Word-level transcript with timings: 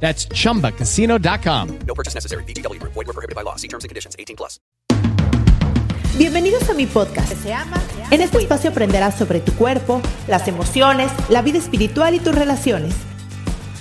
That's 0.00 0.28
chumbacasino.com. 0.28 1.78
No 1.86 1.94
purchase 1.94 2.14
necessary. 2.14 2.44
BGW. 2.44 2.80
Void 2.82 3.06
were 3.06 3.12
prohibited 3.12 3.34
by 3.34 3.42
law. 3.42 3.56
See 3.56 3.68
terms 3.68 3.84
and 3.84 3.88
conditions. 3.88 4.14
18 4.18 4.36
plus. 4.36 4.60
Bienvenidos 6.18 6.70
a 6.70 6.74
mi 6.74 6.86
podcast. 6.86 7.30
Se 7.42 7.52
ama, 7.52 7.76
en 8.10 8.22
este 8.22 8.38
espacio 8.38 8.70
aprenderás 8.70 9.18
sobre 9.18 9.40
tu 9.40 9.52
cuerpo, 9.52 10.00
las 10.28 10.48
emociones, 10.48 11.12
la 11.28 11.42
vida 11.42 11.58
espiritual 11.58 12.14
y 12.14 12.20
tus 12.20 12.34
relaciones. 12.34 12.94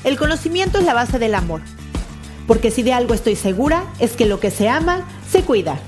El 0.03 0.17
conocimiento 0.17 0.77
es 0.79 0.83
la 0.83 0.93
base 0.93 1.17
del 1.17 1.33
amor. 1.33 1.61
Porque 2.45 2.71
si 2.71 2.83
de 2.83 2.91
algo 2.91 3.13
estoy 3.13 3.37
segura, 3.37 3.85
es 3.99 4.17
que 4.17 4.25
lo 4.25 4.41
que 4.41 4.51
se 4.51 4.67
ama, 4.67 5.07
se 5.29 5.43
cuida. 5.43 5.79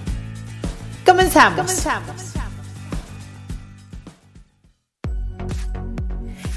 Comenzamos. 1.06 1.60
Comenzamos. 1.60 2.34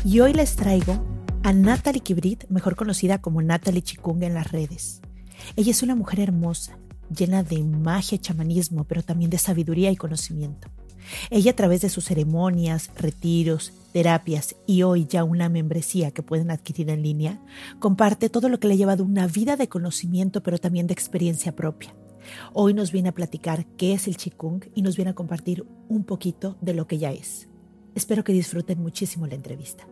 Y 0.04 0.20
hoy 0.20 0.32
les 0.32 0.54
traigo 0.54 1.09
a 1.42 1.52
Natalie 1.52 2.00
Kibrit, 2.00 2.44
mejor 2.50 2.76
conocida 2.76 3.20
como 3.20 3.40
Natalie 3.40 3.82
Chikung 3.82 4.22
en 4.22 4.34
las 4.34 4.52
redes. 4.52 5.00
Ella 5.56 5.70
es 5.70 5.82
una 5.82 5.94
mujer 5.94 6.20
hermosa, 6.20 6.78
llena 7.14 7.42
de 7.42 7.64
magia 7.64 8.16
y 8.16 8.18
chamanismo, 8.18 8.84
pero 8.84 9.02
también 9.02 9.30
de 9.30 9.38
sabiduría 9.38 9.90
y 9.90 9.96
conocimiento. 9.96 10.68
Ella 11.30 11.52
a 11.52 11.56
través 11.56 11.80
de 11.80 11.88
sus 11.88 12.04
ceremonias, 12.04 12.90
retiros, 12.94 13.72
terapias 13.92 14.54
y 14.66 14.82
hoy 14.82 15.06
ya 15.06 15.24
una 15.24 15.48
membresía 15.48 16.10
que 16.10 16.22
pueden 16.22 16.50
adquirir 16.50 16.90
en 16.90 17.02
línea, 17.02 17.40
comparte 17.78 18.28
todo 18.28 18.50
lo 18.50 18.60
que 18.60 18.68
le 18.68 18.74
ha 18.74 18.76
llevado 18.76 19.02
una 19.02 19.26
vida 19.26 19.56
de 19.56 19.68
conocimiento, 19.68 20.42
pero 20.42 20.58
también 20.58 20.86
de 20.86 20.92
experiencia 20.92 21.56
propia. 21.56 21.94
Hoy 22.52 22.74
nos 22.74 22.92
viene 22.92 23.08
a 23.08 23.14
platicar 23.14 23.64
qué 23.78 23.94
es 23.94 24.06
el 24.06 24.18
Chikung 24.18 24.64
y 24.74 24.82
nos 24.82 24.96
viene 24.96 25.12
a 25.12 25.14
compartir 25.14 25.64
un 25.88 26.04
poquito 26.04 26.58
de 26.60 26.74
lo 26.74 26.86
que 26.86 26.98
ya 26.98 27.10
es. 27.12 27.48
Espero 27.94 28.24
que 28.24 28.34
disfruten 28.34 28.80
muchísimo 28.80 29.26
la 29.26 29.34
entrevista. 29.34 29.86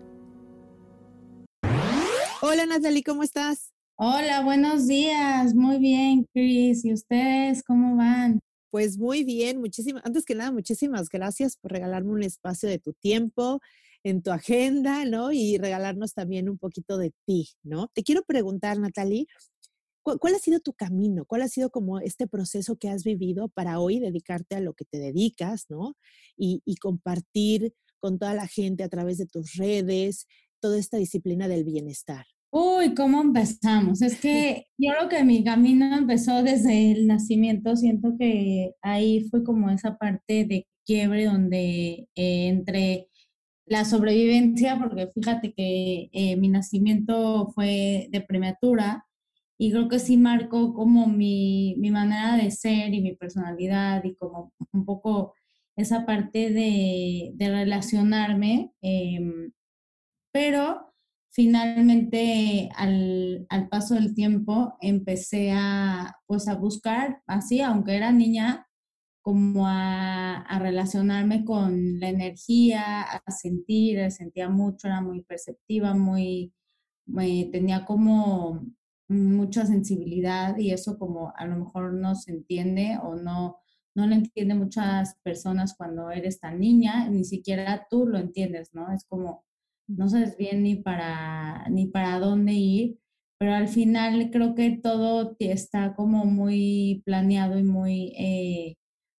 Hola 2.41 2.67
Natalie, 2.67 3.03
¿cómo 3.03 3.25
estás? 3.25 3.73
Hola, 3.97 4.45
buenos 4.45 4.87
días. 4.87 5.57
Muy 5.57 5.79
bien, 5.79 6.25
Chris. 6.33 6.85
¿Y 6.85 6.93
ustedes 6.93 7.65
cómo 7.65 7.97
van? 7.97 8.39
Pues 8.71 8.97
muy 8.97 9.25
bien, 9.25 9.59
muchísimas, 9.59 10.07
antes 10.07 10.25
que 10.25 10.37
nada, 10.37 10.53
muchísimas 10.53 11.09
gracias 11.09 11.57
por 11.57 11.73
regalarme 11.73 12.13
un 12.13 12.23
espacio 12.23 12.69
de 12.69 12.79
tu 12.79 12.93
tiempo 12.93 13.61
en 14.05 14.23
tu 14.23 14.31
agenda, 14.31 15.05
¿no? 15.05 15.33
Y 15.33 15.59
regalarnos 15.59 16.15
también 16.15 16.49
un 16.49 16.59
poquito 16.59 16.97
de 16.97 17.13
ti, 17.27 17.49
¿no? 17.65 17.89
Te 17.93 18.05
quiero 18.05 18.23
preguntar, 18.23 18.79
Natalie, 18.79 19.27
¿cuál, 20.05 20.37
ha 20.37 20.39
sido 20.39 20.61
tu 20.61 20.75
camino? 20.75 21.25
¿Cuál 21.25 21.43
ha 21.43 21.49
sido 21.49 21.71
como 21.71 21.99
este 21.99 22.29
proceso 22.29 22.77
que 22.77 22.89
has 22.89 23.03
vivido 23.03 23.49
para 23.49 23.81
hoy 23.81 23.99
dedicarte 23.99 24.55
a 24.55 24.61
lo 24.61 24.75
que 24.75 24.85
te 24.85 24.99
dedicas, 24.99 25.67
¿no? 25.69 25.97
Y, 26.37 26.63
y 26.65 26.77
compartir 26.77 27.75
con 27.99 28.17
toda 28.17 28.35
la 28.35 28.47
gente 28.47 28.85
a 28.85 28.89
través 28.89 29.19
de 29.19 29.27
tus 29.27 29.55
redes, 29.55 30.29
toda 30.61 30.79
esta 30.79 30.97
disciplina 30.97 31.49
del 31.49 31.65
bienestar? 31.65 32.27
Uy, 32.51 32.95
¿cómo 32.95 33.21
empezamos? 33.21 34.01
Es 34.01 34.19
que 34.21 34.67
yo 34.79 34.93
creo 34.93 35.09
que 35.11 35.23
mi 35.25 35.45
camino 35.45 35.95
empezó 35.97 36.43
desde 36.43 36.93
el 36.93 37.07
nacimiento. 37.07 37.77
Siento 37.77 38.15
que 38.19 38.75
ahí 38.81 39.29
fue 39.31 39.45
como 39.45 39.71
esa 39.71 39.99
parte 39.99 40.47
de 40.47 40.67
quiebre 40.87 41.27
donde 41.27 42.09
eh, 42.15 42.49
entre 42.49 43.09
la 43.67 43.85
sobrevivencia, 43.85 44.79
porque 44.79 45.09
fíjate 45.09 45.53
que 45.53 46.09
eh, 46.13 46.37
mi 46.37 46.49
nacimiento 46.49 47.49
fue 47.55 48.09
de 48.11 48.23
prematura 48.23 49.05
y 49.59 49.71
creo 49.71 49.89
que 49.89 49.99
sí 49.99 50.17
marcó 50.17 50.73
como 50.73 51.07
mi, 51.07 51.75
mi 51.79 51.91
manera 51.91 52.37
de 52.37 52.51
ser 52.51 52.95
y 52.95 53.03
mi 53.03 53.15
personalidad 53.15 54.03
y 54.05 54.15
como 54.15 54.53
un 54.73 54.85
poco 54.87 55.35
esa 55.77 56.07
parte 56.07 56.51
de, 56.51 57.33
de 57.35 57.49
relacionarme. 57.51 58.73
Em, 58.81 59.53
pero 60.33 60.93
finalmente 61.31 62.69
al, 62.77 63.47
paso 63.71 63.95
del 63.95 64.15
tiempo 64.15 64.77
empecé 64.81 65.53
a, 65.53 66.17
pues 66.27 66.49
a 66.49 66.57
buscar, 66.57 67.23
así, 67.27 67.61
aunque 67.61 67.97
era 67.97 68.13
niña, 68.13 68.67
como 69.23 69.67
a, 69.67 70.59
relacionarme 70.59 71.45
con 71.45 72.01
la 72.01 72.09
energía, 72.09 73.03
a 73.03 73.31
sentir, 73.31 74.11
sentía 74.11 74.49
mucho, 74.49 74.89
era 74.89 75.01
muy 75.01 75.23
perceptiva, 75.23 75.95
muy, 75.95 76.53
tenía 77.53 77.85
como 77.85 78.67
mucha 79.09 79.67
sensibilidad 79.67 80.57
y 80.59 80.71
eso 80.73 80.99
como 80.99 81.33
a 81.37 81.47
lo 81.47 81.57
mejor 81.57 81.95
no 81.95 82.15
se 82.15 82.33
entiende 82.33 82.99
o 83.03 83.17
no, 83.17 83.59
no 83.95 84.07
lo 84.07 84.15
entiende 84.15 84.55
muchas 84.55 85.17
personas 85.23 85.75
cuando 85.77 86.11
eres 86.11 86.41
tan 86.41 86.61
niña, 86.61 87.09
ni 87.09 87.25
siquiera 87.25 87.87
tú 87.91 88.07
lo 88.07 88.19
entiendes, 88.19 88.71
¿no? 88.75 88.93
Es 88.93 89.05
como 89.05 89.45
no 89.89 90.09
sabes 90.09 90.37
bien 90.37 90.63
ni 90.63 90.77
para, 90.77 91.67
ni 91.71 91.87
para 91.87 92.19
dónde 92.21 92.53
ir, 92.53 92.99
pero 93.39 93.55
al 93.55 93.69
final 93.69 94.31
creo 94.31 94.55
que 94.55 94.79
todo 94.83 95.37
está 95.39 95.95
como 95.95 96.25
muy 96.27 97.03
planeado 97.05 97.59
y 97.59 97.65
muy, 97.65 98.13
eh, 98.19 98.77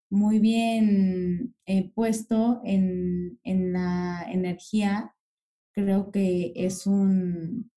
muy 0.10 0.40
bien 0.40 1.56
eh, 1.66 1.92
puesto 1.94 2.62
en, 2.64 3.40
en, 3.44 3.74
la 3.74 4.26
energía. 4.30 5.16
Creo 5.74 6.12
que 6.12 6.54
es 6.56 6.86
un, 6.86 7.72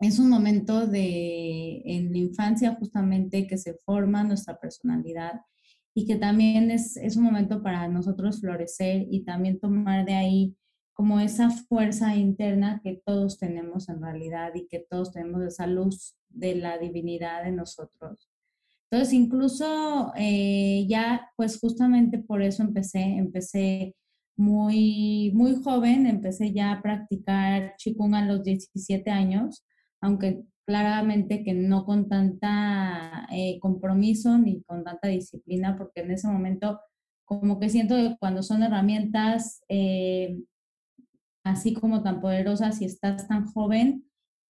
es 0.00 0.18
un 0.18 0.28
momento 0.28 0.86
de, 0.86 1.82
en 1.84 2.12
la 2.12 2.18
infancia 2.18 2.74
justamente 2.74 3.46
que 3.46 3.58
se 3.58 3.74
forma 3.74 4.24
nuestra 4.24 4.58
personalidad 4.60 5.40
y 5.94 6.06
que 6.06 6.16
también 6.16 6.70
es, 6.70 6.96
es 6.98 7.16
un 7.16 7.24
momento 7.24 7.62
para 7.62 7.88
nosotros 7.88 8.40
florecer 8.40 9.06
y 9.10 9.24
también 9.24 9.58
tomar 9.58 10.04
de 10.04 10.14
ahí 10.14 10.56
como 10.96 11.20
esa 11.20 11.50
fuerza 11.50 12.16
interna 12.16 12.80
que 12.82 13.02
todos 13.04 13.38
tenemos 13.38 13.90
en 13.90 14.00
realidad 14.00 14.52
y 14.54 14.66
que 14.66 14.78
todos 14.78 15.12
tenemos 15.12 15.42
esa 15.42 15.66
luz 15.66 16.16
de 16.30 16.54
la 16.54 16.78
divinidad 16.78 17.46
en 17.46 17.56
nosotros. 17.56 18.30
Entonces, 18.90 19.12
incluso 19.12 20.12
eh, 20.16 20.86
ya, 20.88 21.30
pues 21.36 21.60
justamente 21.60 22.18
por 22.18 22.40
eso 22.40 22.62
empecé, 22.62 23.02
empecé 23.02 23.94
muy, 24.38 25.32
muy 25.34 25.62
joven, 25.62 26.06
empecé 26.06 26.52
ya 26.54 26.72
a 26.72 26.82
practicar 26.82 27.74
Qigong 27.76 28.14
a 28.14 28.24
los 28.24 28.42
17 28.42 29.10
años, 29.10 29.66
aunque 30.00 30.44
claramente 30.64 31.44
que 31.44 31.52
no 31.52 31.84
con 31.84 32.08
tanta 32.08 33.26
eh, 33.32 33.58
compromiso 33.60 34.38
ni 34.38 34.62
con 34.62 34.82
tanta 34.82 35.08
disciplina, 35.08 35.76
porque 35.76 36.00
en 36.00 36.12
ese 36.12 36.28
momento 36.28 36.80
como 37.26 37.60
que 37.60 37.68
siento 37.68 37.96
que 37.96 38.16
cuando 38.18 38.42
son 38.42 38.62
herramientas 38.62 39.62
eh, 39.68 40.38
así 41.46 41.74
como 41.74 42.02
tan 42.02 42.20
poderosas 42.20 42.78
si 42.78 42.84
estás 42.84 43.28
tan 43.28 43.46
joven, 43.46 44.04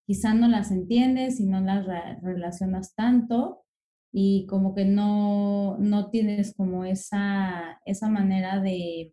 quizá 0.07 0.33
no 0.33 0.49
las 0.49 0.71
entiendes 0.71 1.41
y 1.41 1.47
no 1.47 1.61
las 1.61 1.87
relacionas 2.23 2.95
tanto 2.95 3.65
y 4.13 4.47
como 4.47 4.75
que 4.75 4.87
no, 4.87 5.77
no 5.79 6.09
tienes 6.09 6.55
como 6.55 6.85
esa, 6.85 7.81
esa 7.85 8.09
manera 8.09 8.61
de, 8.61 9.13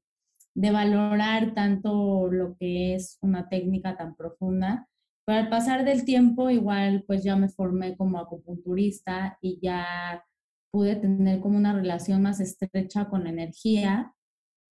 de 0.56 0.72
valorar 0.72 1.54
tanto 1.54 2.30
lo 2.32 2.56
que 2.56 2.96
es 2.96 3.18
una 3.22 3.50
técnica 3.50 3.98
tan 3.98 4.16
profunda. 4.16 4.88
Pero 5.26 5.40
al 5.40 5.50
pasar 5.50 5.84
del 5.84 6.06
tiempo, 6.06 6.50
igual 6.50 7.04
pues 7.06 7.24
ya 7.24 7.36
me 7.36 7.50
formé 7.50 7.98
como 7.98 8.18
acupunturista 8.18 9.38
y 9.42 9.60
ya 9.62 10.24
pude 10.72 10.96
tener 10.96 11.42
como 11.42 11.58
una 11.58 11.74
relación 11.74 12.22
más 12.22 12.40
estrecha 12.40 13.10
con 13.10 13.26
la 13.26 13.32
energía 13.32 14.14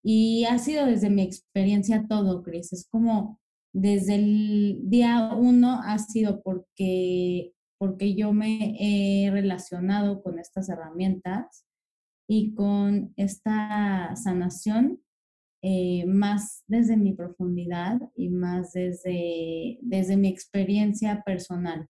y 0.03 0.45
ha 0.45 0.59
sido 0.59 0.87
desde 0.87 1.11
mi 1.11 1.23
experiencia 1.23 2.07
todo, 2.09 2.43
Cris. 2.43 2.73
Es 2.73 2.89
como 2.89 3.41
desde 3.73 4.17
el 4.17 4.81
día 4.85 5.33
uno 5.35 5.81
ha 5.83 5.99
sido 5.99 6.43
porque, 6.43 7.53
porque 7.79 8.15
yo 8.15 8.33
me 8.33 8.77
he 8.79 9.31
relacionado 9.31 10.23
con 10.23 10.39
estas 10.39 10.69
herramientas 10.69 11.65
y 12.29 12.55
con 12.55 13.13
esta 13.17 14.15
sanación 14.17 15.01
eh, 15.63 16.05
más 16.07 16.65
desde 16.67 16.97
mi 16.97 17.13
profundidad 17.15 18.01
y 18.17 18.31
más 18.31 18.73
desde, 18.73 19.79
desde 19.83 20.17
mi 20.17 20.29
experiencia 20.29 21.23
personal. 21.25 21.89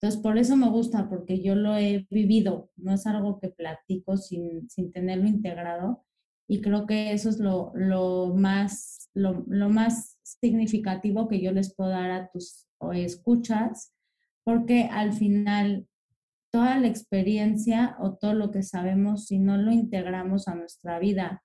Entonces, 0.00 0.20
por 0.20 0.38
eso 0.38 0.56
me 0.56 0.68
gusta, 0.68 1.08
porque 1.08 1.42
yo 1.42 1.54
lo 1.54 1.76
he 1.76 2.06
vivido, 2.10 2.70
no 2.76 2.94
es 2.94 3.06
algo 3.06 3.38
que 3.38 3.50
platico 3.50 4.16
sin, 4.16 4.68
sin 4.68 4.90
tenerlo 4.90 5.28
integrado 5.28 6.04
y 6.48 6.60
creo 6.60 6.86
que 6.86 7.12
eso 7.12 7.28
es 7.28 7.38
lo, 7.38 7.72
lo 7.74 8.34
más, 8.34 9.10
lo, 9.14 9.44
lo, 9.48 9.68
más 9.70 10.18
significativo 10.22 11.28
que 11.28 11.40
yo 11.40 11.52
les 11.52 11.74
puedo 11.74 11.90
dar 11.90 12.10
a 12.10 12.30
tus 12.30 12.66
escuchas, 12.92 13.94
porque 14.44 14.88
al 14.90 15.12
final 15.12 15.86
toda 16.52 16.78
la 16.78 16.88
experiencia 16.88 17.96
o 17.98 18.14
todo 18.14 18.34
lo 18.34 18.50
que 18.50 18.62
sabemos, 18.62 19.26
si 19.26 19.38
no 19.38 19.56
lo 19.56 19.72
integramos 19.72 20.48
a 20.48 20.54
nuestra 20.54 20.98
vida, 20.98 21.42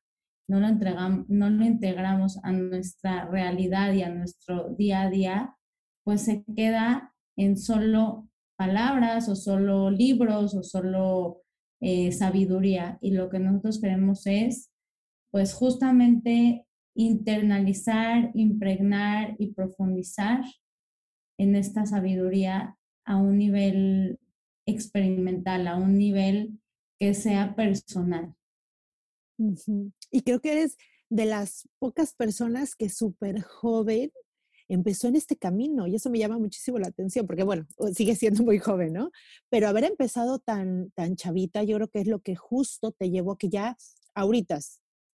no 0.47 0.59
lo, 0.59 0.67
entregamos, 0.67 1.29
no 1.29 1.49
lo 1.49 1.65
integramos 1.65 2.39
a 2.43 2.51
nuestra 2.51 3.25
realidad 3.25 3.93
y 3.93 4.03
a 4.03 4.09
nuestro 4.09 4.75
día 4.75 5.03
a 5.03 5.09
día, 5.09 5.55
pues 6.03 6.21
se 6.21 6.43
queda 6.55 7.13
en 7.37 7.57
solo 7.57 8.29
palabras 8.57 9.29
o 9.29 9.35
solo 9.35 9.91
libros 9.91 10.55
o 10.55 10.63
solo 10.63 11.41
eh, 11.81 12.11
sabiduría. 12.11 12.97
Y 13.01 13.11
lo 13.11 13.29
que 13.29 13.39
nosotros 13.39 13.79
queremos 13.79 14.25
es, 14.25 14.71
pues 15.31 15.53
justamente 15.53 16.65
internalizar, 16.95 18.31
impregnar 18.33 19.35
y 19.37 19.53
profundizar 19.53 20.43
en 21.37 21.55
esta 21.55 21.85
sabiduría 21.85 22.75
a 23.05 23.17
un 23.17 23.37
nivel 23.37 24.19
experimental, 24.65 25.67
a 25.67 25.77
un 25.77 25.97
nivel 25.97 26.59
que 26.99 27.13
sea 27.13 27.55
personal. 27.55 28.33
Y 30.11 30.21
creo 30.21 30.41
que 30.41 30.51
eres 30.53 30.77
de 31.09 31.25
las 31.25 31.69
pocas 31.79 32.13
personas 32.15 32.75
que 32.75 32.89
súper 32.89 33.41
joven 33.41 34.11
empezó 34.67 35.07
en 35.07 35.15
este 35.15 35.37
camino 35.37 35.87
y 35.87 35.95
eso 35.95 36.09
me 36.09 36.19
llama 36.19 36.37
muchísimo 36.37 36.77
la 36.77 36.87
atención 36.87 37.25
porque 37.25 37.43
bueno, 37.43 37.65
sigue 37.93 38.15
siendo 38.15 38.43
muy 38.43 38.59
joven, 38.59 38.93
¿no? 38.93 39.11
Pero 39.49 39.67
haber 39.67 39.85
empezado 39.85 40.39
tan, 40.39 40.91
tan 40.91 41.15
chavita, 41.15 41.63
yo 41.63 41.77
creo 41.77 41.87
que 41.87 42.01
es 42.01 42.07
lo 42.07 42.19
que 42.19 42.35
justo 42.35 42.91
te 42.91 43.09
llevó 43.09 43.33
a 43.33 43.37
que 43.37 43.49
ya 43.49 43.77
ahorita 44.13 44.59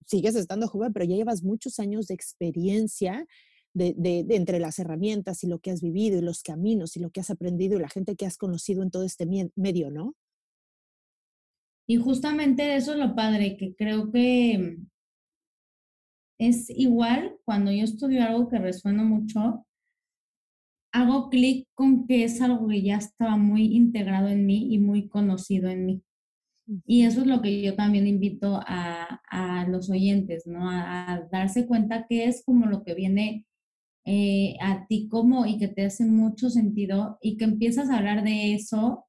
sigues 0.06 0.36
estando 0.36 0.68
joven, 0.68 0.94
pero 0.94 1.06
ya 1.06 1.16
llevas 1.16 1.44
muchos 1.44 1.80
años 1.80 2.08
de 2.08 2.14
experiencia 2.14 3.26
de, 3.74 4.26
entre 4.30 4.60
las 4.60 4.80
herramientas 4.80 5.44
y 5.44 5.48
lo 5.48 5.60
que 5.60 5.72
has 5.72 5.82
vivido 5.82 6.20
y 6.20 6.22
los 6.22 6.44
caminos 6.44 6.96
y 6.96 7.00
lo 7.00 7.10
que 7.10 7.22
has 7.22 7.30
aprendido 7.30 7.78
y 7.78 7.82
la 7.82 7.90
gente 7.90 8.16
que 8.16 8.26
has 8.26 8.38
conocido 8.38 8.84
en 8.84 8.92
todo 8.92 9.04
este 9.04 9.26
medio, 9.56 9.90
¿no? 9.92 10.16
Y 11.88 11.98
justamente 11.98 12.76
eso 12.76 12.94
es 12.94 13.00
lo 13.00 13.14
padre, 13.16 13.58
que 13.58 13.76
creo 13.76 14.12
que 14.12 14.78
es 16.40 16.70
igual 16.70 17.38
cuando 17.46 17.72
yo 17.72 17.84
estudio 17.84 18.24
algo 18.24 18.48
que 18.48 18.60
resueno 18.60 19.04
mucho, 19.04 19.66
hago 20.94 21.30
clic 21.30 21.68
con 21.74 22.06
que 22.08 22.24
es 22.24 22.42
algo 22.42 22.68
que 22.68 22.84
ya 22.84 22.98
estaba 22.98 23.36
muy 23.36 23.76
integrado 23.76 24.30
en 24.30 24.46
mí 24.46 24.74
y 24.74 24.80
muy 24.80 25.08
conocido 25.10 25.70
en 25.70 25.86
mí. 25.86 26.04
Y 26.86 27.04
eso 27.04 27.22
es 27.22 27.28
lo 27.28 27.42
que 27.42 27.62
yo 27.62 27.76
también 27.76 28.08
invito 28.08 28.62
a, 28.66 29.22
a 29.30 29.68
los 29.68 29.90
oyentes, 29.90 30.48
¿no? 30.48 30.70
A, 30.70 31.28
darse 31.32 31.68
cuenta 31.68 32.06
que 32.08 32.26
es 32.26 32.44
como 32.46 32.68
lo 32.68 32.84
que 32.84 32.94
viene 32.94 33.46
eh, 34.06 34.56
a 34.62 34.86
ti 34.88 35.08
como 35.10 35.46
y 35.46 35.58
que 35.58 35.68
te 35.68 35.86
hace 35.86 36.06
mucho 36.06 36.50
sentido 36.50 37.18
y 37.22 37.38
que 37.38 37.46
empiezas 37.46 37.90
a 37.90 37.98
hablar 37.98 38.24
de 38.24 38.54
eso 38.54 39.06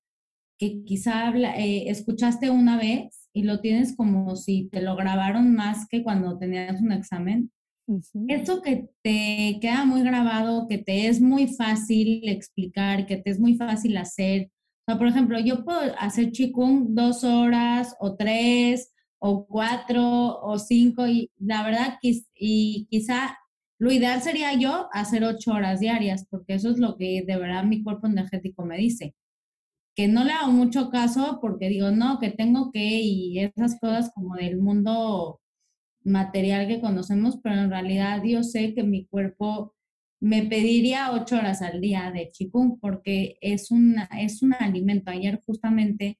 que 0.58 0.84
quizá 0.84 1.30
eh, 1.58 1.90
escuchaste 1.90 2.50
una 2.50 2.76
vez 2.78 3.28
y 3.32 3.42
lo 3.42 3.60
tienes 3.60 3.96
como 3.96 4.36
si 4.36 4.68
te 4.70 4.80
lo 4.80 4.96
grabaron 4.96 5.54
más 5.54 5.88
que 5.88 6.02
cuando 6.02 6.38
tenías 6.38 6.80
un 6.80 6.92
examen. 6.92 7.50
Eso 8.28 8.62
que 8.62 8.88
te 9.02 9.58
queda 9.60 9.84
muy 9.84 10.02
grabado, 10.02 10.66
que 10.68 10.78
te 10.78 11.08
es 11.08 11.20
muy 11.20 11.48
fácil 11.48 12.28
explicar, 12.28 13.06
que 13.06 13.18
te 13.18 13.30
es 13.30 13.38
muy 13.38 13.56
fácil 13.56 13.96
hacer. 13.98 14.50
O 14.86 14.92
sea, 14.92 14.98
por 14.98 15.06
ejemplo, 15.08 15.38
yo 15.40 15.64
puedo 15.64 15.80
hacer 15.98 16.30
chikung 16.32 16.94
dos 16.94 17.24
horas 17.24 17.96
o 18.00 18.16
tres 18.16 18.92
o 19.18 19.46
cuatro 19.46 20.38
o 20.42 20.58
cinco 20.58 21.06
y 21.06 21.30
la 21.38 21.62
verdad 21.64 21.98
y 22.02 22.86
quizá 22.90 23.38
lo 23.78 23.90
ideal 23.92 24.22
sería 24.22 24.52
yo 24.54 24.88
hacer 24.92 25.24
ocho 25.24 25.52
horas 25.52 25.80
diarias 25.80 26.26
porque 26.30 26.54
eso 26.54 26.70
es 26.70 26.78
lo 26.78 26.96
que 26.96 27.22
de 27.26 27.36
verdad 27.36 27.64
mi 27.64 27.82
cuerpo 27.82 28.06
energético 28.06 28.64
me 28.64 28.76
dice. 28.78 29.14
Que 29.96 30.08
no 30.08 30.24
le 30.24 30.32
hago 30.32 30.52
mucho 30.52 30.90
caso 30.90 31.38
porque 31.40 31.68
digo, 31.68 31.90
no, 31.90 32.18
que 32.18 32.30
tengo 32.30 32.70
que 32.72 32.80
y 32.80 33.38
esas 33.40 33.78
cosas 33.80 34.10
como 34.14 34.36
del 34.36 34.58
mundo 34.58 35.40
material 36.04 36.68
que 36.68 36.80
conocemos, 36.80 37.38
pero 37.42 37.56
en 37.56 37.70
realidad 37.70 38.22
yo 38.24 38.42
sé 38.42 38.74
que 38.74 38.84
mi 38.84 39.06
cuerpo 39.06 39.73
me 40.24 40.42
pediría 40.44 41.12
ocho 41.12 41.36
horas 41.36 41.60
al 41.60 41.82
día 41.82 42.10
de 42.10 42.30
chikung 42.30 42.80
porque 42.80 43.36
es, 43.42 43.70
una, 43.70 44.08
es 44.18 44.42
un 44.42 44.54
alimento. 44.54 45.10
Ayer 45.10 45.38
justamente, 45.44 46.18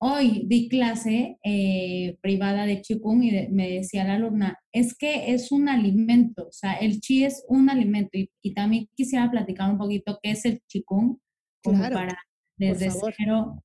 hoy 0.00 0.44
di 0.46 0.68
clase 0.68 1.36
eh, 1.42 2.16
privada 2.20 2.64
de 2.64 2.80
chikung 2.80 3.24
y 3.24 3.48
me 3.48 3.70
decía 3.70 4.04
la 4.04 4.14
alumna, 4.14 4.56
es 4.72 4.96
que 4.96 5.32
es 5.34 5.50
un 5.50 5.68
alimento, 5.68 6.46
o 6.46 6.52
sea, 6.52 6.74
el 6.74 7.00
chi 7.00 7.24
es 7.24 7.44
un 7.48 7.68
alimento 7.68 8.16
y, 8.16 8.30
y 8.40 8.54
también 8.54 8.88
quisiera 8.94 9.28
platicar 9.28 9.68
un 9.68 9.78
poquito 9.78 10.20
qué 10.22 10.30
es 10.30 10.44
el 10.44 10.60
chikung 10.68 11.18
como 11.64 11.82
para 11.90 12.16
desde 12.56 12.92
cero. 12.92 13.60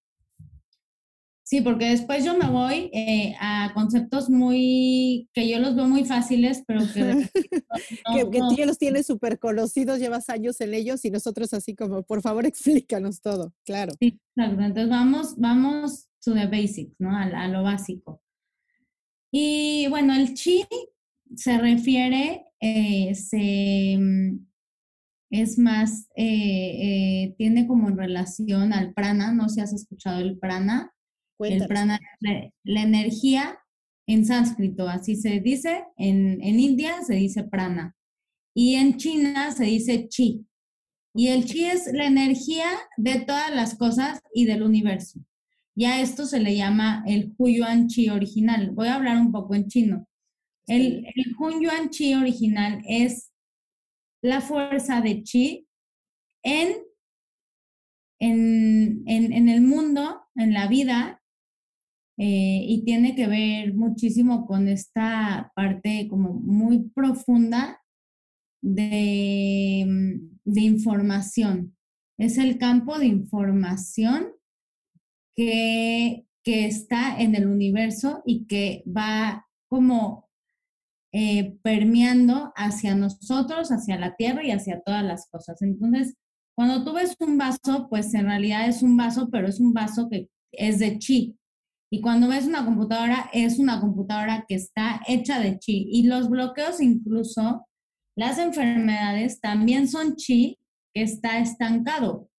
Sí, 1.46 1.62
porque 1.62 1.90
después 1.90 2.24
yo 2.24 2.38
me 2.38 2.50
voy 2.50 2.90
eh, 2.94 3.36
a 3.40 3.72
conceptos 3.74 4.30
muy, 4.30 5.30
que 5.34 5.50
yo 5.50 5.60
los 5.60 5.76
veo 5.76 5.88
muy 5.88 6.06
fáciles, 6.06 6.64
pero 6.66 6.82
que... 6.94 7.30
que, 8.32 8.40
tú 8.40 8.56
ya 8.58 8.66
los 8.66 8.78
tienes 8.78 9.06
súper 9.06 9.40
conocidos, 9.40 10.00
llevas 10.00 10.30
años 10.30 10.62
en 10.62 10.74
ellos 10.74 11.04
y 11.04 11.12
nosotros 11.12 11.54
así 11.54 11.76
como, 11.76 12.04
por 12.04 12.22
favor, 12.22 12.46
explícanos 12.48 13.22
todo, 13.22 13.54
claro. 13.66 13.94
Sí, 14.00 14.20
exacto. 14.36 14.62
Entonces 14.62 14.90
vamos, 14.90 15.36
vamos 15.38 16.08
to 16.24 16.34
the 16.34 16.48
basics, 16.48 16.96
¿no? 17.00 17.16
A, 17.16 17.24
a 17.24 17.48
lo 17.50 17.64
básico. 17.64 18.22
Y 19.32 19.88
bueno, 19.90 20.14
el 20.14 20.36
chi 20.36 20.66
se 21.36 21.58
refiere, 21.58 22.46
eh, 22.60 23.16
se 23.16 23.98
es 25.34 25.58
más, 25.58 26.10
eh, 26.16 26.26
eh, 27.26 27.36
tiene 27.40 27.66
como 27.66 27.90
relación 27.90 28.72
al 28.72 28.94
prana, 28.94 29.34
no 29.34 29.50
sé 29.50 29.56
si 29.56 29.62
has 29.62 29.74
escuchado 29.74 30.20
el 30.20 30.38
prana. 30.38 30.93
El 31.40 31.68
prana 31.68 32.00
es 32.22 32.52
la 32.64 32.82
energía 32.82 33.60
en 34.08 34.26
sánscrito, 34.26 34.88
así 34.88 35.16
se 35.16 35.40
dice, 35.40 35.86
en, 35.98 36.42
en 36.42 36.60
India 36.60 37.02
se 37.04 37.16
dice 37.16 37.44
prana 37.44 37.96
y 38.54 38.76
en 38.76 38.98
China 38.98 39.52
se 39.52 39.66
dice 39.66 40.08
chi. 40.08 40.46
Y 41.16 41.28
el 41.28 41.46
chi 41.46 41.66
es 41.66 41.92
la 41.94 42.08
energía 42.08 42.68
de 42.98 43.20
todas 43.22 43.54
las 43.54 43.76
cosas 43.76 44.22
y 44.34 44.46
del 44.46 44.64
universo. 44.64 45.20
Ya 45.76 46.02
esto 46.02 46.26
se 46.26 46.40
le 46.40 46.56
llama 46.56 47.04
el 47.08 47.34
Huyuan 47.38 47.88
Chi 47.88 48.10
original. 48.10 48.72
Voy 48.72 48.88
a 48.88 48.96
hablar 48.96 49.18
un 49.18 49.32
poco 49.32 49.56
en 49.56 49.68
chino. 49.68 50.08
El, 50.68 51.06
el 51.06 51.36
Huyuan 51.38 51.90
Chi 51.90 52.14
original 52.14 52.82
es 52.88 53.32
la 54.22 54.40
fuerza 54.42 55.02
de 55.02 55.24
chi 55.24 55.68
en, 56.44 56.78
en, 58.20 59.04
en, 59.06 59.50
el 59.50 59.62
mundo, 59.62 60.22
en 60.36 60.54
la 60.54 60.68
vida, 60.68 61.22
eh, 62.26 62.64
y 62.66 62.86
tiene 62.86 63.16
que 63.16 63.28
ver 63.28 63.74
muchísimo 63.74 64.46
con 64.46 64.70
esta 64.70 65.52
parte 65.58 66.08
como 66.10 66.32
muy 66.32 66.90
profunda 66.96 67.82
de, 68.62 70.22
de 70.46 70.62
información. 70.62 71.76
Es 72.18 72.38
el 72.38 72.58
campo 72.58 72.98
de 72.98 73.08
información 73.08 74.32
que, 75.36 76.26
que 76.46 76.66
está 76.66 77.20
en 77.20 77.36
el 77.36 77.46
universo 77.46 78.24
y 78.26 78.46
que 78.46 78.86
va 78.88 79.46
como 79.70 80.30
eh, 81.12 81.58
permeando 81.62 82.54
hacia 82.56 82.96
nosotros, 82.96 83.70
hacia 83.70 84.00
la 84.00 84.16
tierra 84.16 84.46
y 84.46 84.52
hacia 84.52 84.80
todas 84.80 85.04
las 85.04 85.28
cosas. 85.28 85.62
Entonces, 85.62 86.16
cuando 86.56 86.86
tú 86.86 86.94
ves 86.94 87.18
un 87.20 87.38
vaso, 87.38 87.88
pues 87.90 88.14
en 88.14 88.28
realidad 88.28 88.66
es 88.66 88.82
un 88.82 88.96
vaso, 88.96 89.28
pero 89.30 89.50
es 89.50 89.60
un 89.60 89.74
vaso 89.74 90.08
que 90.10 90.30
es 90.54 90.80
de 90.80 91.00
chi. 91.00 91.38
Y 91.94 92.02
cuando 92.02 92.28
ves 92.28 92.48
una 92.48 92.66
computadora, 92.66 93.30
es 93.34 93.60
una 93.60 93.80
computadora 93.80 94.46
que 94.48 94.56
está 94.56 95.00
hecha 95.08 95.40
de 95.40 95.60
chi. 95.60 95.86
Y 95.92 96.08
los 96.08 96.28
bloqueos, 96.28 96.82
incluso 96.82 97.68
las 98.18 98.40
enfermedades, 98.40 99.40
también 99.40 99.88
son 99.88 100.16
chi 100.16 100.58
que 100.92 101.04
está 101.04 101.38
estancado, 101.38 102.32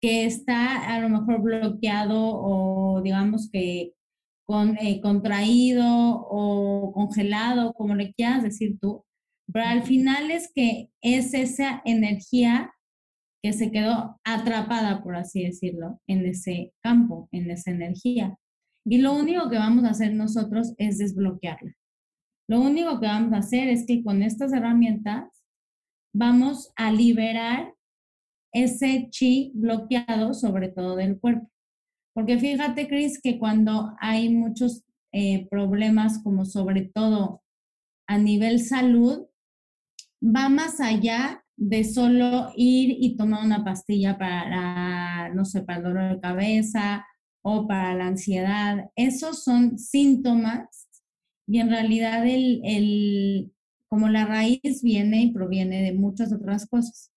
que 0.00 0.24
está 0.24 0.94
a 0.94 0.98
lo 1.00 1.10
mejor 1.10 1.42
bloqueado 1.42 2.16
o 2.18 3.02
digamos 3.02 3.50
que 3.52 3.92
con, 4.46 4.78
eh, 4.78 5.02
contraído 5.02 5.84
o 5.86 6.90
congelado, 6.94 7.74
como 7.74 7.94
le 7.94 8.14
quieras 8.14 8.44
decir 8.44 8.78
tú, 8.80 9.04
pero 9.52 9.66
al 9.66 9.82
final 9.82 10.30
es 10.30 10.50
que 10.54 10.88
es 11.02 11.34
esa 11.34 11.82
energía 11.84 12.72
que 13.42 13.52
se 13.52 13.70
quedó 13.70 14.18
atrapada, 14.24 15.02
por 15.02 15.16
así 15.16 15.44
decirlo, 15.44 16.00
en 16.06 16.24
ese 16.24 16.72
campo, 16.82 17.28
en 17.30 17.50
esa 17.50 17.72
energía. 17.72 18.38
Y 18.88 18.98
lo 18.98 19.14
único 19.14 19.50
que 19.50 19.58
vamos 19.58 19.84
a 19.84 19.90
hacer 19.90 20.14
nosotros 20.14 20.74
es 20.78 20.98
desbloquearla. 20.98 21.74
Lo 22.48 22.60
único 22.60 23.00
que 23.00 23.06
vamos 23.06 23.32
a 23.32 23.38
hacer 23.38 23.68
es 23.68 23.84
que 23.84 24.04
con 24.04 24.22
estas 24.22 24.52
herramientas 24.52 25.42
vamos 26.14 26.72
a 26.76 26.92
liberar 26.92 27.74
ese 28.54 29.08
chi 29.10 29.50
bloqueado, 29.54 30.32
sobre 30.34 30.68
todo 30.68 30.94
del 30.94 31.18
cuerpo. 31.18 31.50
Porque 32.14 32.38
fíjate, 32.38 32.86
Cris, 32.86 33.20
que 33.20 33.40
cuando 33.40 33.94
hay 33.98 34.32
muchos 34.32 34.84
eh, 35.12 35.48
problemas, 35.48 36.22
como 36.22 36.44
sobre 36.44 36.82
todo 36.82 37.42
a 38.08 38.18
nivel 38.18 38.60
salud, 38.60 39.26
va 40.22 40.48
más 40.48 40.80
allá 40.80 41.44
de 41.56 41.82
solo 41.82 42.52
ir 42.54 42.96
y 43.00 43.16
tomar 43.16 43.44
una 43.44 43.64
pastilla 43.64 44.16
para, 44.16 45.34
no 45.34 45.44
sé, 45.44 45.62
para 45.62 45.78
el 45.78 45.84
dolor 45.84 46.14
de 46.14 46.20
cabeza 46.20 47.04
o 47.48 47.68
para 47.68 47.94
la 47.94 48.08
ansiedad. 48.08 48.90
Esos 48.96 49.44
son 49.44 49.78
síntomas 49.78 50.88
y 51.46 51.60
en 51.60 51.70
realidad 51.70 52.26
el, 52.26 52.60
el, 52.64 53.52
como 53.88 54.08
la 54.08 54.26
raíz 54.26 54.82
viene 54.82 55.22
y 55.22 55.32
proviene 55.32 55.80
de 55.80 55.92
muchas 55.92 56.32
otras 56.32 56.66
cosas. 56.66 57.12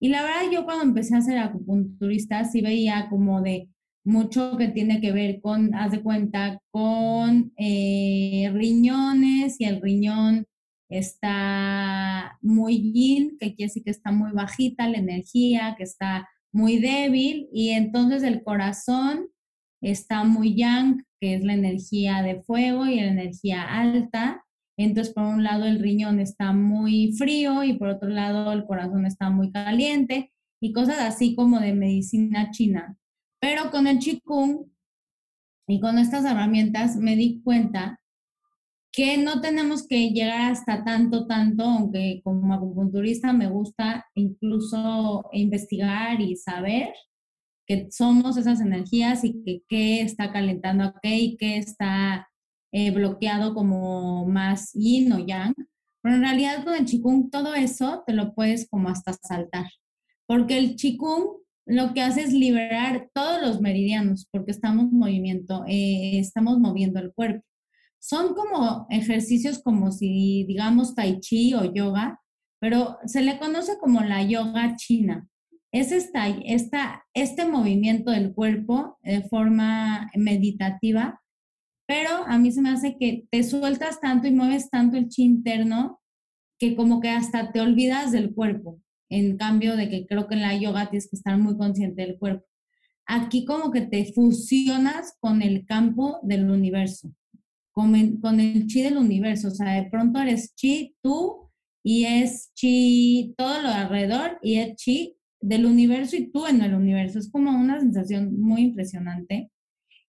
Y 0.00 0.08
la 0.08 0.22
verdad 0.22 0.50
yo 0.50 0.64
cuando 0.64 0.84
empecé 0.84 1.16
a 1.16 1.20
ser 1.20 1.36
acupunturista 1.36 2.46
sí 2.46 2.62
veía 2.62 3.08
como 3.10 3.42
de 3.42 3.68
mucho 4.04 4.56
que 4.56 4.68
tiene 4.68 5.02
que 5.02 5.12
ver 5.12 5.42
con, 5.42 5.74
haz 5.74 5.90
de 5.92 6.02
cuenta, 6.02 6.62
con 6.70 7.52
eh, 7.58 8.50
riñones 8.54 9.60
y 9.60 9.64
el 9.64 9.82
riñón 9.82 10.46
está 10.88 12.38
muy 12.40 12.90
yin, 12.90 13.36
que 13.38 13.54
quiere 13.54 13.68
decir 13.68 13.84
que 13.84 13.90
está 13.90 14.12
muy 14.12 14.32
bajita 14.32 14.88
la 14.88 14.96
energía, 14.96 15.74
que 15.76 15.84
está 15.84 16.26
muy 16.52 16.78
débil, 16.78 17.50
y 17.52 17.70
entonces 17.70 18.22
el 18.22 18.42
corazón 18.42 19.28
está 19.80 20.24
muy 20.24 20.54
yang, 20.54 21.04
que 21.20 21.34
es 21.34 21.44
la 21.44 21.54
energía 21.54 22.22
de 22.22 22.42
fuego 22.42 22.86
y 22.86 22.96
la 22.96 23.08
energía 23.08 23.62
alta. 23.62 24.44
Entonces, 24.76 25.12
por 25.12 25.24
un 25.24 25.42
lado, 25.42 25.64
el 25.64 25.80
riñón 25.80 26.20
está 26.20 26.52
muy 26.52 27.12
frío 27.12 27.64
y 27.64 27.74
por 27.74 27.88
otro 27.88 28.08
lado, 28.08 28.52
el 28.52 28.64
corazón 28.64 29.06
está 29.06 29.30
muy 29.30 29.50
caliente 29.50 30.32
y 30.60 30.72
cosas 30.72 31.00
así 31.00 31.34
como 31.34 31.60
de 31.60 31.72
medicina 31.74 32.50
china. 32.50 32.96
Pero 33.40 33.70
con 33.70 33.86
el 33.86 33.98
Qigong 33.98 34.70
y 35.68 35.80
con 35.80 35.98
estas 35.98 36.24
herramientas 36.24 36.96
me 36.96 37.16
di 37.16 37.40
cuenta 37.42 38.00
que 38.92 39.18
no 39.18 39.40
tenemos 39.40 39.86
que 39.86 40.10
llegar 40.10 40.50
hasta 40.50 40.82
tanto, 40.82 41.26
tanto, 41.26 41.62
aunque 41.62 42.20
como 42.24 42.54
acupunturista 42.54 43.32
me 43.32 43.48
gusta 43.48 44.06
incluso 44.14 45.28
investigar 45.32 46.20
y 46.20 46.36
saber 46.36 46.94
que 47.68 47.88
somos 47.90 48.38
esas 48.38 48.60
energías 48.60 49.22
y 49.24 49.42
que 49.44 49.62
qué 49.68 50.00
está 50.00 50.32
calentando 50.32 50.84
a 50.84 50.94
qué 51.02 51.16
y 51.16 51.36
qué 51.36 51.58
está 51.58 52.28
eh, 52.72 52.90
bloqueado 52.90 53.54
como 53.54 54.26
más 54.26 54.72
yin 54.72 55.12
o 55.12 55.18
yang. 55.18 55.54
Pero 56.02 56.14
en 56.16 56.22
realidad 56.22 56.64
con 56.64 56.74
el 56.74 56.86
chikung 56.86 57.30
todo 57.30 57.54
eso 57.54 58.02
te 58.06 58.14
lo 58.14 58.34
puedes 58.34 58.68
como 58.70 58.88
hasta 58.88 59.12
saltar. 59.12 59.66
Porque 60.26 60.56
el 60.56 60.76
chikung 60.76 61.38
lo 61.66 61.92
que 61.92 62.00
hace 62.00 62.22
es 62.22 62.32
liberar 62.32 63.10
todos 63.12 63.42
los 63.42 63.60
meridianos 63.60 64.26
porque 64.32 64.52
estamos 64.52 64.90
movimiento, 64.90 65.64
eh, 65.66 66.18
estamos 66.18 66.58
moviendo 66.58 66.98
el 66.98 67.12
cuerpo. 67.12 67.44
Son 68.00 68.34
como 68.34 68.86
ejercicios 68.88 69.60
como 69.62 69.92
si 69.92 70.44
digamos 70.48 70.94
tai 70.94 71.20
chi 71.20 71.52
o 71.52 71.70
yoga, 71.74 72.20
pero 72.58 72.96
se 73.04 73.20
le 73.20 73.38
conoce 73.38 73.76
como 73.78 74.00
la 74.00 74.22
yoga 74.22 74.76
china. 74.76 75.28
Es 75.72 75.92
esta, 75.92 76.28
esta, 76.28 77.04
este 77.14 77.44
movimiento 77.46 78.10
del 78.10 78.32
cuerpo 78.32 78.98
de 79.02 79.22
forma 79.22 80.10
meditativa, 80.14 81.20
pero 81.86 82.10
a 82.26 82.38
mí 82.38 82.52
se 82.52 82.62
me 82.62 82.70
hace 82.70 82.96
que 82.98 83.26
te 83.30 83.42
sueltas 83.42 84.00
tanto 84.00 84.26
y 84.26 84.32
mueves 84.32 84.70
tanto 84.70 84.96
el 84.96 85.08
chi 85.08 85.24
interno 85.24 86.00
que 86.58 86.74
como 86.74 87.00
que 87.00 87.10
hasta 87.10 87.52
te 87.52 87.60
olvidas 87.60 88.12
del 88.12 88.34
cuerpo 88.34 88.80
en 89.10 89.36
cambio 89.36 89.76
de 89.76 89.88
que 89.88 90.06
creo 90.06 90.26
que 90.28 90.34
en 90.34 90.42
la 90.42 90.56
yoga 90.56 90.90
tienes 90.90 91.08
que 91.08 91.16
estar 91.16 91.38
muy 91.38 91.56
consciente 91.56 92.02
del 92.02 92.18
cuerpo. 92.18 92.46
Aquí 93.06 93.44
como 93.44 93.70
que 93.70 93.82
te 93.82 94.12
fusionas 94.12 95.16
con 95.20 95.40
el 95.40 95.64
campo 95.64 96.18
del 96.22 96.50
universo, 96.50 97.10
con, 97.72 97.94
el 97.94 98.66
chi 98.66 98.82
del 98.82 98.98
universo, 98.98 99.48
o 99.48 99.50
sea, 99.50 99.72
de 99.80 99.88
pronto 99.88 100.20
eres 100.20 100.54
chi 100.54 100.94
tú 101.02 101.50
y 101.82 102.04
es 102.04 102.52
chi 102.54 103.34
todo 103.38 103.62
lo 103.62 103.68
alrededor 103.68 104.38
y 104.42 104.56
es 104.56 104.76
chi 104.76 105.17
del 105.40 105.66
universo 105.66 106.16
y 106.16 106.30
tú 106.30 106.46
en 106.46 106.62
el 106.62 106.74
universo. 106.74 107.18
Es 107.18 107.30
como 107.30 107.50
una 107.50 107.80
sensación 107.80 108.40
muy 108.40 108.62
impresionante. 108.62 109.50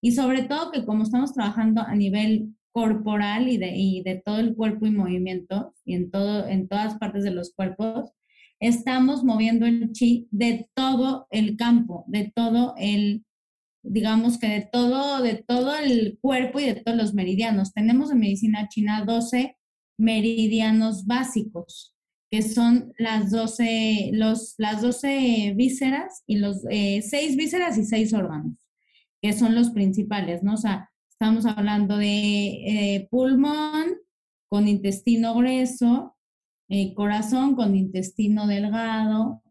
Y 0.02 0.14
sobre 0.14 0.44
todo 0.44 0.72
que 0.72 0.86
como 0.86 1.04
estamos 1.04 1.34
trabajando 1.34 1.82
a 1.82 1.96
nivel 1.96 2.56
corporal 2.72 3.48
y 3.48 3.58
de, 3.58 3.76
y 3.76 4.02
de 4.04 4.22
todo 4.24 4.40
el 4.40 4.56
cuerpo 4.56 4.86
y 4.86 4.92
movimiento 4.92 5.74
y 5.86 5.96
en, 5.96 6.12
todo, 6.12 6.48
en 6.48 6.68
todas 6.68 6.98
partes 6.98 7.24
de 7.24 7.32
los 7.32 7.54
cuerpos, 7.54 8.12
estamos 8.60 9.24
moviendo 9.24 9.66
el 9.66 9.92
chi 9.92 10.28
de 10.32 10.70
todo 10.74 11.28
el 11.32 11.58
campo, 11.58 12.06
de 12.08 12.32
todo 12.34 12.76
el, 12.78 13.26
digamos 13.84 14.38
que 14.38 14.48
de 14.48 14.70
todo, 14.72 15.22
de 15.22 15.36
todo 15.36 15.76
el 15.78 16.18
cuerpo 16.22 16.60
y 16.60 16.66
de 16.66 16.76
todos 16.76 16.98
los 16.98 17.14
meridianos. 17.14 17.74
Tenemos 17.74 18.12
en 18.12 18.20
medicina 18.20 18.68
china 18.70 19.04
12 19.06 19.58
meridianos 19.98 21.06
básicos, 21.06 21.96
que 22.32 22.42
son 22.44 22.94
las 22.98 23.32
12, 23.32 24.12
los, 24.14 24.56
las 24.58 24.82
12 24.82 25.54
vísceras 25.56 26.24
y 26.28 26.38
los 26.38 26.64
eh, 26.70 27.02
6 27.02 27.36
vísceras 27.36 27.78
y 27.78 27.86
6 27.86 28.14
órganos, 28.14 28.68
que 29.22 29.34
son 29.34 29.56
los 29.56 29.72
principales, 29.72 30.44
¿no? 30.44 30.54
O 30.54 30.58
sea, 30.58 30.90
estamos 31.10 31.46
hablando 31.46 31.98
de 31.98 32.06
eh, 32.14 33.08
pulmón 33.12 33.98
con 34.48 34.68
intestino 34.68 35.36
grueso, 35.36 36.16
eh, 36.70 36.94
corazón 36.94 37.56
con 37.56 37.76
intestino 37.76 38.48
delgado, 38.48 39.42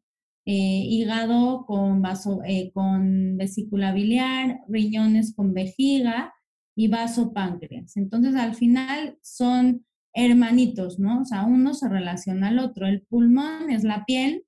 eh, 0.46 0.52
hígado 0.54 1.66
con, 1.66 2.00
vaso, 2.00 2.40
con 2.72 3.36
vesícula 3.36 3.92
biliar, 3.92 4.60
riñones 4.68 5.34
con 5.34 5.52
vejiga 5.52 6.32
y 6.74 6.88
vaso 6.88 7.34
páncreas. 7.34 7.96
Entonces, 7.96 8.34
al 8.34 8.54
final 8.54 9.18
son 9.20 9.84
hermanitos, 10.18 10.98
¿no? 10.98 11.22
O 11.22 11.24
sea, 11.24 11.44
uno 11.44 11.74
se 11.74 11.88
relaciona 11.88 12.48
al 12.48 12.58
otro. 12.58 12.86
El 12.86 13.02
pulmón 13.02 13.70
es 13.70 13.84
la 13.84 14.04
piel. 14.04 14.44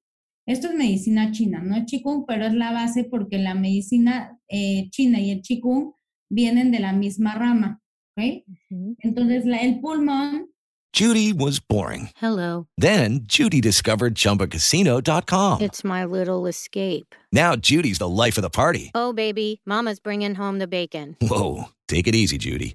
Esto 0.47 0.69
es 0.69 0.75
medicina 0.75 1.31
china, 1.31 1.63
no 1.63 1.77
es 1.77 1.85
chikung, 1.85 2.25
pero 2.27 2.47
es 2.47 2.55
la 2.55 2.73
base 2.73 3.05
porque 3.05 3.39
la 3.39 3.55
medicina 3.55 4.37
china 4.91 5.21
y 5.21 5.31
el 5.31 5.43
chikung 5.43 5.93
vienen 6.29 6.73
de 6.73 6.81
la 6.81 6.93
misma 6.93 7.35
rama, 7.35 7.81
¿ok? 8.17 8.43
Entonces, 8.99 9.45
la, 9.45 9.59
el 9.59 9.81
pulmón 9.81 10.51
Judy 10.93 11.33
was 11.33 11.61
boring. 11.61 12.11
Hello. 12.17 12.67
Then 12.77 13.21
Judy 13.23 13.61
discovered 13.61 14.17
ChumbaCasino.com. 14.17 15.61
It's 15.61 15.85
my 15.85 16.05
little 16.05 16.49
escape. 16.49 17.15
Now 17.31 17.55
Judy's 17.55 17.99
the 17.99 18.09
life 18.09 18.37
of 18.37 18.43
the 18.43 18.51
party. 18.51 18.91
Oh, 18.93 19.13
baby, 19.13 19.61
Mama's 19.65 20.01
bringing 20.01 20.35
home 20.35 20.59
the 20.59 20.67
bacon. 20.67 21.17
Whoa, 21.21 21.67
take 21.87 22.09
it 22.09 22.17
easy, 22.17 22.39
Judy. 22.39 22.75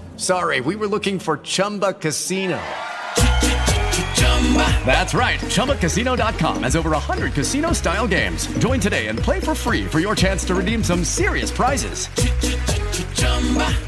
sorry. 0.21 0.61
We 0.61 0.75
were 0.75 0.87
looking 0.87 1.19
for 1.19 1.37
Chumba 1.37 1.93
Casino. 1.93 2.59
That's 4.85 5.13
right. 5.13 5.39
ChumbaCasino.com 5.39 6.63
has 6.63 6.75
over 6.75 6.91
100 6.91 7.33
casino 7.33 7.71
style 7.71 8.07
games. 8.07 8.47
Join 8.57 8.81
today 8.81 9.07
and 9.07 9.17
play 9.17 9.39
for 9.39 9.55
free 9.55 9.85
for 9.85 9.99
your 9.99 10.15
chance 10.15 10.43
to 10.45 10.55
redeem 10.55 10.83
some 10.83 11.05
serious 11.05 11.51
prizes. 11.51 12.07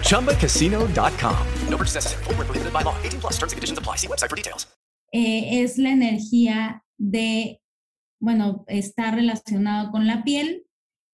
ChumbaCasino.com. 0.08 1.48
No 1.68 1.78
purchase 1.78 1.96
necessary. 1.96 2.24
Void 2.24 2.38
where 2.38 2.46
prohibited 2.46 2.74
by 2.74 2.82
law. 2.84 2.96
18 3.04 3.20
plus 3.20 3.34
terms 3.34 3.52
and 3.52 3.58
conditions 3.58 3.80
apply. 3.80 3.98
See 3.98 4.08
website 4.08 4.30
for 4.30 4.38
details. 4.38 4.68
Eh, 5.14 5.62
es 5.62 5.78
la 5.78 5.92
energía 5.92 6.84
de, 6.98 7.62
bueno, 8.20 8.66
está 8.68 9.12
relacionado 9.12 9.92
con 9.92 10.08
la 10.08 10.24
piel 10.24 10.66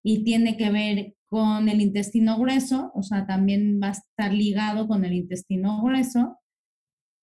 y 0.04 0.24
tiene 0.24 0.56
que 0.56 0.72
ver 0.72 1.14
con 1.30 1.70
el 1.70 1.80
intestino 1.80 2.38
grueso, 2.40 2.92
o 2.96 3.04
sea, 3.04 3.26
también 3.26 3.80
va 3.82 3.90
a 3.90 3.92
estar 3.92 4.34
ligado 4.34 4.88
con 4.88 5.06
el 5.06 5.14
intestino 5.14 5.82
grueso. 5.84 6.38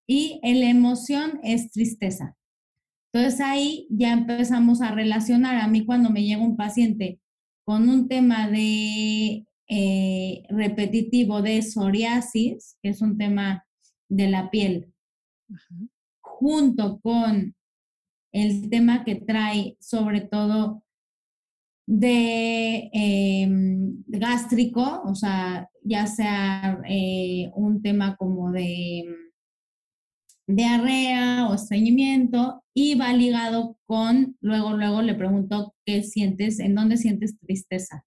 Y 0.09 0.41
la 0.43 0.71
emoción 0.71 1.41
es 1.43 1.73
tristeza. 1.73 2.37
Entonces 3.13 3.41
ahí 3.41 3.89
ya 3.91 4.13
empezamos 4.13 4.81
a 4.81 4.93
relacionar. 4.93 5.57
A 5.57 5.67
mí 5.67 5.85
cuando 5.85 6.11
me 6.11 6.23
llega 6.23 6.43
un 6.43 6.57
paciente 6.57 7.19
con 7.65 7.89
un 7.89 8.07
tema 8.07 8.49
de 8.49 9.45
eh, 9.69 10.43
repetitivo 10.49 11.43
de 11.43 11.63
psoriasis, 11.63 12.79
que 12.81 12.91
es 12.91 13.03
un 13.03 13.19
tema 13.19 13.67
de 14.09 14.31
la 14.31 14.51
piel, 14.51 14.93
junto 16.21 17.01
con 17.01 17.57
el 18.33 18.71
tema 18.71 19.05
que 19.05 19.17
trae 19.17 19.77
sobre 19.81 20.21
todo 20.21 20.85
de 21.87 22.91
em, 22.93 24.03
gástrico, 24.09 25.03
o 25.05 25.15
sea, 25.15 25.69
ya 25.83 26.07
sea 26.07 26.81
eh, 26.89 27.51
un 27.55 27.81
tema 27.83 28.17
como 28.17 28.51
de 28.51 29.05
diarrea 30.49 31.49
o 31.49 31.55
estreñimiento 31.55 32.63
y 32.75 32.95
va 32.95 33.13
ligado 33.13 33.77
con, 33.87 34.37
luego, 34.41 34.75
luego 34.75 35.03
le 35.03 35.15
pregunto 35.15 35.75
qué 35.85 36.03
sientes, 36.03 36.61
en 36.61 36.75
dónde 36.75 36.97
sientes 36.97 37.39
tristeza. 37.39 38.05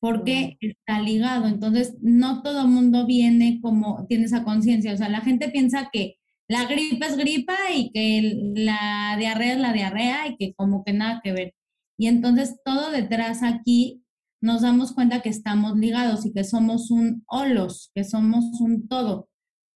Porque 0.00 0.56
está 0.60 1.00
ligado. 1.00 1.46
Entonces, 1.46 1.96
no 2.00 2.42
todo 2.42 2.62
el 2.62 2.68
mundo 2.68 3.06
viene 3.06 3.60
como, 3.60 4.06
tiene 4.06 4.24
esa 4.24 4.44
conciencia. 4.44 4.94
O 4.94 4.96
sea, 4.96 5.10
la 5.10 5.20
gente 5.20 5.50
piensa 5.50 5.90
que 5.92 6.16
la 6.48 6.64
gripa 6.64 7.06
es 7.06 7.16
gripa 7.18 7.54
y 7.74 7.90
que 7.92 8.52
la 8.54 9.16
diarrea 9.18 9.52
es 9.52 9.60
la 9.60 9.72
diarrea 9.74 10.28
y 10.28 10.36
que 10.36 10.54
como 10.54 10.84
que 10.84 10.94
nada 10.94 11.20
que 11.22 11.32
ver. 11.32 11.54
Y 12.00 12.06
entonces 12.06 12.58
todo 12.64 12.90
detrás 12.92 13.42
aquí 13.42 14.02
nos 14.40 14.62
damos 14.62 14.94
cuenta 14.94 15.20
que 15.20 15.28
estamos 15.28 15.76
ligados 15.76 16.24
y 16.24 16.32
que 16.32 16.44
somos 16.44 16.90
un 16.90 17.24
holos, 17.26 17.90
que 17.94 18.04
somos 18.04 18.58
un 18.62 18.88
todo. 18.88 19.28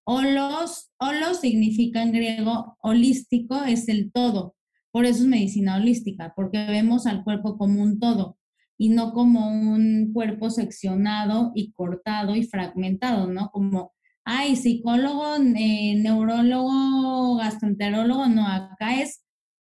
Holos, 0.07 0.89
holos 0.97 1.41
significa 1.41 2.01
en 2.01 2.13
griego 2.13 2.77
holístico, 2.81 3.63
es 3.63 3.87
el 3.89 4.11
todo. 4.11 4.55
Por 4.89 5.05
eso 5.05 5.21
es 5.21 5.27
medicina 5.27 5.75
holística, 5.75 6.33
porque 6.35 6.65
vemos 6.65 7.05
al 7.05 7.23
cuerpo 7.23 7.59
como 7.59 7.83
un 7.83 7.99
todo 7.99 8.39
y 8.75 8.89
no 8.89 9.13
como 9.13 9.47
un 9.47 10.11
cuerpo 10.11 10.49
seccionado 10.49 11.51
y 11.53 11.73
cortado 11.73 12.35
y 12.35 12.41
fragmentado, 12.41 13.27
¿no? 13.27 13.51
Como, 13.51 13.93
ay, 14.23 14.55
psicólogo, 14.55 15.35
eh, 15.35 15.93
neurólogo, 16.01 17.35
gastroenterólogo, 17.35 18.25
no, 18.29 18.47
acá 18.47 18.99
es 18.99 19.23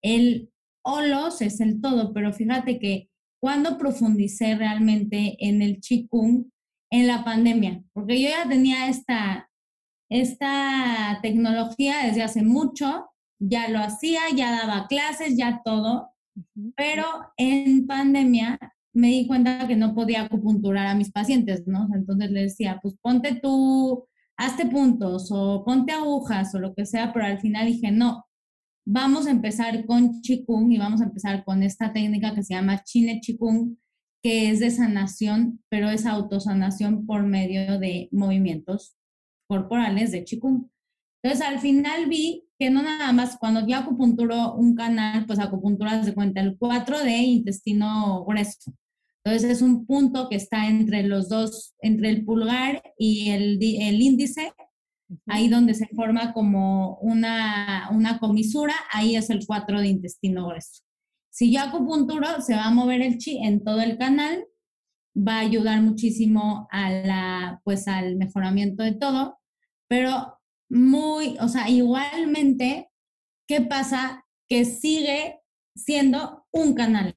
el 0.02 0.51
holos, 0.84 1.42
es 1.42 1.60
el 1.62 1.82
todo, 1.82 2.14
pero 2.14 2.34
fíjate 2.34 2.80
que 2.80 3.10
cuando 3.42 3.78
profundicé 3.78 4.56
realmente 4.56 5.38
en 5.40 5.62
el 5.62 5.80
Qigong 5.80 6.52
en 6.92 7.08
la 7.08 7.24
pandemia, 7.24 7.84
porque 7.94 8.22
yo 8.22 8.30
ya 8.30 8.48
tenía 8.48 8.88
esta, 8.88 9.50
esta 10.10 11.20
tecnología 11.22 12.06
desde 12.06 12.24
hace 12.24 12.44
mucho, 12.44 13.08
ya 13.40 13.70
lo 13.70 13.80
hacía, 13.80 14.22
ya 14.36 14.52
daba 14.52 14.88
clases, 14.88 15.38
ya 15.38 15.62
todo, 15.64 16.10
pero 16.76 17.06
en 17.38 17.88
pandemia 17.88 18.60
me 18.94 19.08
di 19.08 19.28
cuenta 19.28 19.68
que 19.68 19.76
no 19.76 19.96
podía 19.96 20.24
acupunturar 20.24 20.88
a 20.88 20.96
mis 20.96 21.12
pacientes, 21.12 21.66
¿no? 21.66 21.88
Entonces 21.94 22.30
le 22.32 22.44
decía, 22.44 22.80
pues 22.82 22.96
ponte 23.02 23.36
tú, 23.36 24.06
hazte 24.38 24.66
puntos 24.66 25.30
o 25.32 25.64
ponte 25.64 25.94
agujas 25.94 26.54
o 26.56 26.60
lo 26.60 26.74
que 26.74 26.86
sea, 26.86 27.14
pero 27.14 27.26
al 27.26 27.40
final 27.40 27.68
dije, 27.68 27.92
no, 27.92 28.26
vamos 28.92 29.26
a 29.26 29.32
empezar 29.32 29.86
con 29.86 30.22
Qigong 30.22 30.70
y 30.74 30.78
vamos 30.78 31.00
a 31.00 31.06
empezar 31.06 31.46
con 31.46 31.64
esta 31.64 31.94
técnica 31.94 32.36
que 32.36 32.44
se 32.44 32.54
llama 32.56 32.84
Chine 32.84 33.22
Qigong, 33.22 33.78
que 34.22 34.50
es 34.50 34.60
de 34.60 34.70
sanación, 34.70 35.64
pero 35.70 35.90
es 35.90 36.06
autosanación 36.06 37.06
por 37.06 37.24
medio 37.24 37.80
de 37.80 38.10
movimientos 38.12 38.98
corporales 39.48 40.12
de 40.12 40.26
Qigong. 40.26 40.70
Entonces, 41.24 41.48
al 41.48 41.60
final 41.60 42.10
vi 42.10 42.44
que 42.60 42.70
no 42.70 42.84
nada 42.84 43.14
más 43.14 43.38
cuando 43.38 43.66
yo 43.66 43.78
acupunturo 43.78 44.56
un 44.56 44.76
canal, 44.76 45.26
pues 45.26 45.40
acupunturas 45.40 46.06
de 46.06 46.14
cuenta 46.14 46.42
el 46.42 46.58
4 46.58 47.00
de 47.00 47.18
intestino 47.18 48.26
grueso. 48.26 48.74
Entonces, 49.24 49.52
es 49.52 49.62
un 49.62 49.86
punto 49.86 50.28
que 50.28 50.36
está 50.36 50.68
entre 50.68 51.04
los 51.04 51.30
dos, 51.30 51.76
entre 51.80 52.10
el 52.10 52.26
pulgar 52.26 52.84
y 52.98 53.30
el, 53.30 53.58
el 53.62 54.02
índice, 54.02 54.52
ahí 55.28 55.50
donde 55.50 55.74
se 55.74 55.88
forma 55.88 56.34
como 56.34 56.98
una, 56.98 57.90
una 57.92 58.20
comisura, 58.20 58.76
ahí 58.92 59.16
es 59.16 59.30
el 59.30 59.46
4 59.46 59.82
de 59.82 59.88
intestino 59.88 60.48
grueso. 60.48 60.84
Si 61.30 61.54
yo 61.54 61.62
acupunturo, 61.62 62.42
se 62.42 62.56
va 62.56 62.66
a 62.66 62.72
mover 62.72 63.02
el 63.02 63.18
chi 63.18 63.38
en 63.44 63.64
todo 63.64 63.82
el 63.82 63.98
canal, 63.98 64.46
va 65.16 65.38
a 65.38 65.42
ayudar 65.42 65.82
muchísimo 65.82 66.68
a 66.72 66.90
la, 66.90 67.62
pues, 67.64 67.88
al 67.88 68.16
mejoramiento 68.16 68.84
de 68.84 68.94
todo 68.94 69.42
pero 69.92 70.40
muy, 70.70 71.36
o 71.42 71.50
sea, 71.50 71.68
igualmente, 71.70 72.90
¿qué 73.46 73.60
pasa? 73.60 74.26
Que 74.48 74.64
sigue 74.64 75.42
siendo 75.76 76.46
un 76.50 76.76
canal. 76.76 77.14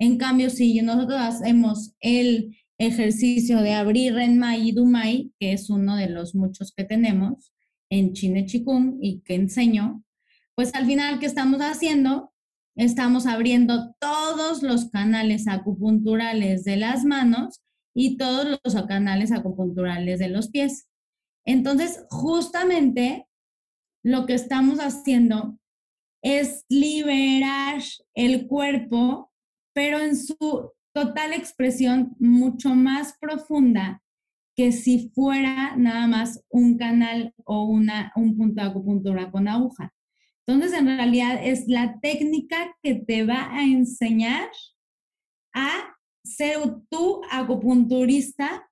En 0.00 0.18
cambio, 0.18 0.50
si 0.50 0.82
nosotros 0.82 1.20
hacemos 1.20 1.94
el 2.00 2.56
ejercicio 2.78 3.60
de 3.60 3.74
abrir 3.74 4.14
Renmai 4.14 4.68
y 4.68 4.72
Dumai, 4.72 5.32
que 5.38 5.52
es 5.52 5.68
uno 5.68 5.96
de 5.96 6.08
los 6.08 6.34
muchos 6.34 6.72
que 6.72 6.84
tenemos 6.84 7.52
en 7.90 8.12
Chine 8.12 8.46
Chikung 8.46 8.98
y 9.02 9.20
que 9.20 9.34
enseño, 9.34 10.04
pues 10.54 10.74
al 10.74 10.86
final, 10.86 11.18
¿qué 11.18 11.26
estamos 11.26 11.60
haciendo? 11.60 12.32
Estamos 12.76 13.26
abriendo 13.26 13.94
todos 13.98 14.62
los 14.62 14.90
canales 14.90 15.48
acupunturales 15.48 16.64
de 16.64 16.76
las 16.76 17.04
manos 17.04 17.62
y 17.94 18.16
todos 18.16 18.60
los 18.62 18.82
canales 18.86 19.32
acupunturales 19.32 20.20
de 20.20 20.28
los 20.28 20.48
pies. 20.50 20.88
Entonces, 21.44 22.04
justamente 22.10 23.26
lo 24.04 24.26
que 24.26 24.34
estamos 24.34 24.78
haciendo 24.78 25.58
es 26.22 26.64
liberar 26.68 27.80
el 28.14 28.46
cuerpo, 28.46 29.32
pero 29.72 29.98
en 29.98 30.16
su 30.16 30.72
total 30.98 31.32
expresión 31.32 32.16
mucho 32.18 32.74
más 32.74 33.16
profunda 33.20 34.02
que 34.56 34.72
si 34.72 35.10
fuera 35.14 35.76
nada 35.76 36.08
más 36.08 36.44
un 36.48 36.76
canal 36.76 37.32
o 37.44 37.66
una, 37.66 38.10
un 38.16 38.36
punto 38.36 38.60
de 38.60 38.68
acupuntura 38.68 39.30
con 39.30 39.46
aguja. 39.46 39.94
Entonces, 40.44 40.76
en 40.76 40.86
realidad 40.86 41.38
es 41.40 41.68
la 41.68 42.00
técnica 42.00 42.76
que 42.82 42.96
te 42.96 43.24
va 43.24 43.48
a 43.54 43.62
enseñar 43.62 44.48
a 45.54 45.96
ser 46.24 46.58
tu 46.90 47.20
acupunturista 47.30 48.68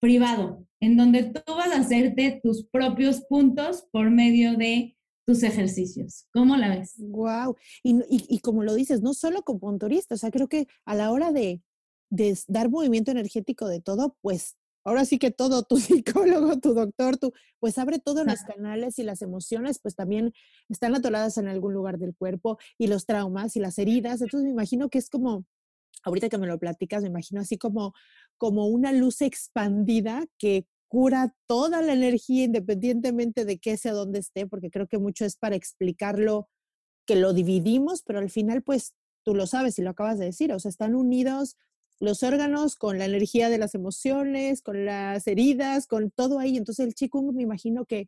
privado, 0.00 0.66
en 0.80 0.96
donde 0.96 1.24
tú 1.24 1.54
vas 1.54 1.70
a 1.70 1.80
hacerte 1.80 2.40
tus 2.42 2.66
propios 2.66 3.20
puntos 3.28 3.86
por 3.92 4.10
medio 4.10 4.56
de 4.56 4.96
tus 5.26 5.42
ejercicios. 5.42 6.26
¿Cómo 6.32 6.56
la 6.56 6.68
ves? 6.68 6.94
Wow. 6.98 7.56
Y, 7.82 8.00
y, 8.08 8.38
como 8.40 8.62
lo 8.64 8.74
dices, 8.74 9.02
no 9.02 9.14
solo 9.14 9.42
como 9.42 9.60
punturista, 9.60 10.14
o 10.14 10.18
sea, 10.18 10.30
creo 10.30 10.48
que 10.48 10.66
a 10.84 10.94
la 10.94 11.10
hora 11.10 11.32
de, 11.32 11.62
de, 12.10 12.36
dar 12.48 12.70
movimiento 12.70 13.10
energético 13.10 13.68
de 13.68 13.80
todo, 13.80 14.16
pues 14.20 14.56
ahora 14.84 15.04
sí 15.04 15.18
que 15.18 15.30
todo, 15.30 15.62
tu 15.62 15.76
psicólogo, 15.78 16.58
tu 16.58 16.74
doctor, 16.74 17.16
tu, 17.16 17.32
pues 17.60 17.78
abre 17.78 17.98
todos 17.98 18.26
los 18.26 18.40
canales 18.40 18.98
y 18.98 19.04
las 19.04 19.22
emociones, 19.22 19.78
pues 19.80 19.94
también 19.94 20.32
están 20.68 20.94
atoradas 20.94 21.38
en 21.38 21.48
algún 21.48 21.72
lugar 21.72 21.98
del 21.98 22.14
cuerpo 22.14 22.58
y 22.78 22.88
los 22.88 23.06
traumas 23.06 23.56
y 23.56 23.60
las 23.60 23.78
heridas. 23.78 24.20
Entonces 24.20 24.44
me 24.44 24.50
imagino 24.50 24.88
que 24.88 24.98
es 24.98 25.08
como 25.08 25.46
ahorita 26.04 26.28
que 26.28 26.38
me 26.38 26.46
lo 26.46 26.58
platicas, 26.58 27.02
me 27.02 27.08
imagino 27.08 27.40
así 27.40 27.58
como, 27.58 27.94
como 28.36 28.66
una 28.66 28.92
luz 28.92 29.20
expandida 29.22 30.26
que 30.38 30.66
cura 30.92 31.34
toda 31.46 31.80
la 31.80 31.94
energía 31.94 32.44
independientemente 32.44 33.46
de 33.46 33.58
qué 33.58 33.78
sea 33.78 33.94
dónde 33.94 34.18
esté, 34.18 34.46
porque 34.46 34.70
creo 34.70 34.86
que 34.86 34.98
mucho 34.98 35.24
es 35.24 35.36
para 35.36 35.56
explicarlo, 35.56 36.50
que 37.06 37.16
lo 37.16 37.32
dividimos, 37.32 38.02
pero 38.02 38.18
al 38.18 38.28
final 38.28 38.62
pues 38.62 38.92
tú 39.24 39.34
lo 39.34 39.46
sabes 39.46 39.78
y 39.78 39.82
lo 39.82 39.88
acabas 39.88 40.18
de 40.18 40.26
decir, 40.26 40.52
o 40.52 40.60
sea, 40.60 40.68
están 40.68 40.94
unidos 40.94 41.56
los 41.98 42.22
órganos 42.22 42.76
con 42.76 42.98
la 42.98 43.06
energía 43.06 43.48
de 43.48 43.56
las 43.56 43.74
emociones, 43.74 44.60
con 44.60 44.84
las 44.84 45.26
heridas, 45.26 45.86
con 45.86 46.10
todo 46.10 46.38
ahí. 46.38 46.58
Entonces 46.58 46.84
el 46.84 46.92
chico 46.92 47.22
me 47.22 47.42
imagino 47.42 47.86
que, 47.86 48.06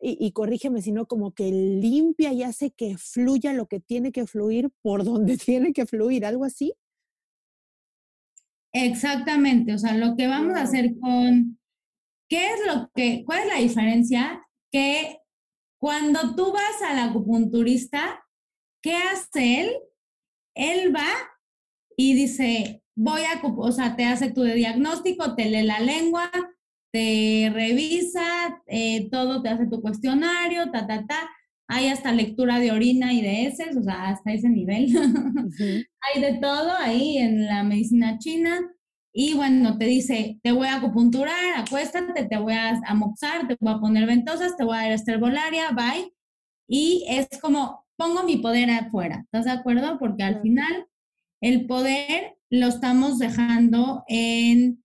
y, 0.00 0.24
y, 0.24 0.30
corrígeme, 0.30 0.82
sino 0.82 1.06
como 1.06 1.32
que 1.32 1.50
limpia 1.50 2.32
y 2.32 2.44
hace 2.44 2.70
que 2.70 2.96
fluya 2.96 3.54
lo 3.54 3.66
que 3.66 3.80
tiene 3.80 4.12
que 4.12 4.24
fluir 4.28 4.70
por 4.82 5.02
donde 5.02 5.36
tiene 5.36 5.72
que 5.72 5.84
fluir, 5.84 6.24
algo 6.24 6.44
así. 6.44 6.74
Exactamente, 8.72 9.74
o 9.74 9.78
sea, 9.78 9.96
lo 9.96 10.14
que 10.14 10.28
vamos 10.28 10.56
a 10.56 10.62
hacer 10.62 10.96
con, 11.00 11.58
¿qué 12.32 12.46
es 12.46 12.66
lo 12.66 12.90
que, 12.94 13.24
cuál 13.26 13.40
es 13.40 13.46
la 13.46 13.60
diferencia? 13.60 14.42
Que 14.70 15.18
cuando 15.78 16.34
tú 16.34 16.50
vas 16.50 16.80
al 16.80 16.98
acupunturista, 17.10 18.24
¿qué 18.82 18.96
hace 18.96 19.60
él? 19.60 19.70
Él 20.56 20.96
va 20.96 21.10
y 21.94 22.14
dice, 22.14 22.82
voy 22.96 23.20
a, 23.24 23.38
o 23.44 23.70
sea, 23.70 23.96
te 23.96 24.06
hace 24.06 24.32
tu 24.32 24.44
diagnóstico, 24.44 25.34
te 25.34 25.50
lee 25.50 25.62
la 25.64 25.80
lengua, 25.80 26.30
te 26.90 27.50
revisa, 27.52 28.62
eh, 28.66 29.10
todo, 29.10 29.42
te 29.42 29.50
hace 29.50 29.66
tu 29.66 29.82
cuestionario, 29.82 30.70
ta, 30.70 30.86
ta, 30.86 31.04
ta. 31.06 31.30
Hay 31.68 31.88
hasta 31.88 32.12
lectura 32.12 32.60
de 32.60 32.72
orina 32.72 33.12
y 33.12 33.20
de 33.20 33.44
heces, 33.44 33.76
o 33.76 33.82
sea, 33.82 34.08
hasta 34.08 34.32
ese 34.32 34.48
nivel. 34.48 34.86
Hay 36.00 36.22
de 36.22 36.38
todo 36.40 36.72
ahí 36.78 37.18
en 37.18 37.44
la 37.44 37.62
medicina 37.62 38.18
china. 38.18 38.58
Y 39.14 39.34
bueno, 39.34 39.76
te 39.78 39.84
dice, 39.84 40.38
te 40.42 40.52
voy 40.52 40.68
a 40.68 40.76
acupunturar, 40.76 41.56
acuéstate, 41.56 42.24
te 42.24 42.36
voy 42.38 42.54
a 42.54 42.80
amoxar, 42.86 43.46
te 43.46 43.56
voy 43.60 43.74
a 43.74 43.78
poner 43.80 44.06
ventosas, 44.06 44.56
te 44.56 44.64
voy 44.64 44.76
a 44.76 44.82
dar 44.82 44.92
esterbolaria, 44.92 45.70
bye. 45.72 46.14
Y 46.68 47.04
es 47.08 47.28
como, 47.40 47.86
pongo 47.96 48.22
mi 48.22 48.38
poder 48.38 48.70
afuera, 48.70 49.20
¿estás 49.24 49.44
de 49.44 49.50
acuerdo? 49.50 49.98
Porque 49.98 50.22
al 50.22 50.40
final 50.40 50.86
el 51.42 51.66
poder 51.66 52.38
lo 52.50 52.68
estamos 52.68 53.18
dejando 53.18 54.04
en 54.08 54.82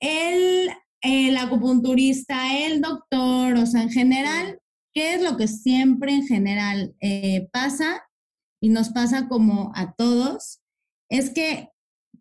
el, 0.00 0.70
el 1.00 1.36
acupunturista, 1.36 2.58
el 2.58 2.82
doctor, 2.82 3.54
o 3.54 3.66
sea, 3.66 3.82
en 3.82 3.90
general, 3.90 4.58
¿qué 4.92 5.14
es 5.14 5.22
lo 5.22 5.36
que 5.36 5.48
siempre 5.48 6.12
en 6.12 6.26
general 6.26 6.94
eh, 7.00 7.48
pasa? 7.52 8.02
y 8.64 8.70
nos 8.70 8.88
pasa 8.88 9.28
como 9.28 9.72
a 9.74 9.92
todos, 9.92 10.62
es 11.10 11.28
que 11.28 11.68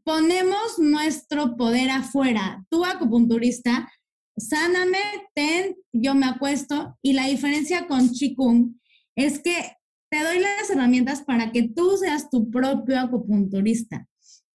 ponemos 0.04 0.80
nuestro 0.80 1.56
poder 1.56 1.90
afuera. 1.90 2.66
Tú, 2.70 2.86
acupunturista, 2.86 3.90
sáname, 4.38 5.00
ten, 5.34 5.76
yo 5.92 6.16
me 6.16 6.26
acuesto. 6.26 6.98
Y 7.02 7.14
la 7.14 7.28
diferencia 7.28 7.88
con 7.88 8.10
Qigong 8.10 8.80
es 9.16 9.40
que 9.40 9.78
te 10.10 10.24
doy 10.24 10.40
las 10.40 10.70
herramientas 10.70 11.22
para 11.22 11.52
que 11.52 11.70
tú 11.70 11.98
seas 11.98 12.30
tu 12.30 12.52
propio 12.52 13.00
acupunturista, 13.00 14.08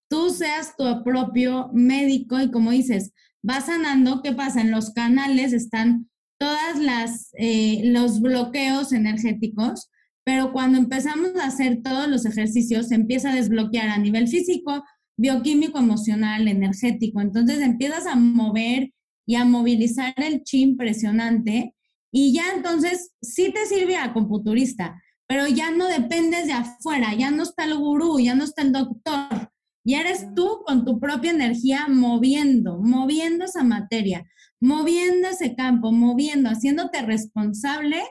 tú 0.09 0.31
seas 0.31 0.77
tu 0.77 1.03
propio 1.03 1.71
médico 1.73 2.41
y 2.41 2.51
como 2.53 2.71
dices, 2.71 3.13
vas 3.43 3.67
sanando, 3.67 4.23
¿qué 4.23 4.33
pasa? 4.33 4.61
En 4.61 4.71
los 4.71 4.93
canales 4.93 5.53
están 5.53 6.09
todas 6.39 6.79
las 6.79 7.31
eh, 7.39 7.83
los 7.87 8.21
bloqueos 8.21 8.93
energéticos, 8.93 9.91
pero 10.25 10.53
cuando 10.53 10.79
empezamos 10.79 11.35
a 11.35 11.47
hacer 11.47 11.83
todos 11.83 12.07
los 12.07 12.25
ejercicios 12.25 12.89
se 12.89 12.95
empieza 12.95 13.33
a 13.33 13.35
desbloquear 13.35 13.89
a 13.89 13.99
nivel 13.99 14.29
físico, 14.29 14.85
bioquímico, 15.19 15.79
emocional, 15.79 16.49
energético. 16.49 17.21
Entonces 17.21 17.61
empiezas 17.61 18.07
a 18.07 18.17
mover 18.17 18.93
y 19.27 19.35
a 19.35 19.45
movilizar 19.45 20.15
el 20.17 20.43
chi 20.43 20.63
impresionante 20.63 21.75
y 22.11 22.33
ya 22.33 22.45
entonces 22.55 23.13
sí 23.21 23.53
te 23.53 23.67
sirve 23.67 23.97
a 23.97 24.15
computurista, 24.15 25.03
pero 25.27 25.47
ya 25.47 25.71
no 25.71 25.87
dependes 25.87 26.47
de 26.47 26.55
afuera, 26.55 27.15
ya 27.15 27.31
no 27.31 27.43
está 27.43 27.65
el 27.65 27.77
gurú, 27.77 28.19
ya 28.19 28.35
no 28.35 28.45
está 28.45 28.63
el 28.63 28.73
doctor, 28.73 29.51
ya 29.85 30.01
eres 30.01 30.35
tú 30.35 30.63
con 30.65 30.87
tu 30.87 30.99
propia 30.99 31.33
energía 31.33 31.87
moviendo, 31.89 32.79
moviendo 32.79 33.45
esa 33.45 33.65
materia, 33.65 34.27
moviendo 34.61 35.29
ese 35.29 35.55
campo, 35.55 35.93
moviendo, 35.93 36.49
haciéndote 36.49 37.03
responsable 37.03 38.03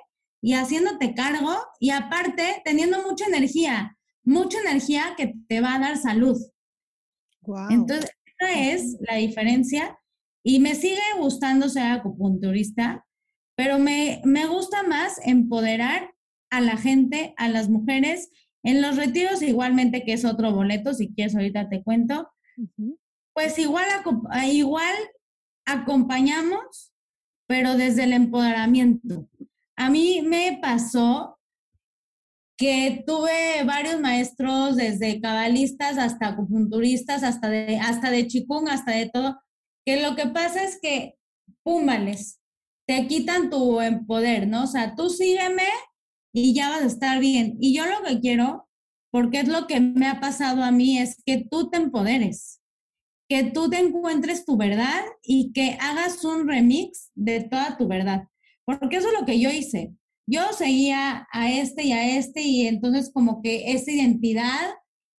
y 0.42 0.54
haciéndote 0.54 1.16
cargo 1.16 1.56
y 1.80 1.90
aparte 1.90 2.62
teniendo 2.64 3.02
mucha 3.02 3.26
energía, 3.26 3.98
mucha 4.24 4.60
energía 4.60 5.16
que 5.18 5.34
te 5.48 5.62
va 5.62 5.76
a 5.76 5.80
dar 5.80 5.98
salud. 5.98 6.38
Entonces, 7.70 8.12
esa 8.40 8.72
es 8.72 8.98
la 9.00 9.16
diferencia 9.16 9.98
y 10.44 10.60
me 10.60 10.76
sigue 10.76 11.02
gustando 11.20 11.70
ser 11.70 11.92
acupunturista, 11.92 13.06
pero 13.56 13.80
me, 13.80 14.22
me 14.24 14.48
gusta 14.48 14.84
más 14.84 15.20
empoderar 15.26 16.14
a 16.50 16.62
la 16.62 16.78
gente, 16.78 17.34
a 17.38 17.50
las 17.50 17.70
mujeres, 17.70 18.30
en 18.64 18.82
los 18.82 18.96
retiros 18.96 19.42
igualmente, 19.42 20.04
que 20.04 20.14
es 20.14 20.26
otro 20.26 20.54
boleto, 20.54 20.94
si 20.94 21.14
quieres 21.14 21.36
ahorita 21.36 21.70
te 21.70 21.84
cuento, 21.84 22.30
pues 23.34 23.58
igual, 23.60 23.86
igual 24.46 24.96
acompañamos, 25.66 26.92
pero 27.48 27.76
desde 27.76 28.04
el 28.04 28.14
empoderamiento. 28.14 29.30
A 29.76 29.90
mí 29.90 30.22
me 30.24 30.60
pasó 30.62 31.37
que 32.58 33.04
tuve 33.06 33.64
varios 33.66 34.00
maestros, 34.02 34.76
desde 34.76 35.22
cabalistas 35.22 35.98
hasta 35.98 36.30
acupunturistas, 36.30 37.24
hasta 37.24 37.50
de, 37.50 37.78
hasta 37.78 38.10
de 38.10 38.28
chikung, 38.28 38.68
hasta 38.68 38.92
de 38.92 39.10
todo, 39.10 39.40
que 39.86 40.02
lo 40.02 40.16
que 40.16 40.28
pasa 40.28 40.64
es 40.64 40.80
que, 40.82 41.16
púmbales, 41.64 42.42
te 42.88 43.06
quitan 43.08 43.50
tu 43.50 43.80
poder, 44.08 44.48
¿no? 44.48 44.64
O 44.64 44.68
sea, 44.68 44.96
tú 44.96 45.10
sígueme 45.10 45.68
y 46.34 46.54
ya 46.54 46.70
vas 46.70 46.82
a 46.82 46.88
estar 46.88 47.20
bien. 47.20 47.58
Y 47.60 47.76
yo 47.76 47.86
lo 47.86 48.04
que 48.04 48.20
quiero, 48.20 48.68
porque 49.12 49.42
es 49.42 49.48
lo 49.48 49.68
que 49.68 49.80
me 49.80 50.08
ha 50.08 50.20
pasado 50.20 50.64
a 50.64 50.72
mí, 50.72 50.98
es 50.98 51.22
que 51.26 51.46
tú 51.50 51.70
te 51.70 51.78
empoderes, 51.78 52.60
que 53.30 53.44
tú 53.44 53.70
te 53.70 53.80
encuentres 53.80 54.46
tu 54.46 54.58
verdad 54.58 55.04
y 55.22 55.52
que 55.54 55.78
hagas 55.80 56.24
un 56.26 56.48
remix 56.48 57.12
de 57.14 57.42
toda 57.42 57.78
tu 57.78 57.88
verdad. 57.88 58.28
Porque 58.66 58.98
eso 58.98 59.08
es 59.10 59.20
lo 59.20 59.26
que 59.26 59.40
yo 59.40 59.50
hice. 59.50 59.94
Yo 60.30 60.42
seguía 60.52 61.26
a 61.32 61.52
este 61.52 61.84
y 61.84 61.94
a 61.94 62.18
este 62.18 62.42
y 62.42 62.68
entonces 62.68 63.12
como 63.14 63.42
que 63.42 63.72
esa 63.72 63.92
identidad, 63.92 64.76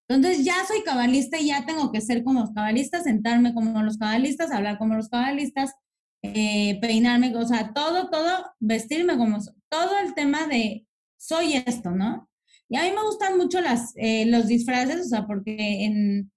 entonces 0.07 0.45
ya 0.45 0.55
soy 0.67 0.83
cabalista 0.83 1.39
y 1.39 1.47
ya 1.47 1.65
tengo 1.65 1.91
que 1.93 2.03
ser 2.03 2.23
como 2.23 2.41
los 2.41 2.53
cabalistas, 2.53 3.05
sentarme 3.05 3.55
como 3.55 3.83
los 3.83 3.97
cabalistas, 3.97 4.51
hablar 4.51 4.77
como 4.77 4.97
los 4.97 5.09
cabalistas, 5.09 5.73
eh, 6.23 6.79
peinarme, 6.81 7.35
o 7.35 7.47
sea, 7.47 7.73
todo, 7.73 8.11
todo, 8.11 8.29
vestirme 8.61 9.17
como, 9.17 9.39
todo 9.71 9.99
el 10.05 10.15
tema 10.15 10.47
de 10.47 10.87
soy 11.17 11.55
esto, 11.55 11.91
¿no? 11.91 12.29
Y 12.69 12.77
a 12.77 12.83
mí 12.83 12.91
me 12.91 13.03
gustan 13.03 13.39
mucho 13.39 13.61
las, 13.63 13.93
eh, 13.97 14.27
los 14.27 14.47
disfraces, 14.47 15.07
o 15.07 15.09
sea, 15.09 15.27
porque 15.27 15.85
en, 15.85 16.31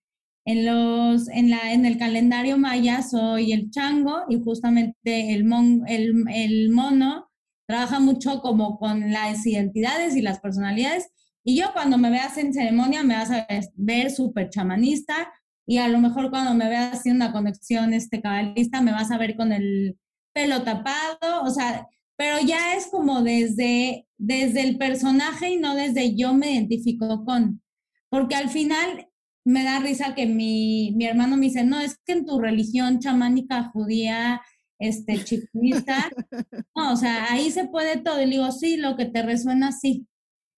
en, 0.46 0.66
los, 0.66 1.28
en, 1.30 1.50
la, 1.50 1.74
en 1.74 1.86
el 1.86 1.98
calendario 1.98 2.58
maya 2.58 3.02
soy 3.02 3.52
el 3.52 3.70
chango 3.70 4.24
y 4.30 4.40
justamente 4.42 5.34
el, 5.34 5.44
mon, 5.44 5.84
el, 5.88 6.24
el 6.34 6.70
mono 6.72 7.31
trabaja 7.72 8.02
mucho 8.02 8.42
como 8.42 8.78
con 8.78 9.14
las 9.14 9.46
identidades 9.46 10.18
y 10.18 10.22
las 10.22 10.42
personalidades. 10.42 11.10
Y 11.42 11.56
yo 11.56 11.72
cuando 11.72 11.98
me 11.98 12.10
veas 12.10 12.38
en 12.38 12.54
ceremonia 12.54 13.02
me 13.02 13.16
vas 13.16 13.32
a 13.32 13.48
ver 13.76 14.12
súper 14.12 14.50
chamanista 14.50 15.32
y 15.66 15.78
a 15.78 15.88
lo 15.88 16.00
mejor 16.00 16.30
cuando 16.30 16.54
me 16.54 16.68
veas 16.68 17.00
haciendo 17.00 17.24
una 17.24 17.34
conexión 17.34 17.94
este 17.94 18.22
cabalista 18.22 18.82
me 18.82 18.92
vas 18.92 19.10
a 19.10 19.18
ver 19.18 19.38
con 19.38 19.54
el 19.54 19.98
pelo 20.34 20.64
tapado, 20.64 21.44
o 21.44 21.50
sea, 21.50 21.88
pero 22.18 22.46
ya 22.46 22.76
es 22.76 22.88
como 22.88 23.22
desde, 23.22 24.06
desde 24.18 24.64
el 24.64 24.78
personaje 24.78 25.52
y 25.52 25.58
no 25.58 25.74
desde 25.74 26.14
yo 26.14 26.34
me 26.34 26.52
identifico 26.52 27.24
con. 27.24 27.62
Porque 28.10 28.36
al 28.36 28.50
final 28.50 29.08
me 29.46 29.64
da 29.64 29.80
risa 29.80 30.14
que 30.14 30.26
mi, 30.26 30.92
mi 30.98 31.06
hermano 31.06 31.38
me 31.38 31.46
dice, 31.46 31.64
no, 31.64 31.80
es 31.80 31.98
que 32.06 32.12
en 32.12 32.26
tu 32.26 32.38
religión 32.38 33.00
chamánica 33.00 33.64
judía, 33.72 34.42
este, 34.82 35.24
chiquita, 35.24 36.12
no, 36.76 36.94
o 36.94 36.96
sea, 36.98 37.32
ahí 37.32 37.52
se 37.52 37.68
puede 37.68 37.98
todo. 37.98 38.22
Y 38.22 38.26
le 38.26 38.32
digo, 38.38 38.52
sí, 38.52 38.78
lo 38.78 38.98
que 38.98 39.06
te 39.06 39.22
resuena, 39.22 39.72
sí. 39.72 40.08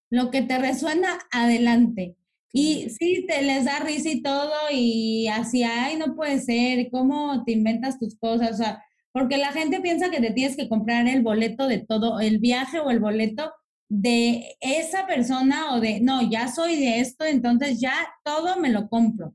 Lo 0.10 0.32
que 0.32 0.42
te 0.42 0.58
resuena, 0.58 1.20
adelante. 1.32 2.16
Y 2.54 2.90
sí, 2.90 3.26
te 3.28 3.42
les 3.42 3.66
da 3.66 3.80
risa 3.80 4.10
y 4.10 4.22
todo, 4.22 4.54
y 4.72 5.28
así, 5.28 5.64
ay, 5.64 5.98
no 5.98 6.16
puede 6.16 6.40
ser, 6.40 6.90
¿cómo 6.92 7.44
te 7.44 7.52
inventas 7.52 8.00
tus 8.00 8.16
cosas? 8.16 8.52
O 8.52 8.58
sea, 8.58 8.84
porque 9.12 9.38
la 9.38 9.52
gente 9.52 9.82
piensa 9.82 10.10
que 10.10 10.22
te 10.22 10.32
tienes 10.32 10.56
que 10.56 10.70
comprar 10.70 11.08
el 11.08 11.24
boleto 11.24 11.68
de 11.68 11.80
todo, 11.80 12.20
el 12.20 12.40
viaje 12.40 12.80
o 12.80 12.92
el 12.92 13.00
boleto 13.00 13.52
de 13.90 14.56
esa 14.62 15.06
persona 15.08 15.74
o 15.74 15.80
de, 15.80 16.00
no, 16.00 16.30
ya 16.30 16.48
soy 16.48 16.78
de 16.78 17.00
esto, 17.00 17.26
entonces 17.26 17.80
ya 17.82 17.94
todo 18.24 18.58
me 18.60 18.70
lo 18.70 18.88
compro. 18.88 19.34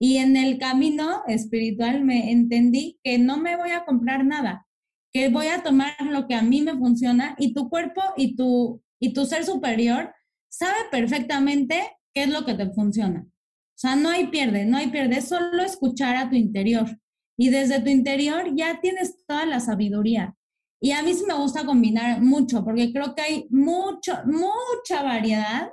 Y 0.00 0.16
en 0.16 0.36
el 0.36 0.58
camino 0.58 1.22
espiritual 1.26 2.04
me 2.04 2.32
entendí 2.32 2.98
que 3.04 3.18
no 3.18 3.36
me 3.36 3.56
voy 3.56 3.70
a 3.70 3.84
comprar 3.84 4.24
nada, 4.24 4.66
que 5.12 5.28
voy 5.28 5.48
a 5.48 5.62
tomar 5.62 5.94
lo 6.00 6.26
que 6.26 6.34
a 6.34 6.42
mí 6.42 6.62
me 6.62 6.76
funciona 6.76 7.34
y 7.38 7.52
tu 7.52 7.68
cuerpo 7.68 8.00
y 8.16 8.34
tu, 8.34 8.82
y 8.98 9.12
tu 9.12 9.26
ser 9.26 9.44
superior 9.44 10.14
sabe 10.48 10.78
perfectamente 10.90 11.82
qué 12.14 12.22
es 12.22 12.30
lo 12.30 12.44
que 12.46 12.54
te 12.54 12.70
funciona. 12.70 13.26
O 13.26 13.78
sea, 13.80 13.96
no 13.96 14.08
hay 14.08 14.28
pierde, 14.28 14.64
no 14.64 14.78
hay 14.78 14.88
pierde, 14.88 15.20
solo 15.20 15.62
escuchar 15.62 16.16
a 16.16 16.30
tu 16.30 16.36
interior 16.36 16.98
y 17.38 17.48
desde 17.50 17.80
tu 17.80 17.88
interior 17.90 18.54
ya 18.54 18.80
tienes 18.80 19.24
toda 19.26 19.46
la 19.46 19.60
sabiduría. 19.60 20.34
Y 20.82 20.92
a 20.92 21.02
mí 21.02 21.12
sí 21.12 21.24
me 21.26 21.34
gusta 21.34 21.66
combinar 21.66 22.22
mucho, 22.22 22.64
porque 22.64 22.92
creo 22.92 23.14
que 23.14 23.22
hay 23.22 23.46
mucho, 23.50 24.14
mucha 24.24 25.02
variedad 25.02 25.70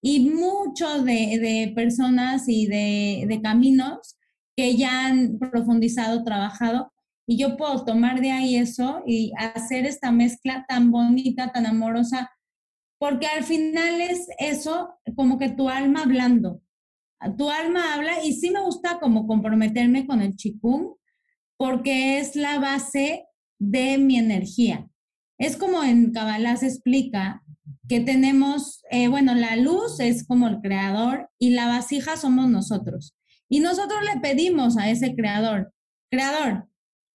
y 0.00 0.30
mucho 0.30 1.02
de, 1.02 1.72
personas 1.74 2.48
y 2.48 2.66
de, 2.66 3.40
caminos 3.42 4.16
que 4.56 4.76
ya 4.76 5.06
han 5.06 5.38
profundizado, 5.38 6.24
trabajado, 6.24 6.92
y 7.26 7.36
yo 7.36 7.56
puedo 7.56 7.84
tomar 7.84 8.20
de 8.20 8.30
ahí 8.30 8.56
eso 8.56 9.02
y 9.06 9.32
hacer 9.36 9.84
esta 9.86 10.10
mezcla 10.10 10.64
tan 10.66 10.90
bonita, 10.90 11.52
tan 11.52 11.66
amorosa, 11.66 12.30
porque 12.98 13.26
al 13.26 13.44
final 13.44 14.00
es 14.00 14.26
eso 14.38 14.94
como 15.14 15.38
que 15.38 15.50
tu 15.50 15.68
alma 15.68 16.02
hablando. 16.02 16.62
Tu 17.36 17.50
alma 17.50 17.94
habla 17.94 18.24
y 18.24 18.32
sí 18.32 18.50
me 18.50 18.62
gusta 18.62 18.98
como 18.98 19.26
comprometerme 19.26 20.06
con 20.06 20.22
el 20.22 20.36
chikung, 20.36 20.94
porque 21.56 22.18
es 22.18 22.34
la 22.34 22.58
base 22.58 23.26
de 23.58 23.98
mi 23.98 24.16
energía. 24.16 24.88
Es 25.36 25.56
como 25.56 25.82
en 25.82 26.12
Kabbalah 26.12 26.54
explica 26.54 27.42
que 27.88 28.00
tenemos, 28.00 28.82
eh, 28.90 29.08
bueno, 29.08 29.34
la 29.34 29.56
luz 29.56 29.98
es 30.00 30.26
como 30.26 30.46
el 30.46 30.60
creador 30.60 31.30
y 31.38 31.50
la 31.50 31.66
vasija 31.66 32.16
somos 32.16 32.48
nosotros. 32.48 33.16
Y 33.48 33.60
nosotros 33.60 34.00
le 34.04 34.20
pedimos 34.20 34.76
a 34.76 34.90
ese 34.90 35.14
creador, 35.14 35.72
creador, 36.10 36.68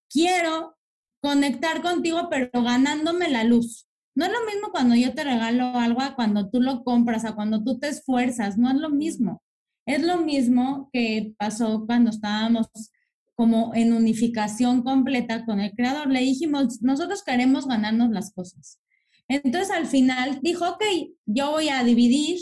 quiero 0.09 0.75
conectar 1.21 1.81
contigo, 1.81 2.27
pero 2.29 2.49
ganándome 2.63 3.29
la 3.29 3.43
luz. 3.43 3.87
No 4.15 4.25
es 4.25 4.31
lo 4.31 4.45
mismo 4.45 4.71
cuando 4.71 4.95
yo 4.95 5.13
te 5.13 5.23
regalo 5.23 5.77
algo 5.77 6.01
a 6.01 6.15
cuando 6.15 6.49
tú 6.49 6.59
lo 6.59 6.83
compras, 6.83 7.23
a 7.25 7.35
cuando 7.35 7.63
tú 7.63 7.79
te 7.79 7.87
esfuerzas, 7.87 8.57
no 8.57 8.69
es 8.69 8.75
lo 8.75 8.89
mismo. 8.89 9.43
Es 9.85 10.01
lo 10.03 10.17
mismo 10.17 10.89
que 10.91 11.33
pasó 11.37 11.85
cuando 11.85 12.09
estábamos 12.09 12.67
como 13.35 13.73
en 13.73 13.93
unificación 13.93 14.83
completa 14.83 15.45
con 15.45 15.59
el 15.59 15.71
creador. 15.71 16.09
Le 16.09 16.21
dijimos, 16.21 16.81
nosotros 16.81 17.23
queremos 17.23 17.67
ganarnos 17.67 18.11
las 18.11 18.33
cosas. 18.33 18.79
Entonces 19.33 19.71
al 19.71 19.87
final 19.87 20.39
dijo, 20.41 20.67
ok, 20.67 20.83
yo 21.25 21.51
voy 21.51 21.69
a 21.69 21.83
dividir 21.83 22.39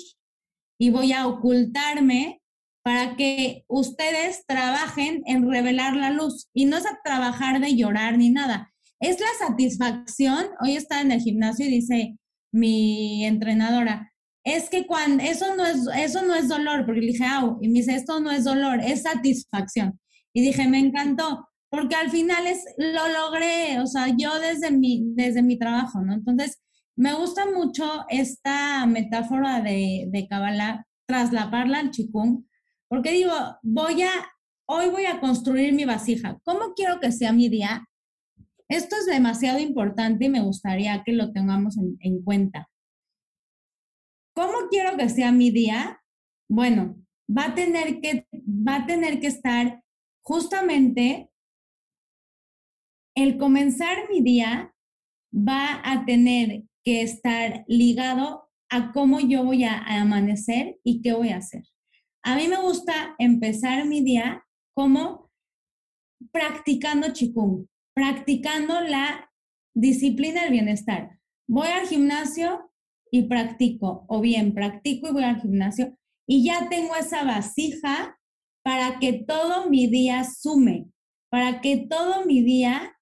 y 0.80 0.90
voy 0.90 1.14
a 1.14 1.28
ocultarme 1.28 2.42
para 2.84 3.16
que 3.16 3.64
ustedes 3.68 4.44
trabajen 4.48 5.22
en 5.26 5.50
revelar 5.50 5.96
la 5.96 6.10
luz. 6.10 6.50
Y 6.54 6.66
no 6.66 6.78
es 6.78 6.86
a 6.86 7.00
trabajar 7.04 7.62
de 7.62 7.76
llorar 7.76 8.18
ni 8.18 8.30
nada. 8.30 8.74
Es 9.00 9.20
la 9.20 9.48
satisfacción. 9.48 10.48
Hoy 10.62 10.76
está 10.76 11.02
en 11.02 11.12
el 11.12 11.22
gimnasio 11.22 11.66
y 11.66 11.70
dice 11.70 12.18
mi 12.52 13.26
entrenadora, 13.26 14.12
es 14.44 14.70
que 14.70 14.86
cuando 14.86 15.24
eso 15.24 15.56
no 15.56 15.66
es 15.66 15.88
eso 15.96 16.24
no 16.24 16.36
es 16.36 16.50
dolor, 16.50 16.86
porque 16.86 17.02
le 17.02 17.08
dije, 17.14 17.26
y 17.62 17.68
me 17.68 17.80
dice, 17.80 17.96
esto 17.96 18.20
no 18.20 18.32
es 18.32 18.44
dolor, 18.44 18.80
es 18.84 19.04
satisfacción. 19.04 20.00
Y 20.34 20.42
dije, 20.42 20.68
me 20.68 20.80
encantó, 20.80 21.48
porque 21.70 21.96
al 21.96 22.10
final 22.10 22.48
es, 22.48 22.66
lo 22.78 23.08
logré, 23.08 23.80
o 23.80 23.88
sea, 23.88 24.08
yo 24.18 24.40
desde 24.40 24.72
mi, 24.72 25.04
desde 25.14 25.42
mi 25.42 25.58
trabajo, 25.58 26.02
¿no? 26.02 26.14
Entonces, 26.14 26.60
me 26.98 27.14
gusta 27.14 27.46
mucho 27.50 28.06
esta 28.10 28.86
metáfora 28.86 29.62
de, 29.62 30.06
de 30.10 30.28
Kabbalah, 30.28 30.86
traslaparla 31.08 31.80
al 31.80 31.92
chikung, 31.92 32.46
porque 32.88 33.12
digo, 33.12 33.34
voy 33.64 34.04
a, 34.04 34.12
hoy 34.68 34.90
voy 34.90 35.06
a 35.06 35.20
construir 35.20 35.74
mi 35.74 35.86
vasija. 35.86 36.40
¿Cómo 36.44 36.74
quiero 36.76 37.00
que 37.00 37.12
sea 37.12 37.32
mi 37.34 37.50
día? 37.50 37.88
Esto 38.68 38.96
es 38.96 39.06
demasiado 39.06 39.60
importante 39.60 40.26
y 40.26 40.30
me 40.30 40.42
gustaría 40.42 41.04
que 41.04 41.14
lo 41.14 41.32
tengamos 41.32 41.78
en, 41.78 41.98
en 42.00 42.24
cuenta. 42.24 42.70
¿Cómo 44.34 44.70
quiero 44.70 44.98
que 44.98 45.10
sea 45.10 45.32
mi 45.32 45.52
día? 45.52 46.02
Bueno, 46.50 46.96
va 47.30 47.48
a 47.48 47.56
tener 47.56 48.00
que, 48.02 48.28
va 48.34 48.78
a 48.78 48.86
tener 48.86 49.20
que 49.20 49.28
estar 49.28 49.84
justamente 50.24 51.32
el 53.16 53.38
comenzar 53.38 54.10
mi 54.10 54.22
día 54.22 54.74
va 55.34 55.82
a 55.84 56.06
tener 56.06 56.64
que 56.84 57.02
estar 57.02 57.64
ligado 57.68 58.50
a 58.70 58.92
cómo 58.94 59.20
yo 59.20 59.44
voy 59.44 59.64
a, 59.66 59.78
amanecer 59.78 60.80
y 60.84 61.02
qué 61.02 61.14
voy 61.14 61.30
a 61.30 61.38
hacer. 61.38 61.64
A 62.24 62.36
mí 62.36 62.48
me 62.48 62.62
gusta 62.62 63.16
empezar 63.18 63.86
mi 63.86 64.02
día 64.02 64.46
como 64.74 65.30
practicando 66.32 67.12
chikung, 67.14 67.68
practicando 67.94 68.80
la 68.82 69.30
disciplina 69.76 70.44
del 70.44 70.52
bienestar. 70.52 71.20
Voy 71.48 71.68
al 71.68 71.88
gimnasio 71.88 72.72
y 73.12 73.24
practico, 73.24 74.06
o 74.08 74.22
bien 74.22 74.54
practico 74.54 75.10
y 75.10 75.12
voy 75.12 75.24
al 75.24 75.42
gimnasio 75.42 75.98
y 76.28 76.46
ya 76.46 76.70
tengo 76.70 76.96
esa 76.96 77.26
vasija 77.26 78.18
para 78.64 79.00
que 79.00 79.26
todo 79.28 79.70
mi 79.70 79.88
día 79.88 80.24
sume, 80.24 80.86
para 81.30 81.60
que 81.60 81.88
todo 81.90 82.26
mi 82.26 82.42
día 82.42 82.98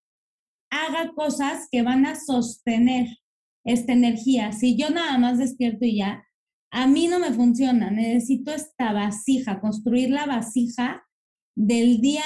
haga 0.72 1.14
cosas 1.14 1.68
que 1.72 1.84
van 1.84 2.08
a 2.08 2.16
sostener 2.16 3.08
esta 3.64 3.94
energía. 3.94 4.52
Si 4.52 4.78
yo 4.78 4.90
nada 4.90 5.18
más 5.18 5.38
despierto 5.38 5.86
y 5.86 5.98
ya, 5.98 6.24
a 6.72 6.88
mí 6.88 7.08
no 7.08 7.20
me 7.20 7.32
funciona. 7.32 7.92
Necesito 7.92 8.52
esta 8.52 8.94
vasija, 8.94 9.60
construir 9.60 10.10
la 10.12 10.26
vasija 10.26 11.04
del 11.56 12.00
día 12.00 12.24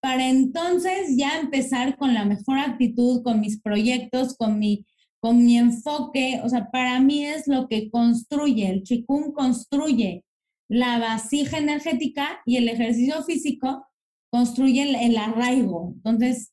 para 0.00 0.28
entonces 0.28 1.16
ya 1.16 1.38
empezar 1.38 1.96
con 1.98 2.14
la 2.14 2.24
mejor 2.24 2.58
actitud, 2.58 3.22
con 3.22 3.40
mis 3.40 3.60
proyectos, 3.60 4.34
con 4.36 4.58
mi, 4.58 4.86
con 5.20 5.44
mi 5.44 5.58
enfoque. 5.58 6.40
O 6.42 6.48
sea, 6.48 6.70
para 6.70 7.00
mí 7.00 7.24
es 7.24 7.46
lo 7.46 7.68
que 7.68 7.90
construye, 7.90 8.70
el 8.70 8.82
chikung 8.82 9.32
construye 9.32 10.24
la 10.68 10.98
vasija 10.98 11.58
energética 11.58 12.40
y 12.46 12.56
el 12.56 12.68
ejercicio 12.68 13.22
físico 13.24 13.86
construye 14.30 14.82
el, 14.82 14.94
el 14.94 15.16
arraigo. 15.18 15.92
Entonces, 15.96 16.52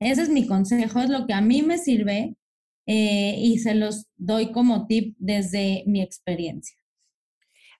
Ese 0.00 0.22
es 0.22 0.28
mi 0.28 0.46
consejo, 0.46 1.00
es 1.00 1.10
lo 1.10 1.26
que 1.26 1.32
a 1.32 1.40
mí 1.40 1.62
me 1.62 1.78
sirve 1.78 2.36
eh, 2.86 3.34
y 3.38 3.58
se 3.58 3.74
los 3.74 4.06
doy 4.16 4.52
como 4.52 4.86
tip 4.86 5.16
desde 5.18 5.84
mi 5.86 6.00
experiencia. 6.00 6.76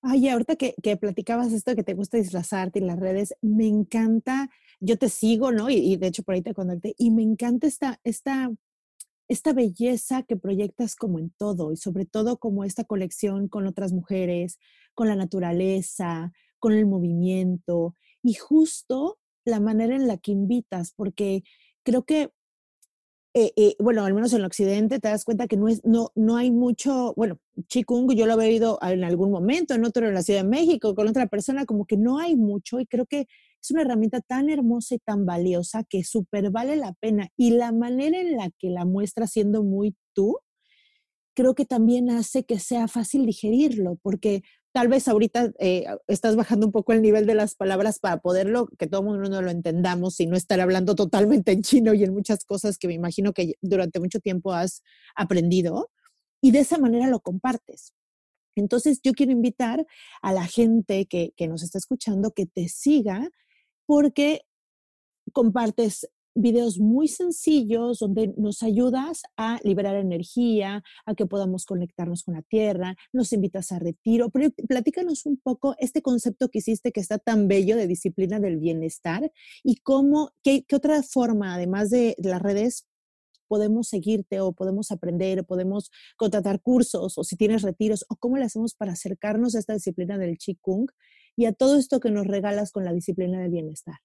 Ay, 0.03 0.29
ahorita 0.29 0.57
que, 0.57 0.75
que, 0.83 0.97
platicabas 0.97 1.53
esto 1.53 1.75
que 1.75 1.83
te 1.83 1.95
gusta 1.95 2.19
disfrazarte 2.19 2.79
en 2.79 2.87
las 2.87 2.99
redes, 3.01 3.35
me 3.41 3.67
encanta, 3.67 4.49
yo 4.81 4.97
te 4.97 5.09
sigo, 5.09 5.51
¿no? 5.51 5.71
Y, 5.71 5.75
y 5.75 5.97
de 5.97 6.09
hecho 6.09 6.23
por 6.23 6.35
ahí 6.35 6.43
te 6.43 6.55
conecté, 6.55 6.95
y 6.99 7.11
me 7.11 7.23
encanta 7.23 7.67
esta, 7.67 8.01
esta, 8.05 8.51
esta 9.29 9.53
belleza 9.53 10.23
que 10.23 10.37
proyectas 10.37 10.95
como 10.95 11.19
en 11.19 11.31
todo, 11.31 11.73
y 11.73 11.77
sobre 11.77 12.05
todo 12.05 12.39
como 12.39 12.65
esta 12.65 12.85
colección 12.85 13.49
con 13.49 13.67
otras 13.67 13.93
mujeres, 13.93 14.59
con 14.95 15.09
la 15.09 15.17
naturaleza, 15.17 16.33
con 16.61 16.75
el 16.75 16.87
movimiento, 16.87 17.97
y 18.23 18.35
justo 18.35 19.19
la 19.45 19.59
manera 19.59 19.97
en 19.97 20.07
la 20.07 20.19
que 20.19 20.33
invitas, 20.33 20.93
porque 20.93 21.43
creo 21.89 22.03
que, 22.05 22.31
eh, 23.35 23.53
eh, 23.57 23.75
bueno, 23.79 24.05
al 24.05 24.13
menos 24.13 24.35
en 24.35 24.41
el 24.41 24.45
occidente 24.45 24.99
te 24.99 25.09
das 25.09 25.25
cuenta 25.25 25.47
que 25.47 25.57
no, 25.57 25.69
es, 25.69 25.83
no, 25.85 26.11
no 26.15 26.37
hay 26.37 26.51
mucho, 26.51 27.15
bueno, 27.17 27.39
Chikung 27.69 28.13
yo 28.15 28.27
lo 28.27 28.35
he 28.35 28.49
oído 28.49 28.79
en 28.83 29.05
algún 29.05 29.31
momento, 29.31 29.75
en 29.75 29.87
otro 29.87 30.07
en 30.07 30.13
la 30.13 30.23
Ciudad 30.23 30.43
de 30.43 30.49
México, 30.49 30.95
con 30.95 31.09
otra 31.09 31.27
persona, 31.29 31.65
como 31.65 31.87
que 31.87 31.97
no 31.97 32.19
hay 32.19 32.37
mucho 32.37 32.79
y 32.79 32.87
creo 32.87 33.07
que 33.07 33.27
es 33.63 33.71
una 33.71 33.83
herramienta 33.83 34.21
tan 34.21 34.51
hermosa 34.51 34.97
y 34.97 34.99
tan 34.99 35.25
valiosa 35.25 35.83
que 35.89 36.05
súper 36.05 36.51
vale 36.51 36.77
la 36.77 36.93
pena. 36.93 37.29
Y 37.39 37.53
la 37.53 37.73
manera 37.73 38.21
en 38.21 38.37
la 38.37 38.51
que 38.59 38.69
la 38.69 38.85
muestras 38.85 39.33
siendo 39.33 39.63
muy 39.63 39.97
tú, 40.13 40.39
creo 41.35 41.55
que 41.55 41.65
también 41.65 42.11
hace 42.11 42.45
que 42.45 42.59
sea 42.59 42.87
fácil 42.87 43.25
digerirlo, 43.25 43.97
porque 44.03 44.43
tal 44.73 44.89
vez 44.89 45.09
ahorita 45.09 45.53
eh, 45.59 45.87
estás 46.07 46.37
bajando 46.37 46.67
un 46.67 46.73
poco 46.73 46.93
el 46.93 47.03
nivel 47.03 47.27
de 47.27 47.35
las 47.35 47.55
palabras 47.55 47.99
para 47.99 48.19
poderlo, 48.21 48.69
que 48.79 48.87
todo 48.87 49.01
el 49.01 49.07
mundo 49.07 49.43
lo 49.43 49.51
entendamos 49.51 50.21
y 50.21 50.27
no 50.27 50.37
estar 50.37 50.61
hablando 50.61 50.95
totalmente 50.95 51.53
en 51.53 51.63
chino 51.63 51.95
y 51.95 52.05
en 52.05 52.13
muchas 52.13 52.45
cosas 52.45 52.79
que 52.79 52.89
me 52.89 52.95
imagino 52.95 53.33
que 53.33 53.55
durante 53.61 54.01
mucho 54.01 54.21
tiempo 54.21 54.53
has 54.53 54.83
aprendido 55.17 55.91
y 56.41 56.53
de 56.53 56.61
esa 56.61 56.79
manera 56.79 57.09
lo 57.09 57.21
compartes. 57.21 57.95
Entonces 58.57 59.01
yo 59.03 59.13
quiero 59.13 59.33
invitar 59.33 59.87
a 60.21 60.33
la 60.33 60.47
gente 60.47 61.07
que, 61.07 61.33
que 61.37 61.49
nos 61.49 61.63
está 61.63 61.79
escuchando 61.79 62.33
que 62.33 62.47
te 62.47 62.69
siga 62.69 63.29
porque 63.87 64.43
compartes 65.33 66.09
videos 66.41 66.79
muy 66.79 67.09
sencillos 67.09 67.99
donde 67.99 68.33
nos 68.37 68.63
ayudas 68.63 69.23
a 69.37 69.59
liberar 69.65 69.97
energía, 69.97 70.83
a 71.05 71.15
que 71.15 71.27
podamos 71.27 71.67
conectarnos 71.67 72.23
con 72.23 72.35
la 72.35 72.43
tierra, 72.43 72.97
nos 73.13 73.33
invitas 73.33 73.73
a 73.73 73.79
retiro, 73.79 74.31
pero 74.31 74.51
platícanos 74.69 75.27
un 75.27 75.37
poco 75.37 75.75
este 75.79 76.01
concepto 76.01 76.49
que 76.49 76.59
hiciste 76.59 76.93
que 76.93 77.01
está 77.01 77.19
tan 77.19 77.49
bello 77.49 77.77
de 77.77 77.87
disciplina 77.87 78.39
del 78.41 78.59
bienestar 78.59 79.33
y 79.65 79.77
cómo, 79.77 80.31
qué, 80.43 80.65
qué 80.67 80.77
otra 80.77 81.03
forma, 81.03 81.55
además 81.55 81.91
de, 81.91 82.15
las 82.19 82.41
redes, 82.41 82.87
podemos 83.49 83.89
seguirte 83.89 84.41
o 84.41 84.53
podemos 84.53 84.93
aprender 84.93 85.41
o 85.41 85.45
podemos 85.45 85.91
contratar 86.17 86.61
cursos 86.61 87.17
o 87.17 87.25
si 87.25 87.37
tienes 87.37 87.63
retiros 87.63 88.05
o 88.09 88.17
cómo 88.17 88.37
le 88.37 88.45
hacemos 88.45 88.75
para 88.75 88.93
acercarnos 88.93 89.55
a 89.55 89.59
esta 89.59 89.73
disciplina 89.73 90.19
del 90.19 90.37
Qigong 90.37 90.87
y 91.35 91.47
a 91.47 91.53
todo 91.53 91.77
esto 91.79 91.99
que 91.99 92.11
nos 92.11 92.27
regalas 92.27 92.73
con 92.73 92.85
la 92.85 92.93
disciplina 92.93 93.41
del 93.41 93.51
bienestar. 93.51 93.97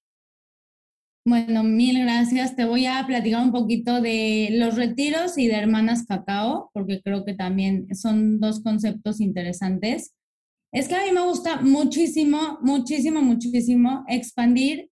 Bueno, 1.25 1.63
mil 1.63 1.99
gracias. 2.01 2.55
Te 2.55 2.65
voy 2.65 2.85
a 2.85 3.05
platicar 3.07 3.41
un 3.43 3.53
poquito 3.53 4.01
de 4.01 4.49
los 4.51 4.75
retiros 4.75 5.37
y 5.37 5.47
de 5.47 5.55
Hermanas 5.55 6.05
Cacao, 6.05 6.69
porque 6.73 7.01
creo 7.01 7.23
que 7.23 7.33
también 7.33 7.87
son 7.95 8.41
dos 8.41 8.61
conceptos 8.61 9.21
interesantes. 9.21 10.13
Es 10.73 10.89
que 10.89 10.95
a 10.95 11.05
mí 11.05 11.11
me 11.13 11.21
gusta 11.21 11.61
muchísimo, 11.61 12.59
muchísimo, 12.61 13.21
muchísimo 13.21 14.03
expandir 14.09 14.89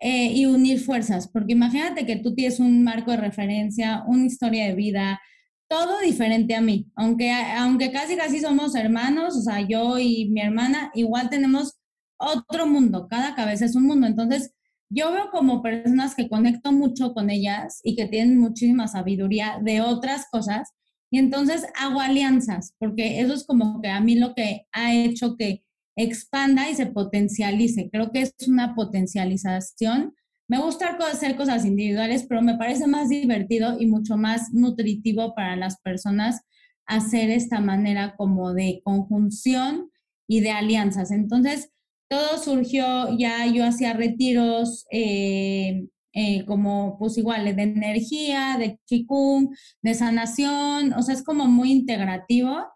eh, 0.00 0.32
y 0.32 0.46
unir 0.46 0.80
fuerzas, 0.80 1.28
porque 1.28 1.52
imagínate 1.52 2.06
que 2.06 2.16
tú 2.16 2.34
tienes 2.34 2.60
un 2.60 2.82
marco 2.82 3.10
de 3.12 3.18
referencia, 3.18 4.04
una 4.06 4.26
historia 4.26 4.66
de 4.66 4.74
vida, 4.74 5.20
todo 5.68 6.00
diferente 6.00 6.54
a 6.54 6.60
mí, 6.60 6.86
aunque, 6.96 7.32
aunque 7.32 7.92
casi 7.92 8.16
casi 8.16 8.40
somos 8.40 8.74
hermanos, 8.74 9.36
o 9.36 9.42
sea, 9.42 9.60
yo 9.60 9.98
y 9.98 10.30
mi 10.30 10.40
hermana, 10.40 10.90
igual 10.94 11.28
tenemos 11.30 11.78
otro 12.18 12.66
mundo, 12.66 13.06
cada 13.08 13.34
cabeza 13.34 13.64
es 13.66 13.76
un 13.76 13.84
mundo, 13.86 14.06
entonces 14.06 14.54
yo 14.90 15.12
veo 15.12 15.30
como 15.30 15.62
personas 15.62 16.14
que 16.14 16.28
conecto 16.28 16.72
mucho 16.72 17.12
con 17.12 17.30
ellas 17.30 17.80
y 17.84 17.96
que 17.96 18.06
tienen 18.06 18.38
muchísima 18.38 18.88
sabiduría 18.88 19.58
de 19.62 19.80
otras 19.80 20.26
cosas 20.30 20.72
y 21.10 21.18
entonces 21.18 21.66
hago 21.74 22.00
alianzas, 22.00 22.74
porque 22.78 23.20
eso 23.20 23.34
es 23.34 23.44
como 23.44 23.80
que 23.80 23.88
a 23.88 24.00
mí 24.00 24.16
lo 24.16 24.34
que 24.34 24.66
ha 24.72 24.94
hecho 24.94 25.36
que 25.36 25.64
expanda 25.96 26.70
y 26.70 26.74
se 26.74 26.86
potencialice. 26.86 27.88
Creo 27.90 28.12
que 28.12 28.22
es 28.22 28.34
una 28.46 28.74
potencialización. 28.74 30.14
Me 30.48 30.60
gusta 30.60 30.96
hacer 31.10 31.36
cosas 31.36 31.64
individuales, 31.64 32.24
pero 32.28 32.42
me 32.42 32.56
parece 32.56 32.86
más 32.86 33.08
divertido 33.08 33.76
y 33.78 33.86
mucho 33.86 34.16
más 34.16 34.52
nutritivo 34.52 35.34
para 35.34 35.56
las 35.56 35.80
personas 35.80 36.42
hacer 36.86 37.30
esta 37.30 37.60
manera 37.60 38.14
como 38.16 38.54
de 38.54 38.80
conjunción 38.84 39.90
y 40.26 40.40
de 40.40 40.50
alianzas. 40.50 41.10
Entonces, 41.10 41.70
todo 42.08 42.38
surgió 42.42 43.16
ya, 43.18 43.46
yo 43.46 43.64
hacía 43.64 43.92
retiros 43.92 44.86
eh, 44.90 45.86
eh, 46.14 46.44
como 46.46 46.96
pues 46.98 47.18
igual 47.18 47.44
de 47.54 47.62
energía, 47.62 48.56
de 48.58 48.78
chikung, 48.86 49.54
de 49.82 49.94
sanación, 49.94 50.92
o 50.94 51.02
sea, 51.02 51.14
es 51.14 51.22
como 51.22 51.46
muy 51.46 51.70
integrativo. 51.72 52.66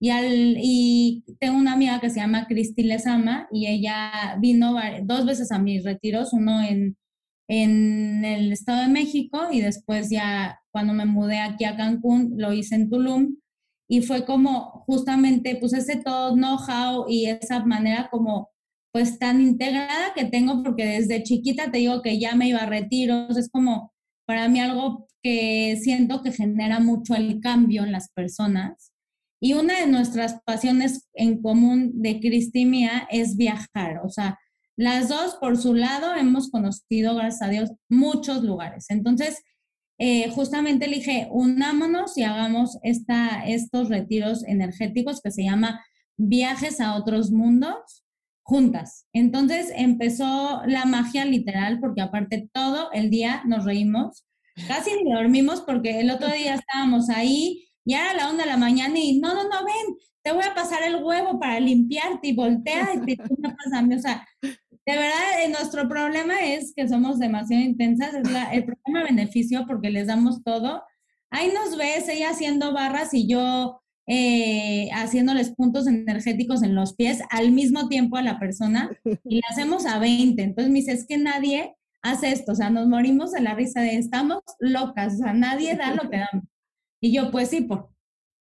Y, 0.00 0.10
al, 0.10 0.56
y 0.58 1.24
tengo 1.40 1.58
una 1.58 1.72
amiga 1.72 2.00
que 2.00 2.08
se 2.10 2.20
llama 2.20 2.46
Cristi 2.46 2.84
Lezama 2.84 3.48
y 3.52 3.66
ella 3.66 4.36
vino 4.40 4.76
dos 5.02 5.26
veces 5.26 5.50
a 5.50 5.58
mis 5.58 5.84
retiros, 5.84 6.32
uno 6.32 6.62
en, 6.62 6.96
en 7.48 8.24
el 8.24 8.52
Estado 8.52 8.82
de 8.82 8.88
México 8.88 9.48
y 9.50 9.60
después 9.60 10.08
ya 10.10 10.60
cuando 10.70 10.92
me 10.92 11.06
mudé 11.06 11.40
aquí 11.40 11.64
a 11.64 11.76
Cancún 11.76 12.34
lo 12.36 12.52
hice 12.52 12.76
en 12.76 12.90
Tulum 12.90 13.36
y 13.88 14.02
fue 14.02 14.24
como 14.24 14.84
justamente 14.86 15.56
pues 15.56 15.72
ese 15.72 15.96
todo 15.96 16.34
know-how 16.34 17.06
y 17.08 17.26
esa 17.26 17.64
manera 17.64 18.08
como 18.10 18.50
pues 18.98 19.20
tan 19.20 19.40
integrada 19.40 20.12
que 20.12 20.24
tengo 20.24 20.60
porque 20.64 20.84
desde 20.84 21.22
chiquita 21.22 21.70
te 21.70 21.78
digo 21.78 22.02
que 22.02 22.18
ya 22.18 22.34
me 22.34 22.48
iba 22.48 22.58
a 22.58 22.66
retiros, 22.66 23.36
es 23.36 23.48
como 23.48 23.92
para 24.26 24.48
mí 24.48 24.58
algo 24.58 25.06
que 25.22 25.78
siento 25.80 26.20
que 26.20 26.32
genera 26.32 26.80
mucho 26.80 27.14
el 27.14 27.38
cambio 27.38 27.84
en 27.84 27.92
las 27.92 28.10
personas. 28.10 28.92
Y 29.40 29.52
una 29.52 29.78
de 29.78 29.86
nuestras 29.86 30.40
pasiones 30.44 31.08
en 31.14 31.40
común 31.40 31.92
de 32.02 32.18
Cristi 32.18 32.62
y 32.62 32.66
mía 32.66 33.06
es 33.08 33.36
viajar, 33.36 34.00
o 34.02 34.08
sea, 34.08 34.36
las 34.76 35.08
dos 35.08 35.36
por 35.40 35.56
su 35.58 35.74
lado 35.74 36.16
hemos 36.16 36.50
conocido, 36.50 37.14
gracias 37.14 37.42
a 37.42 37.50
Dios, 37.50 37.70
muchos 37.88 38.42
lugares. 38.42 38.86
Entonces, 38.88 39.44
eh, 40.00 40.28
justamente 40.30 40.88
le 40.88 40.96
dije, 40.96 41.28
unámonos 41.30 42.18
y 42.18 42.24
hagamos 42.24 42.78
esta, 42.82 43.46
estos 43.46 43.90
retiros 43.90 44.44
energéticos 44.44 45.20
que 45.20 45.30
se 45.30 45.44
llama 45.44 45.84
viajes 46.16 46.80
a 46.80 46.96
otros 46.96 47.30
mundos 47.30 48.02
juntas. 48.48 49.06
Entonces 49.12 49.70
empezó 49.76 50.62
la 50.66 50.86
magia 50.86 51.26
literal, 51.26 51.80
porque 51.80 52.00
aparte 52.00 52.48
todo 52.50 52.90
el 52.92 53.10
día 53.10 53.42
nos 53.44 53.66
reímos, 53.66 54.24
casi 54.66 54.90
ni 54.96 55.12
dormimos 55.12 55.60
porque 55.60 56.00
el 56.00 56.10
otro 56.10 56.28
día 56.28 56.54
estábamos 56.54 57.10
ahí 57.10 57.68
y 57.84 57.92
era 57.92 58.14
la 58.14 58.30
onda 58.30 58.44
de 58.44 58.50
la 58.50 58.56
mañana 58.56 58.98
y 58.98 59.20
no, 59.20 59.34
no, 59.34 59.44
no, 59.44 59.66
ven, 59.66 59.96
te 60.22 60.32
voy 60.32 60.44
a 60.44 60.54
pasar 60.54 60.82
el 60.82 60.96
huevo 61.04 61.38
para 61.38 61.60
limpiarte 61.60 62.28
y 62.28 62.34
voltea 62.34 62.94
y 62.94 63.00
te 63.00 63.16
pasa. 63.16 63.86
O 63.94 63.98
sea, 63.98 64.26
de 64.40 64.96
verdad, 64.96 65.44
eh, 65.44 65.48
nuestro 65.50 65.86
problema 65.86 66.40
es 66.40 66.72
que 66.74 66.88
somos 66.88 67.18
demasiado 67.18 67.62
intensas, 67.62 68.14
es 68.14 68.30
la, 68.30 68.50
el 68.52 68.64
problema 68.64 69.04
beneficio 69.04 69.66
porque 69.66 69.90
les 69.90 70.06
damos 70.06 70.42
todo. 70.42 70.82
Ahí 71.30 71.52
nos 71.52 71.76
ves 71.76 72.08
ella 72.08 72.30
haciendo 72.30 72.72
barras 72.72 73.12
y 73.12 73.28
yo 73.28 73.82
eh, 74.10 74.88
haciéndoles 74.94 75.50
puntos 75.50 75.86
energéticos 75.86 76.62
en 76.62 76.74
los 76.74 76.94
pies 76.94 77.20
al 77.28 77.52
mismo 77.52 77.88
tiempo 77.88 78.16
a 78.16 78.22
la 78.22 78.38
persona 78.38 78.90
y 79.04 79.36
le 79.36 79.42
hacemos 79.50 79.84
a 79.84 79.98
20. 79.98 80.42
Entonces 80.42 80.72
me 80.72 80.78
dice, 80.78 80.92
es 80.92 81.06
que 81.06 81.18
nadie 81.18 81.74
hace 82.00 82.32
esto, 82.32 82.52
o 82.52 82.54
sea, 82.54 82.70
nos 82.70 82.88
morimos 82.88 83.32
de 83.32 83.42
la 83.42 83.54
risa 83.54 83.82
de 83.82 83.96
estamos 83.96 84.40
locas, 84.60 85.14
o 85.14 85.16
sea, 85.18 85.34
nadie 85.34 85.76
da 85.76 85.94
lo 85.94 86.08
que 86.08 86.16
damos. 86.32 86.46
Y 87.02 87.12
yo, 87.12 87.30
pues 87.30 87.50
sí, 87.50 87.60
por, 87.60 87.90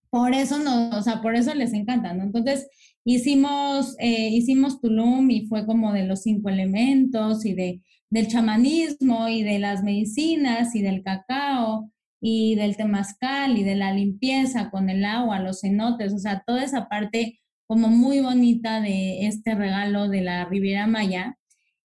por 0.10 0.34
eso 0.34 0.58
no, 0.60 0.89
o 0.91 1.01
sea, 1.01 1.21
por 1.21 1.36
eso 1.36 1.53
les 1.53 1.73
encanta, 1.73 2.13
¿no? 2.13 2.23
Entonces 2.23 2.69
hicimos, 3.03 3.95
eh, 3.99 4.30
hicimos 4.30 4.80
Tulum 4.80 5.30
y 5.32 5.47
fue 5.47 5.65
como 5.65 5.91
de 5.91 6.06
los 6.06 6.21
cinco 6.21 6.47
elementos 6.47 7.45
y 7.45 7.53
de, 7.53 7.82
del 8.10 8.27
chamanismo 8.27 9.27
y 9.27 9.43
de 9.43 9.60
las 9.60 9.84
medicinas 9.84 10.75
y 10.75 10.82
del 10.82 11.03
cacao 11.03 11.91
y 12.19 12.56
del 12.56 12.77
temazcal 12.77 13.58
y 13.58 13.63
de 13.63 13.75
la 13.75 13.93
limpieza 13.93 14.69
con 14.69 14.89
el 14.89 15.06
agua, 15.06 15.39
los 15.39 15.62
cenotes, 15.62 16.13
o 16.13 16.19
sea, 16.19 16.43
toda 16.45 16.63
esa 16.63 16.88
parte 16.88 17.39
como 17.67 17.89
muy 17.89 18.21
bonita 18.21 18.82
de 18.82 19.27
este 19.27 19.53
regalo 19.53 20.08
de 20.08 20.21
la 20.21 20.45
Riviera 20.45 20.88
Maya. 20.88 21.38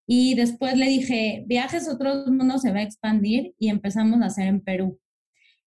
Y 0.07 0.35
después 0.35 0.77
le 0.77 0.87
dije, 0.87 1.43
viajes 1.47 1.87
a 1.87 1.93
otros 1.93 2.27
mundos 2.27 2.61
se 2.61 2.71
va 2.71 2.79
a 2.79 2.83
expandir 2.83 3.53
y 3.59 3.69
empezamos 3.69 4.21
a 4.21 4.27
hacer 4.27 4.47
en 4.47 4.61
Perú. 4.61 4.99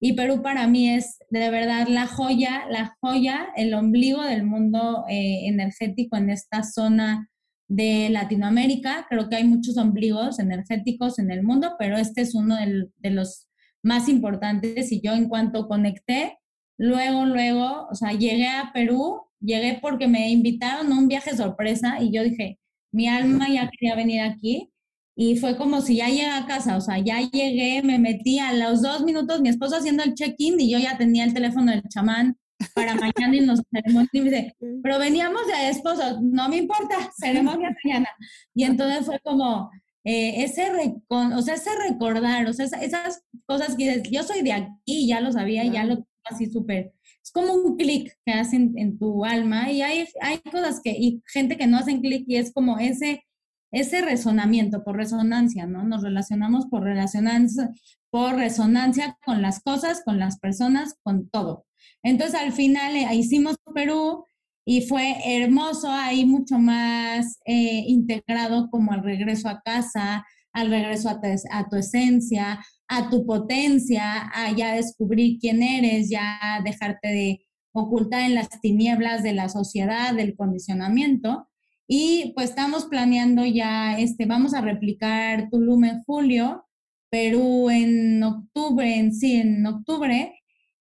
Y 0.00 0.12
Perú 0.12 0.42
para 0.42 0.66
mí 0.66 0.90
es 0.90 1.18
de 1.30 1.50
verdad 1.50 1.86
la 1.88 2.06
joya, 2.06 2.64
la 2.68 2.96
joya, 3.00 3.48
el 3.56 3.72
ombligo 3.72 4.22
del 4.22 4.44
mundo 4.44 5.04
eh, 5.08 5.46
energético 5.46 6.16
en 6.16 6.30
esta 6.30 6.62
zona 6.62 7.30
de 7.68 8.10
Latinoamérica. 8.10 9.06
Creo 9.08 9.28
que 9.28 9.36
hay 9.36 9.44
muchos 9.44 9.78
ombligos 9.78 10.38
energéticos 10.38 11.18
en 11.18 11.30
el 11.30 11.42
mundo, 11.42 11.76
pero 11.78 11.96
este 11.96 12.20
es 12.20 12.34
uno 12.34 12.56
de 12.56 13.10
los 13.10 13.45
más 13.86 14.08
importantes 14.08 14.90
y 14.90 15.00
yo 15.00 15.12
en 15.12 15.28
cuanto 15.28 15.68
conecté, 15.68 16.38
luego, 16.76 17.24
luego, 17.24 17.86
o 17.88 17.94
sea, 17.94 18.12
llegué 18.12 18.48
a 18.48 18.72
Perú, 18.74 19.22
llegué 19.40 19.78
porque 19.80 20.08
me 20.08 20.28
invitaron 20.30 20.92
a 20.92 20.98
un 20.98 21.06
viaje 21.06 21.36
sorpresa 21.36 22.02
y 22.02 22.10
yo 22.10 22.24
dije, 22.24 22.58
mi 22.92 23.06
alma 23.06 23.48
ya 23.48 23.70
quería 23.70 23.94
venir 23.94 24.22
aquí 24.22 24.72
y 25.16 25.36
fue 25.36 25.56
como 25.56 25.80
si 25.80 25.96
ya 25.96 26.08
llegué 26.08 26.26
a 26.26 26.46
casa, 26.46 26.76
o 26.76 26.80
sea, 26.80 26.98
ya 26.98 27.20
llegué, 27.20 27.80
me 27.84 28.00
metí 28.00 28.40
a 28.40 28.52
los 28.52 28.82
dos 28.82 29.04
minutos, 29.04 29.40
mi 29.40 29.50
esposo 29.50 29.76
haciendo 29.76 30.02
el 30.02 30.14
check-in 30.14 30.60
y 30.60 30.68
yo 30.68 30.78
ya 30.78 30.98
tenía 30.98 31.22
el 31.22 31.32
teléfono 31.32 31.70
del 31.70 31.84
chamán 31.88 32.36
para 32.74 32.96
mañana 32.96 33.36
y 33.36 33.40
nos 33.40 33.62
ceremonia 33.70 34.08
y 34.12 34.20
me 34.20 34.30
dice, 34.30 34.56
pero 34.82 34.98
veníamos 34.98 35.46
de 35.46 35.68
esposo, 35.68 36.20
no 36.20 36.48
me 36.48 36.56
importa, 36.56 37.12
ceremonia 37.16 37.70
mañana. 37.84 38.08
Y 38.52 38.64
entonces 38.64 39.06
fue 39.06 39.20
como, 39.20 39.70
eh, 40.08 40.44
ese, 40.44 40.70
o 41.08 41.42
sea, 41.42 41.54
ese 41.54 41.70
recordar, 41.88 42.46
o 42.46 42.52
sea, 42.52 42.66
esas 42.80 43.24
cosas 43.44 43.74
que 43.74 44.02
yo 44.08 44.22
soy 44.22 44.42
de 44.42 44.52
aquí, 44.52 45.08
ya 45.08 45.20
lo 45.20 45.32
sabía, 45.32 45.64
ya 45.64 45.82
lo 45.82 45.96
tengo 45.96 46.08
así 46.24 46.46
súper, 46.46 46.92
es 47.20 47.32
como 47.32 47.54
un 47.54 47.76
clic 47.76 48.16
que 48.24 48.32
hacen 48.32 48.74
en 48.76 49.00
tu 49.00 49.24
alma 49.24 49.72
y 49.72 49.82
hay, 49.82 50.06
hay 50.20 50.38
cosas 50.38 50.80
que, 50.80 50.90
y 50.90 51.24
gente 51.26 51.56
que 51.56 51.66
no 51.66 51.76
hacen 51.76 52.00
clic 52.00 52.24
y 52.28 52.36
es 52.36 52.52
como 52.52 52.78
ese, 52.78 53.24
ese 53.72 54.00
resonamiento 54.00 54.84
por 54.84 54.96
resonancia, 54.96 55.66
¿no? 55.66 55.82
Nos 55.82 56.04
relacionamos 56.04 56.66
por 56.66 56.84
resonancia, 56.84 57.72
por 58.10 58.36
resonancia 58.36 59.18
con 59.24 59.42
las 59.42 59.60
cosas, 59.60 60.04
con 60.04 60.20
las 60.20 60.38
personas, 60.38 60.94
con 61.02 61.28
todo. 61.30 61.66
Entonces 62.04 62.40
al 62.40 62.52
final 62.52 62.94
eh, 62.94 63.12
hicimos 63.12 63.56
Perú 63.74 64.24
y 64.68 64.80
fue 64.82 65.14
hermoso, 65.24 65.88
ahí 65.88 66.26
mucho 66.26 66.58
más 66.58 67.38
eh, 67.46 67.84
integrado 67.86 68.68
como 68.68 68.90
al 68.90 69.04
regreso 69.04 69.48
a 69.48 69.62
casa, 69.64 70.26
al 70.52 70.70
regreso 70.70 71.08
a, 71.08 71.68
tu 71.68 71.76
esencia, 71.76 72.58
a 72.88 73.08
tu 73.08 73.24
potencia, 73.24 74.28
a 74.34 74.50
ya 74.50 74.74
descubrir 74.74 75.38
quién 75.38 75.62
eres, 75.62 76.10
ya 76.10 76.60
dejarte 76.64 77.08
de 77.08 77.46
ocultar 77.72 78.22
en 78.22 78.34
las 78.34 78.48
tinieblas 78.60 79.22
de 79.22 79.34
la 79.34 79.48
sociedad, 79.48 80.14
del 80.14 80.34
condicionamiento. 80.34 81.46
Y 81.86 82.32
pues 82.34 82.50
estamos 82.50 82.86
planeando 82.86 83.44
ya, 83.44 83.96
este, 84.00 84.26
vamos 84.26 84.52
a 84.52 84.62
replicar 84.62 85.48
Tulum 85.48 85.84
en 85.84 86.02
julio, 86.02 86.66
Perú 87.08 87.70
en 87.70 88.20
octubre, 88.24 88.96
en 88.96 89.14
sí, 89.14 89.36
en 89.36 89.64
octubre, 89.64 90.34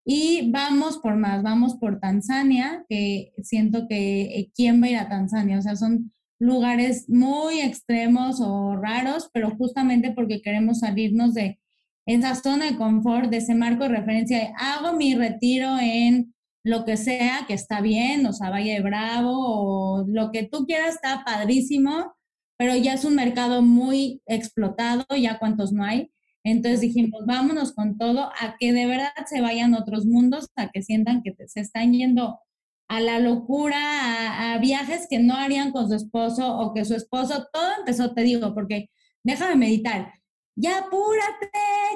y 0.06 0.52
vamos 0.52 1.00
por 1.00 1.16
más, 1.16 1.42
vamos 1.42 1.76
por 1.76 2.00
Tanzania, 2.00 2.86
que 2.88 3.34
siento 3.42 3.88
que 3.88 4.22
eh, 4.22 4.52
quién 4.56 4.82
va 4.82 4.86
a 4.86 4.90
ir 4.92 4.98
a 4.98 5.10
Tanzania, 5.10 5.58
o 5.58 5.62
sea, 5.64 5.76
son 5.76 6.12
lugares 6.40 7.10
muy 7.10 7.62
extremos 7.62 8.40
o 8.40 8.76
raros, 8.76 9.30
pero 9.34 9.50
justamente 9.58 10.12
porque 10.12 10.42
queremos 10.42 10.80
salirnos 10.80 11.34
de 11.34 11.60
esa 12.06 12.36
zona 12.36 12.66
de 12.66 12.78
confort, 12.78 13.32
de 13.32 13.38
ese 13.38 13.56
marco 13.56 13.84
de 13.84 13.90
referencia 13.90 14.38
de 14.38 14.54
hago 14.58 14.94
mi 14.96 15.16
retiro 15.16 15.80
en 15.82 16.36
lo 16.64 16.86
que 16.86 16.98
sea, 16.98 17.46
que 17.48 17.56
está 17.56 17.82
bien, 17.82 18.26
o 18.28 18.34
sea, 18.34 18.52
Valle 18.52 18.74
de 18.74 18.82
Bravo, 18.82 19.34
o 19.36 20.06
lo 20.08 20.32
que 20.32 20.44
tú 20.44 20.66
quieras, 20.66 20.96
está 20.96 21.24
padrísimo, 21.26 22.14
pero 22.58 22.76
ya 22.76 22.94
es 22.94 23.06
un 23.06 23.16
mercado 23.16 23.62
muy 23.62 24.22
explotado, 24.28 25.06
ya 25.18 25.40
cuántos 25.40 25.72
no 25.74 25.84
hay. 25.84 26.12
Entonces 26.46 26.82
dijimos, 26.82 27.26
vámonos 27.26 27.74
con 27.74 27.98
todo, 27.98 28.32
a 28.40 28.56
que 28.60 28.72
de 28.72 28.86
verdad 28.86 29.10
se 29.26 29.42
vayan 29.42 29.74
otros 29.74 30.06
mundos, 30.06 30.48
a 30.56 30.70
que 30.70 30.84
sientan 30.84 31.24
que 31.24 31.34
se 31.48 31.60
están 31.60 31.92
yendo 31.92 32.40
a 32.88 33.00
la 33.00 33.18
locura, 33.18 34.54
a, 34.54 34.60
viajes 34.60 35.08
que 35.10 35.18
no 35.18 35.36
harían 35.36 35.72
con 35.72 35.90
su 35.90 35.96
esposo 35.96 36.56
o 36.56 36.72
que 36.72 36.86
su 36.86 36.94
esposo, 36.94 37.48
todo 37.52 37.68
empezó, 37.80 38.14
te 38.14 38.22
digo, 38.22 38.54
porque 38.54 38.92
déjame 39.24 39.56
meditar, 39.56 40.14
ya 40.56 40.82
apúrate, 40.82 41.50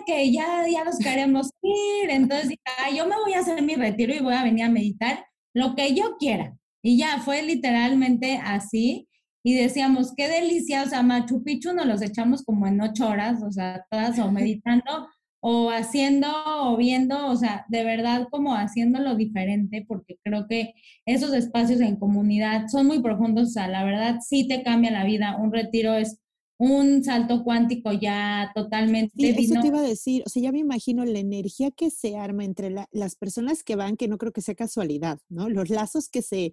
que 0.07 0.31
ya, 0.31 0.65
ya 0.67 0.83
nos 0.83 0.97
queremos 0.97 1.51
ir. 1.61 2.09
Entonces 2.09 2.49
dije, 2.49 2.97
yo 2.97 3.05
me 3.05 3.17
voy 3.17 3.33
a 3.33 3.41
hacer 3.41 3.61
mi 3.61 3.75
retiro 3.75 4.15
y 4.15 4.19
voy 4.19 4.33
a 4.33 4.43
venir 4.43 4.65
a 4.65 4.69
meditar 4.69 5.27
lo 5.53 5.75
que 5.75 5.93
yo 5.93 6.17
quiera. 6.17 6.57
Y 6.81 6.97
ya 6.97 7.19
fue 7.19 7.43
literalmente 7.43 8.39
así 8.43 9.08
y 9.43 9.55
decíamos, 9.55 10.13
qué 10.15 10.27
delicia, 10.27 10.83
o 10.83 10.87
sea, 10.87 11.01
Machu 11.01 11.43
Picchu 11.43 11.73
nos 11.73 11.85
los 11.85 12.01
echamos 12.01 12.43
como 12.43 12.67
en 12.67 12.81
ocho 12.81 13.07
horas, 13.07 13.41
o 13.41 13.51
sea, 13.51 13.85
todas 13.89 14.19
o 14.19 14.31
meditando 14.31 15.07
o 15.41 15.69
haciendo 15.69 16.27
o 16.45 16.75
viendo, 16.75 17.27
o 17.27 17.35
sea, 17.35 17.65
de 17.69 17.83
verdad 17.83 18.27
como 18.29 18.55
haciéndolo 18.55 19.15
diferente, 19.15 19.85
porque 19.87 20.17
creo 20.23 20.47
que 20.47 20.73
esos 21.05 21.33
espacios 21.33 21.79
en 21.79 21.95
comunidad 21.95 22.67
son 22.67 22.87
muy 22.87 23.01
profundos, 23.01 23.49
o 23.49 23.51
sea, 23.51 23.67
la 23.67 23.83
verdad 23.83 24.19
sí 24.21 24.47
te 24.47 24.63
cambia 24.63 24.91
la 24.91 25.05
vida. 25.05 25.37
Un 25.37 25.53
retiro 25.53 25.95
es 25.95 26.19
un 26.57 27.05
salto 27.05 27.45
cuántico 27.45 27.93
ya 27.93 28.51
totalmente. 28.53 29.13
Sí, 29.15 29.29
eso 29.29 29.61
te 29.61 29.67
iba 29.67 29.79
a 29.79 29.83
decir, 29.83 30.23
o 30.25 30.29
sea, 30.29 30.43
ya 30.43 30.51
me 30.51 30.59
imagino 30.59 31.05
la 31.05 31.19
energía 31.19 31.71
que 31.71 31.89
se 31.89 32.17
arma 32.17 32.43
entre 32.43 32.75
las 32.91 33.15
personas 33.15 33.63
que 33.63 33.77
van, 33.77 33.95
que 33.95 34.09
no 34.09 34.17
creo 34.17 34.33
que 34.33 34.41
sea 34.41 34.55
casualidad, 34.55 35.19
¿no? 35.29 35.47
Los 35.47 35.69
lazos 35.69 36.09
que 36.09 36.21
se, 36.21 36.51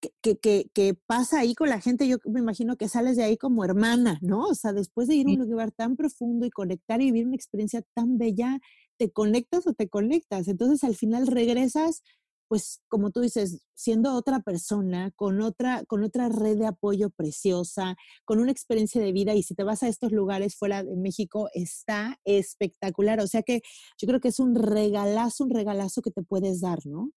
que, 0.00 0.38
que, 0.38 0.70
que, 0.72 0.94
pasa 0.94 1.40
ahí 1.40 1.54
con 1.54 1.68
la 1.68 1.80
gente, 1.80 2.06
yo 2.06 2.18
me 2.24 2.40
imagino 2.40 2.76
que 2.76 2.88
sales 2.88 3.16
de 3.16 3.24
ahí 3.24 3.36
como 3.36 3.64
hermana, 3.64 4.18
¿no? 4.22 4.46
O 4.46 4.54
sea, 4.54 4.72
después 4.72 5.08
de 5.08 5.16
ir 5.16 5.26
a 5.28 5.42
un 5.42 5.50
lugar 5.50 5.72
tan 5.72 5.96
profundo 5.96 6.46
y 6.46 6.50
conectar 6.50 7.00
y 7.00 7.06
vivir 7.06 7.26
una 7.26 7.36
experiencia 7.36 7.82
tan 7.94 8.18
bella, 8.18 8.58
te 8.96 9.10
conectas 9.10 9.66
o 9.66 9.74
te 9.74 9.88
conectas. 9.88 10.48
Entonces 10.48 10.84
al 10.84 10.96
final 10.96 11.26
regresas 11.26 12.02
pues 12.48 12.80
como 12.88 13.10
tú 13.10 13.20
dices, 13.20 13.60
siendo 13.74 14.14
otra 14.14 14.40
persona, 14.40 15.12
con 15.14 15.40
otra, 15.42 15.84
con 15.86 16.02
otra 16.02 16.28
red 16.30 16.58
de 16.58 16.66
apoyo 16.66 17.10
preciosa, 17.10 17.94
con 18.24 18.40
una 18.40 18.50
experiencia 18.50 19.00
de 19.02 19.12
vida 19.12 19.34
y 19.34 19.42
si 19.42 19.54
te 19.54 19.64
vas 19.64 19.82
a 19.82 19.88
estos 19.88 20.12
lugares 20.12 20.56
fuera 20.56 20.82
de 20.82 20.96
México, 20.96 21.50
está 21.52 22.18
espectacular. 22.24 23.20
O 23.20 23.26
sea 23.26 23.42
que 23.42 23.60
yo 24.00 24.08
creo 24.08 24.20
que 24.20 24.28
es 24.28 24.40
un 24.40 24.54
regalazo, 24.54 25.44
un 25.44 25.50
regalazo 25.50 26.00
que 26.02 26.10
te 26.10 26.22
puedes 26.22 26.60
dar, 26.60 26.78
¿no? 26.86 27.10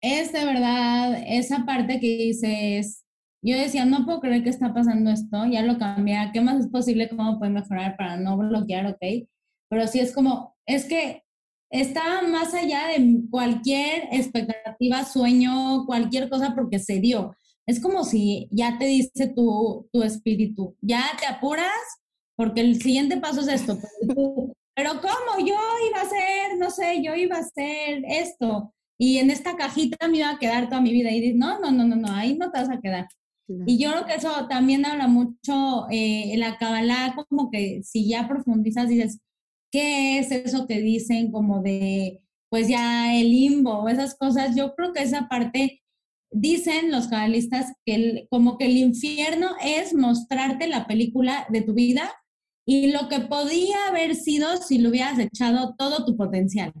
Es 0.00 0.32
de 0.32 0.44
verdad 0.44 1.22
esa 1.26 1.64
parte 1.66 1.98
que 2.00 2.16
dices, 2.16 3.04
yo 3.42 3.56
decía, 3.56 3.84
no 3.84 4.04
puedo 4.04 4.20
creer 4.20 4.44
que 4.44 4.50
está 4.50 4.72
pasando 4.72 5.10
esto, 5.10 5.46
ya 5.46 5.62
lo 5.62 5.78
cambié, 5.78 6.30
¿qué 6.32 6.40
más 6.40 6.60
es 6.60 6.68
posible? 6.68 7.08
¿Cómo 7.08 7.38
puede 7.38 7.52
mejorar 7.52 7.96
para 7.96 8.16
no 8.16 8.36
bloquear? 8.36 8.86
Ok. 8.86 9.28
Pero 9.68 9.86
sí 9.86 10.00
es 10.00 10.12
como, 10.14 10.56
es 10.66 10.84
que 10.84 11.24
está 11.70 12.22
más 12.22 12.54
allá 12.54 12.86
de 12.88 13.22
cualquier 13.30 14.08
expectativa, 14.12 15.04
sueño, 15.04 15.84
cualquier 15.86 16.28
cosa 16.28 16.54
porque 16.54 16.78
se 16.78 17.00
dio. 17.00 17.34
Es 17.66 17.80
como 17.80 18.04
si 18.04 18.48
ya 18.50 18.78
te 18.78 18.86
dice 18.86 19.28
tu, 19.34 19.88
tu 19.92 20.02
espíritu, 20.02 20.76
ya 20.80 21.02
te 21.20 21.26
apuras 21.26 21.68
porque 22.36 22.60
el 22.60 22.80
siguiente 22.80 23.18
paso 23.18 23.40
es 23.40 23.48
esto. 23.48 23.78
Pero, 24.74 24.92
¿cómo? 25.00 25.44
Yo 25.44 25.56
iba 25.90 25.98
a 25.98 26.02
hacer, 26.02 26.56
no 26.56 26.70
sé, 26.70 27.02
yo 27.02 27.12
iba 27.16 27.36
a 27.36 27.40
hacer 27.40 28.00
esto. 28.08 28.72
Y 28.98 29.18
en 29.18 29.30
esta 29.30 29.56
cajita 29.56 30.08
me 30.08 30.18
iba 30.18 30.30
a 30.30 30.38
quedar 30.38 30.68
toda 30.68 30.80
mi 30.80 30.92
vida. 30.92 31.10
Y 31.12 31.20
dices, 31.20 31.36
no, 31.36 31.60
no, 31.60 31.70
no, 31.70 31.86
no, 31.86 31.96
no, 31.96 32.12
ahí 32.12 32.36
no 32.36 32.50
te 32.50 32.58
vas 32.58 32.70
a 32.70 32.80
quedar. 32.80 33.06
Y 33.66 33.78
yo 33.78 33.92
creo 33.92 34.04
que 34.04 34.14
eso 34.14 34.46
también 34.48 34.84
habla 34.84 35.08
mucho 35.08 35.86
eh, 35.90 36.34
en 36.34 36.40
la 36.40 36.58
Kabbalah, 36.58 37.14
como 37.28 37.50
que 37.50 37.82
si 37.82 38.06
ya 38.06 38.28
profundizas, 38.28 38.88
dices, 38.88 39.20
¿Qué 39.70 40.18
es 40.18 40.30
eso 40.32 40.66
que 40.66 40.80
dicen 40.80 41.30
como 41.30 41.60
de, 41.62 42.22
pues 42.48 42.68
ya 42.68 43.14
el 43.14 43.30
limbo, 43.30 43.88
esas 43.88 44.16
cosas? 44.16 44.56
Yo 44.56 44.74
creo 44.74 44.92
que 44.92 45.02
esa 45.02 45.28
parte, 45.28 45.82
dicen 46.30 46.90
los 46.90 47.08
cabalistas 47.08 47.72
que 47.84 48.26
como 48.30 48.58
que 48.58 48.66
el 48.66 48.76
infierno 48.76 49.50
es 49.62 49.94
mostrarte 49.94 50.68
la 50.68 50.86
película 50.86 51.46
de 51.50 51.62
tu 51.62 51.74
vida 51.74 52.12
y 52.66 52.90
lo 52.92 53.08
que 53.08 53.20
podía 53.20 53.76
haber 53.88 54.14
sido 54.14 54.56
si 54.58 54.78
lo 54.78 54.90
hubieras 54.90 55.18
echado 55.18 55.74
todo 55.78 56.04
tu 56.04 56.16
potencial. 56.16 56.72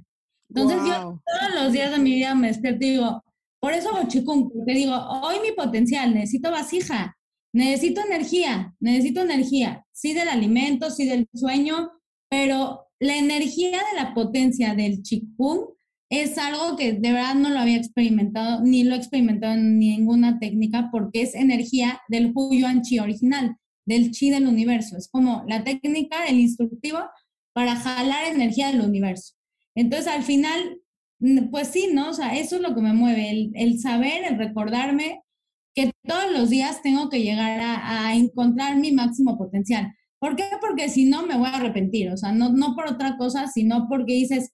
Entonces 0.48 0.78
yo 0.86 1.20
todos 1.24 1.62
los 1.62 1.72
días 1.72 1.90
de 1.90 1.98
mi 1.98 2.14
vida 2.14 2.34
me 2.34 2.48
despierto 2.48 2.84
y 2.84 2.90
digo, 2.90 3.24
por 3.60 3.72
eso 3.72 3.90
chicún, 4.08 4.50
porque 4.50 4.72
digo, 4.72 4.94
hoy 4.94 5.36
mi 5.42 5.52
potencial, 5.52 6.14
necesito 6.14 6.50
vasija, 6.50 7.16
necesito 7.52 8.00
energía, 8.00 8.74
necesito 8.80 9.22
energía, 9.22 9.84
sí 9.92 10.14
del 10.14 10.28
alimento, 10.28 10.90
sí 10.90 11.06
del 11.06 11.28
sueño, 11.34 11.90
pero 12.30 12.86
la 13.00 13.16
energía 13.16 13.78
de 13.78 13.96
la 13.96 14.14
potencia 14.14 14.74
del 14.74 15.02
chikung 15.02 15.66
es 16.10 16.38
algo 16.38 16.76
que 16.76 16.94
de 16.94 17.12
verdad 17.12 17.34
no 17.34 17.50
lo 17.50 17.58
había 17.58 17.76
experimentado, 17.76 18.62
ni 18.62 18.84
lo 18.84 18.94
he 18.94 18.98
experimentado 18.98 19.54
en 19.54 19.78
ninguna 19.78 20.38
técnica, 20.38 20.88
porque 20.90 21.22
es 21.22 21.34
energía 21.34 22.00
del 22.08 22.32
Huyuan 22.34 22.82
Chi 22.82 22.98
original, 22.98 23.56
del 23.86 24.10
Chi 24.10 24.30
del 24.30 24.46
universo. 24.46 24.96
Es 24.96 25.08
como 25.08 25.44
la 25.46 25.64
técnica, 25.64 26.24
el 26.26 26.40
instructivo 26.40 27.00
para 27.52 27.76
jalar 27.76 28.26
energía 28.26 28.68
del 28.68 28.80
universo. 28.80 29.34
Entonces, 29.78 30.08
al 30.08 30.24
final, 30.24 30.80
pues 31.52 31.68
sí, 31.68 31.90
¿no? 31.92 32.10
O 32.10 32.12
sea, 32.12 32.36
eso 32.36 32.56
es 32.56 32.62
lo 32.62 32.74
que 32.74 32.80
me 32.80 32.92
mueve, 32.92 33.30
el, 33.30 33.52
el 33.54 33.78
saber, 33.78 34.24
el 34.24 34.36
recordarme 34.36 35.22
que 35.72 35.92
todos 36.04 36.32
los 36.32 36.50
días 36.50 36.82
tengo 36.82 37.08
que 37.08 37.22
llegar 37.22 37.60
a, 37.60 38.08
a 38.08 38.16
encontrar 38.16 38.76
mi 38.76 38.90
máximo 38.90 39.38
potencial. 39.38 39.94
¿Por 40.20 40.34
qué? 40.34 40.44
Porque 40.60 40.88
si 40.88 41.04
no 41.04 41.24
me 41.24 41.38
voy 41.38 41.46
a 41.46 41.58
arrepentir, 41.58 42.10
o 42.10 42.16
sea, 42.16 42.32
no, 42.32 42.48
no 42.50 42.74
por 42.74 42.88
otra 42.88 43.16
cosa, 43.16 43.46
sino 43.46 43.88
porque 43.88 44.14
dices, 44.14 44.50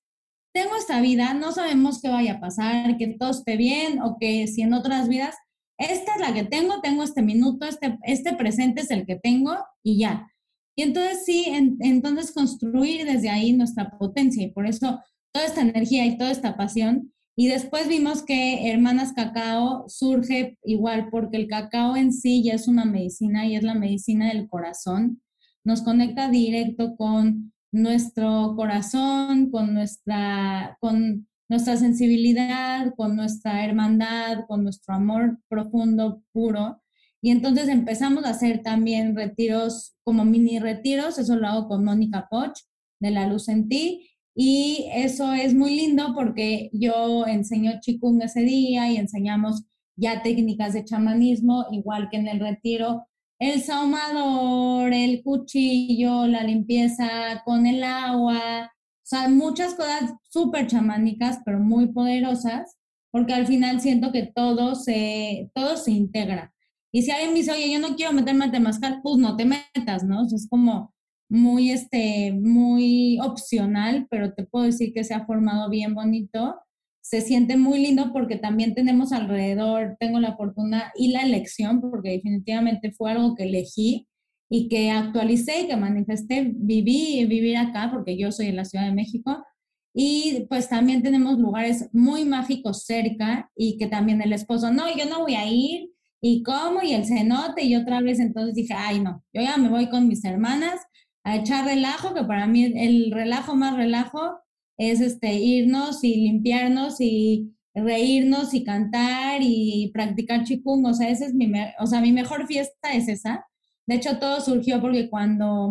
tengo 0.52 0.76
esta 0.76 1.00
vida, 1.00 1.32
no 1.32 1.52
sabemos 1.52 2.02
qué 2.02 2.10
vaya 2.10 2.34
a 2.34 2.40
pasar, 2.40 2.98
que 2.98 3.16
todo 3.18 3.30
esté 3.30 3.56
bien 3.56 4.02
o 4.02 4.18
que 4.20 4.46
si 4.46 4.60
en 4.60 4.74
otras 4.74 5.08
vidas, 5.08 5.34
esta 5.78 6.16
es 6.16 6.20
la 6.20 6.34
que 6.34 6.44
tengo, 6.44 6.82
tengo 6.82 7.02
este 7.02 7.22
minuto, 7.22 7.64
este, 7.64 7.98
este 8.02 8.34
presente 8.34 8.82
es 8.82 8.90
el 8.90 9.06
que 9.06 9.16
tengo 9.16 9.56
y 9.82 9.98
ya. 10.00 10.28
Y 10.76 10.82
entonces 10.82 11.24
sí, 11.24 11.46
entonces 11.80 12.32
construir 12.32 13.06
desde 13.06 13.30
ahí 13.30 13.54
nuestra 13.54 13.96
potencia 13.96 14.44
y 14.44 14.50
por 14.50 14.66
eso 14.66 15.00
toda 15.34 15.46
esta 15.46 15.60
energía 15.60 16.06
y 16.06 16.16
toda 16.16 16.30
esta 16.30 16.56
pasión. 16.56 17.12
Y 17.36 17.48
después 17.48 17.88
vimos 17.88 18.22
que 18.22 18.70
Hermanas 18.70 19.12
Cacao 19.12 19.84
surge 19.88 20.56
igual 20.62 21.08
porque 21.10 21.36
el 21.36 21.48
cacao 21.48 21.96
en 21.96 22.12
sí 22.12 22.44
ya 22.44 22.54
es 22.54 22.68
una 22.68 22.84
medicina 22.84 23.44
y 23.44 23.56
es 23.56 23.64
la 23.64 23.74
medicina 23.74 24.28
del 24.28 24.48
corazón 24.48 25.20
nos 25.64 25.82
conecta 25.82 26.28
directo 26.28 26.96
con 26.96 27.52
nuestro 27.72 28.54
corazón, 28.54 29.50
con 29.50 29.74
nuestra, 29.74 30.76
con 30.80 31.26
nuestra 31.48 31.76
sensibilidad, 31.76 32.94
con 32.96 33.16
nuestra 33.16 33.64
hermandad, 33.64 34.44
con 34.46 34.62
nuestro 34.62 34.94
amor 34.94 35.38
profundo, 35.48 36.22
puro. 36.32 36.82
Y 37.20 37.30
entonces 37.30 37.68
empezamos 37.68 38.24
a 38.24 38.30
hacer 38.30 38.62
también 38.62 39.16
retiros 39.16 39.96
como 40.04 40.24
mini 40.24 40.58
retiros, 40.58 41.18
eso 41.18 41.36
lo 41.36 41.48
hago 41.48 41.68
con 41.68 41.84
Mónica 41.84 42.28
Poch 42.30 42.58
de 43.00 43.10
La 43.10 43.26
Luz 43.26 43.48
en 43.48 43.68
Ti. 43.68 44.06
Y 44.34 44.88
eso 44.92 45.32
es 45.32 45.54
muy 45.54 45.76
lindo 45.76 46.12
porque 46.14 46.70
yo 46.72 47.26
enseño 47.26 47.80
chikung 47.80 48.22
ese 48.22 48.40
día 48.40 48.90
y 48.90 48.96
enseñamos 48.96 49.64
ya 49.96 50.22
técnicas 50.22 50.72
de 50.72 50.84
chamanismo, 50.84 51.66
igual 51.70 52.08
que 52.10 52.16
en 52.16 52.28
el 52.28 52.40
retiro 52.40 53.06
el 53.38 53.62
saumador, 53.62 54.92
el 54.92 55.22
cuchillo, 55.22 56.26
la 56.26 56.44
limpieza 56.44 57.42
con 57.44 57.66
el 57.66 57.82
agua, 57.84 58.70
o 59.04 59.06
sea, 59.06 59.28
muchas 59.28 59.74
cosas 59.74 60.14
súper 60.30 60.66
chamánicas, 60.66 61.40
pero 61.44 61.60
muy 61.60 61.88
poderosas, 61.92 62.78
porque 63.10 63.34
al 63.34 63.46
final 63.46 63.80
siento 63.80 64.12
que 64.12 64.32
todo 64.34 64.74
se, 64.74 65.50
todo 65.54 65.76
se 65.76 65.90
integra. 65.92 66.54
Y 66.90 67.02
si 67.02 67.10
alguien 67.10 67.32
me 67.32 67.40
dice, 67.40 67.52
oye, 67.52 67.70
yo 67.70 67.80
no 67.80 67.96
quiero 67.96 68.12
meterme 68.12 68.46
a 68.46 68.50
temazcal, 68.50 69.00
pues 69.02 69.18
no 69.18 69.36
te 69.36 69.44
metas, 69.44 70.04
¿no? 70.04 70.22
es 70.24 70.48
como 70.48 70.93
muy, 71.34 71.70
este, 71.70 72.32
muy 72.32 73.18
opcional, 73.20 74.06
pero 74.08 74.32
te 74.32 74.44
puedo 74.44 74.66
decir 74.66 74.92
que 74.92 75.04
se 75.04 75.14
ha 75.14 75.26
formado 75.26 75.68
bien 75.68 75.94
bonito. 75.94 76.54
Se 77.02 77.20
siente 77.20 77.56
muy 77.56 77.80
lindo 77.80 78.12
porque 78.12 78.36
también 78.36 78.74
tenemos 78.74 79.12
alrededor, 79.12 79.96
tengo 79.98 80.20
la 80.20 80.36
fortuna 80.36 80.92
y 80.96 81.08
la 81.08 81.22
elección, 81.22 81.80
porque 81.80 82.10
definitivamente 82.10 82.92
fue 82.92 83.10
algo 83.10 83.34
que 83.34 83.44
elegí 83.44 84.06
y 84.48 84.68
que 84.68 84.90
actualicé 84.90 85.62
y 85.62 85.66
que 85.66 85.76
manifesté, 85.76 86.52
viví 86.54 87.18
y 87.18 87.26
vivir 87.26 87.56
acá, 87.56 87.90
porque 87.92 88.16
yo 88.16 88.30
soy 88.30 88.46
en 88.46 88.56
la 88.56 88.64
Ciudad 88.64 88.86
de 88.86 88.94
México. 88.94 89.44
Y 89.92 90.46
pues 90.48 90.68
también 90.68 91.02
tenemos 91.02 91.38
lugares 91.38 91.90
muy 91.92 92.24
mágicos 92.24 92.84
cerca 92.84 93.50
y 93.56 93.76
que 93.76 93.88
también 93.88 94.22
el 94.22 94.32
esposo, 94.32 94.72
no, 94.72 94.84
yo 94.96 95.06
no 95.06 95.20
voy 95.20 95.34
a 95.34 95.46
ir, 95.46 95.90
y 96.20 96.42
cómo, 96.42 96.80
y 96.82 96.94
el 96.94 97.04
cenote, 97.04 97.64
y 97.64 97.76
otra 97.76 98.00
vez. 98.00 98.18
Entonces 98.18 98.54
dije, 98.54 98.72
ay 98.74 99.00
no, 99.00 99.22
yo 99.32 99.42
ya 99.42 99.56
me 99.58 99.68
voy 99.68 99.90
con 99.90 100.08
mis 100.08 100.24
hermanas 100.24 100.80
a 101.24 101.36
echar 101.36 101.64
relajo, 101.64 102.14
que 102.14 102.24
para 102.24 102.46
mí 102.46 102.64
el 102.76 103.10
relajo 103.10 103.56
más 103.56 103.76
relajo 103.76 104.38
es 104.78 105.00
este, 105.00 105.34
irnos 105.34 106.04
y 106.04 106.16
limpiarnos 106.16 107.00
y 107.00 107.54
reírnos 107.74 108.54
y 108.54 108.62
cantar 108.62 109.40
y 109.42 109.90
practicar 109.92 110.44
chikung, 110.44 110.86
o 110.86 110.94
sea, 110.94 111.08
ese 111.08 111.26
es 111.26 111.34
mi, 111.34 111.50
o 111.80 111.86
sea, 111.86 112.00
mi 112.00 112.12
mejor 112.12 112.46
fiesta 112.46 112.92
es 112.92 113.08
esa. 113.08 113.46
De 113.86 113.96
hecho, 113.96 114.18
todo 114.18 114.40
surgió 114.40 114.80
porque 114.80 115.10
cuando, 115.10 115.70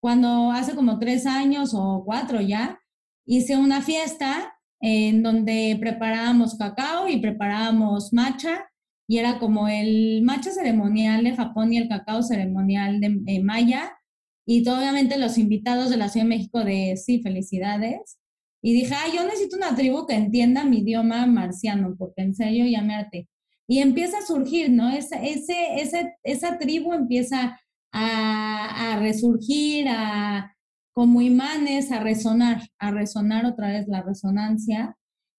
cuando 0.00 0.50
hace 0.52 0.74
como 0.74 0.98
tres 0.98 1.26
años 1.26 1.72
o 1.74 2.02
cuatro 2.04 2.40
ya, 2.40 2.80
hice 3.26 3.56
una 3.56 3.82
fiesta 3.82 4.54
en 4.80 5.22
donde 5.22 5.76
preparábamos 5.78 6.56
cacao 6.56 7.08
y 7.08 7.18
preparábamos 7.18 8.12
matcha 8.12 8.70
y 9.06 9.18
era 9.18 9.38
como 9.38 9.68
el 9.68 10.22
matcha 10.22 10.52
ceremonial 10.52 11.24
de 11.24 11.36
Japón 11.36 11.72
y 11.72 11.78
el 11.78 11.88
cacao 11.88 12.22
ceremonial 12.22 13.00
de 13.00 13.42
Maya 13.42 13.92
y 14.52 14.68
obviamente 14.68 15.16
los 15.16 15.38
invitados 15.38 15.90
de 15.90 15.96
la 15.96 16.08
Ciudad 16.08 16.24
de 16.24 16.30
México 16.30 16.64
de 16.64 16.96
sí, 16.96 17.22
felicidades. 17.22 18.18
Y 18.60 18.72
dije, 18.72 18.92
ah, 18.96 19.06
yo 19.14 19.22
necesito 19.22 19.56
una 19.56 19.76
tribu 19.76 20.08
que 20.08 20.14
entienda 20.14 20.64
mi 20.64 20.78
idioma 20.78 21.24
marciano, 21.26 21.94
porque 21.96 22.22
en 22.22 22.34
serio 22.34 22.66
llamarte. 22.66 23.28
Y 23.68 23.78
empieza 23.78 24.18
a 24.18 24.26
surgir, 24.26 24.68
¿no? 24.70 24.90
Esa, 24.90 25.22
ese, 25.22 26.16
esa 26.24 26.58
tribu 26.58 26.92
empieza 26.92 27.60
a, 27.92 28.94
a 28.94 28.98
resurgir, 28.98 29.86
a, 29.88 30.56
como 30.92 31.22
imanes 31.22 31.92
a 31.92 32.00
resonar, 32.00 32.60
a 32.80 32.90
resonar 32.90 33.46
otra 33.46 33.68
vez 33.68 33.86
la 33.86 34.02
resonancia 34.02 34.96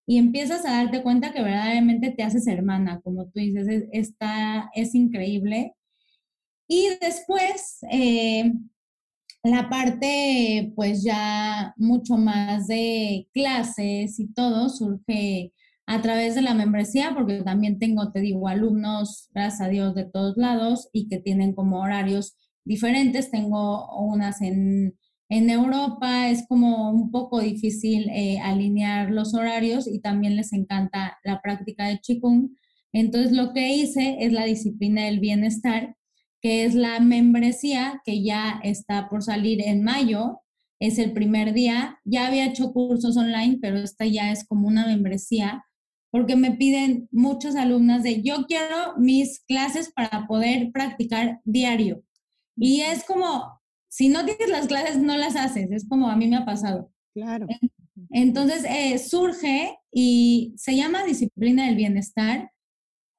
y 0.08 0.20
empiezas 0.20 0.66
a 0.66 0.84
darte 0.84 1.04
cuenta 1.04 1.34
que 1.34 1.44
verdaderamente 1.44 2.12
te 2.12 2.24
haces 2.24 2.48
hermana, 2.48 3.02
como 3.04 3.26
tú 3.26 3.42
dices, 3.42 3.68
es, 3.68 3.84
está, 3.92 4.72
es 4.74 4.96
increíble. 4.96 5.76
Y 6.70 6.92
después, 7.02 7.80
eh, 7.92 8.54
la 9.44 9.70
parte 9.70 10.72
pues 10.76 11.04
ya 11.04 11.74
mucho 11.78 12.18
más 12.18 12.68
de 12.68 13.28
clases 13.34 14.20
y 14.20 14.28
todo 14.34 14.70
surge 14.70 15.52
a 15.88 16.02
través 16.02 16.36
de 16.36 16.42
la 16.42 16.54
membresía, 16.54 17.14
porque 17.14 17.42
también 17.42 17.80
tengo, 17.80 18.12
te 18.12 18.22
digo, 18.22 18.48
alumnos, 18.48 19.30
gracias 19.34 19.62
a 19.62 19.70
Dios, 19.70 19.96
de 19.96 20.06
todos 20.06 20.38
lados 20.38 20.90
y 20.94 21.10
que 21.10 21.20
tienen 21.20 21.54
como 21.54 21.82
horarios 21.82 22.36
diferentes. 22.64 23.32
Tengo 23.32 23.90
unas 24.00 24.42
en, 24.42 24.96
en 25.30 25.50
Europa, 25.50 26.30
es 26.30 26.46
como 26.48 26.92
un 26.92 27.12
poco 27.12 27.42
difícil 27.42 28.10
eh, 28.10 28.40
alinear 28.40 29.12
los 29.12 29.34
horarios 29.34 29.88
y 29.88 30.00
también 30.00 30.36
les 30.36 30.54
encanta 30.54 31.18
la 31.24 31.42
práctica 31.42 31.88
de 31.88 32.00
Qigong. 32.00 32.56
Entonces, 32.94 33.32
lo 33.32 33.54
que 33.54 33.74
hice 33.74 34.18
es 34.20 34.32
la 34.34 34.46
disciplina 34.46 35.06
del 35.06 35.20
bienestar 35.20 35.96
que 36.42 36.66
es 36.66 36.74
la 36.74 37.00
membresía 37.00 38.02
que 38.06 38.24
ya 38.24 38.60
está 38.64 39.10
por 39.10 39.24
salir 39.24 39.62
en 39.62 39.84
mayo. 39.84 40.40
Es 40.80 40.98
el 40.98 41.14
primer 41.14 41.54
día. 41.54 42.00
Ya 42.04 42.28
había 42.28 42.46
hecho 42.46 42.74
cursos 42.74 43.16
online, 43.18 43.60
pero 43.62 43.78
esta 43.78 44.06
ya 44.06 44.32
es 44.32 44.46
como 44.48 44.68
una 44.68 44.86
membresía 44.86 45.64
porque 46.12 46.36
me 46.36 46.52
piden 46.52 47.08
muchas 47.12 47.56
alumnas 47.56 48.04
de 48.04 48.22
yo 48.22 48.46
quiero 48.46 48.98
mis 48.98 49.40
clases 49.48 49.92
para 49.94 50.28
poder 50.28 50.72
practicar 50.72 51.40
diario. 51.46 52.04
Y 52.58 52.82
es 52.82 53.06
como, 53.06 53.62
si 53.90 54.10
no 54.10 54.26
tienes 54.26 54.50
las 54.50 54.68
clases, 54.68 54.98
no 54.98 55.18
las 55.18 55.38
haces. 55.38 55.72
Es 55.72 55.88
como 55.88 56.10
a 56.10 56.18
mí 56.18 56.28
me 56.28 56.36
ha 56.36 56.46
pasado. 56.46 56.92
Claro. 57.14 57.48
Entonces 58.10 58.66
eh, 58.66 58.98
surge 59.00 59.78
y 59.92 60.54
se 60.58 60.76
llama 60.76 61.06
disciplina 61.06 61.66
del 61.66 61.76
bienestar 61.76 62.52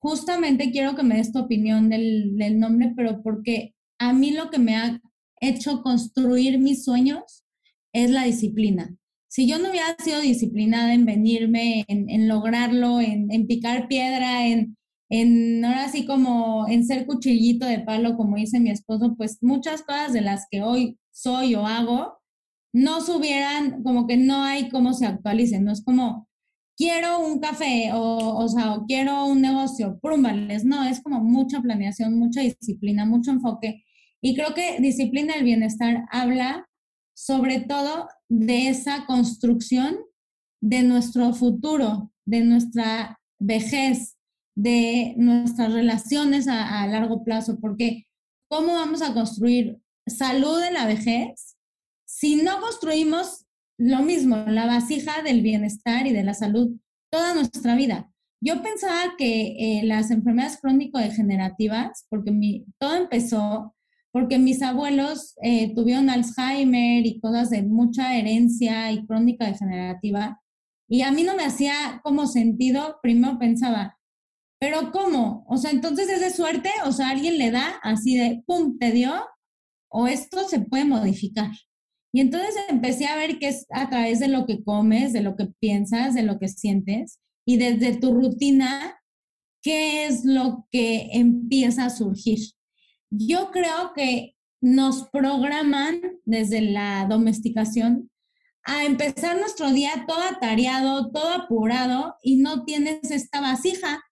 justamente 0.02 0.72
quiero 0.72 0.96
que 0.96 1.04
me 1.04 1.16
des 1.16 1.32
tu 1.32 1.38
opinión 1.38 1.88
del, 1.88 2.58
nombre, 2.58 2.92
pero 2.96 3.22
porque 3.22 3.74
a 3.98 4.12
mí 4.12 4.32
lo 4.32 4.50
que 4.50 4.58
me 4.58 4.76
ha 4.76 5.00
hecho 5.40 5.82
construir 5.82 6.58
mis 6.58 6.84
sueños 6.84 7.44
es 7.92 8.10
la 8.10 8.24
disciplina. 8.24 8.96
Si 9.28 9.46
yo 9.48 9.58
no 9.58 9.70
hubiera 9.70 9.94
sido 9.98 10.20
disciplinada 10.20 10.92
en 10.92 11.06
venirme, 11.06 11.84
en, 11.86 12.28
lograrlo, 12.28 13.00
en, 13.00 13.46
picar 13.46 13.86
piedra, 13.86 14.46
en, 14.46 14.76
en 15.08 15.64
ahora 15.64 15.88
sí 15.88 16.04
como 16.04 16.66
en 16.68 16.84
ser 16.84 17.06
cuchillito 17.06 17.64
de 17.64 17.78
palo, 17.78 18.16
como 18.16 18.36
dice 18.36 18.60
mi 18.60 18.70
esposo, 18.70 19.14
pues 19.16 19.38
muchas 19.40 19.82
cosas 19.82 20.12
de 20.12 20.20
las 20.20 20.46
que 20.50 20.62
hoy 20.62 20.98
soy 21.12 21.54
o 21.54 21.66
hago, 21.66 22.18
no 22.74 23.00
subieran, 23.00 23.82
como 23.84 24.06
que 24.06 24.16
no 24.16 24.42
hay 24.42 24.68
cómo 24.68 24.94
se 24.94 25.06
actualicen, 25.06 25.64
no 25.64 25.72
es 25.72 25.84
como, 25.84 26.28
quiero 26.76 27.20
un 27.20 27.38
café 27.40 27.90
o, 27.92 28.36
o 28.36 28.48
sea, 28.48 28.74
o 28.74 28.86
quiero 28.86 29.26
un 29.26 29.40
negocio, 29.40 29.98
prúmbales. 30.00 30.64
No, 30.64 30.84
es 30.84 31.00
como 31.00 31.20
mucha 31.20 31.60
planeación, 31.60 32.18
mucha 32.18 32.40
disciplina, 32.40 33.04
mucho 33.04 33.30
enfoque. 33.30 33.84
Y 34.20 34.34
creo 34.34 34.54
que 34.54 34.80
disciplina 34.80 35.34
del 35.34 35.44
bienestar 35.44 36.04
habla 36.10 36.68
sobre 37.14 37.60
todo 37.60 38.08
de 38.28 38.68
esa 38.68 39.04
construcción 39.06 39.98
de 40.60 40.82
nuestro 40.82 41.34
futuro, 41.34 42.12
de 42.24 42.40
nuestra 42.40 43.20
vejez, 43.38 44.16
de 44.54 45.14
nuestras 45.16 45.72
relaciones 45.72 46.46
a, 46.48 46.82
a 46.82 46.86
largo 46.86 47.24
plazo, 47.24 47.58
porque 47.60 48.06
¿cómo 48.48 48.74
vamos 48.74 49.02
a 49.02 49.12
construir 49.12 49.80
salud 50.06 50.62
en 50.62 50.74
la 50.74 50.86
vejez 50.86 51.56
si 52.04 52.36
no 52.36 52.60
construimos 52.60 53.41
lo 53.82 54.02
mismo, 54.02 54.36
la 54.46 54.66
vasija 54.66 55.22
del 55.22 55.42
bienestar 55.42 56.06
y 56.06 56.12
de 56.12 56.22
la 56.22 56.34
salud 56.34 56.76
toda 57.10 57.34
nuestra 57.34 57.74
vida. 57.74 58.10
Yo 58.40 58.62
pensaba 58.62 59.14
que 59.18 59.56
eh, 59.58 59.82
las 59.84 60.10
enfermedades 60.10 60.58
crónico-degenerativas, 60.60 62.06
porque 62.08 62.30
mi, 62.30 62.64
todo 62.78 62.94
empezó 62.94 63.74
porque 64.12 64.38
mis 64.38 64.60
abuelos 64.62 65.34
eh, 65.42 65.74
tuvieron 65.74 66.10
Alzheimer 66.10 67.06
y 67.06 67.18
cosas 67.18 67.48
de 67.48 67.62
mucha 67.62 68.14
herencia 68.16 68.92
y 68.92 69.06
crónica 69.06 69.46
degenerativa, 69.46 70.40
y 70.88 71.00
a 71.02 71.10
mí 71.10 71.22
no 71.24 71.34
me 71.34 71.44
hacía 71.44 72.00
como 72.04 72.26
sentido, 72.26 72.98
primero 73.02 73.38
pensaba, 73.38 73.98
pero 74.60 74.92
¿cómo? 74.92 75.46
O 75.48 75.56
sea, 75.56 75.70
entonces 75.70 76.08
es 76.10 76.20
de 76.20 76.30
suerte, 76.30 76.70
o 76.84 76.92
sea, 76.92 77.08
alguien 77.08 77.38
le 77.38 77.50
da 77.50 77.80
así 77.82 78.16
de, 78.16 78.44
¡pum!, 78.46 78.78
te 78.78 78.92
dio, 78.92 79.12
o 79.88 80.06
esto 80.06 80.46
se 80.46 80.60
puede 80.60 80.84
modificar. 80.84 81.50
Y 82.12 82.20
entonces 82.20 82.54
empecé 82.68 83.06
a 83.06 83.16
ver 83.16 83.38
que 83.38 83.48
es 83.48 83.66
a 83.70 83.88
través 83.88 84.20
de 84.20 84.28
lo 84.28 84.46
que 84.46 84.62
comes, 84.62 85.12
de 85.12 85.22
lo 85.22 85.34
que 85.34 85.46
piensas, 85.58 86.14
de 86.14 86.22
lo 86.22 86.38
que 86.38 86.48
sientes 86.48 87.20
y 87.46 87.56
desde 87.56 87.96
tu 87.96 88.14
rutina, 88.14 89.00
qué 89.62 90.06
es 90.06 90.24
lo 90.24 90.66
que 90.70 91.08
empieza 91.12 91.86
a 91.86 91.90
surgir. 91.90 92.38
Yo 93.10 93.50
creo 93.50 93.92
que 93.94 94.34
nos 94.60 95.08
programan 95.08 96.00
desde 96.24 96.60
la 96.60 97.06
domesticación 97.08 98.10
a 98.64 98.84
empezar 98.84 99.38
nuestro 99.38 99.72
día 99.72 100.04
todo 100.06 100.20
atareado, 100.22 101.10
todo 101.10 101.30
apurado 101.30 102.16
y 102.22 102.36
no 102.36 102.64
tienes 102.64 103.10
esta 103.10 103.40
vasija, 103.40 104.02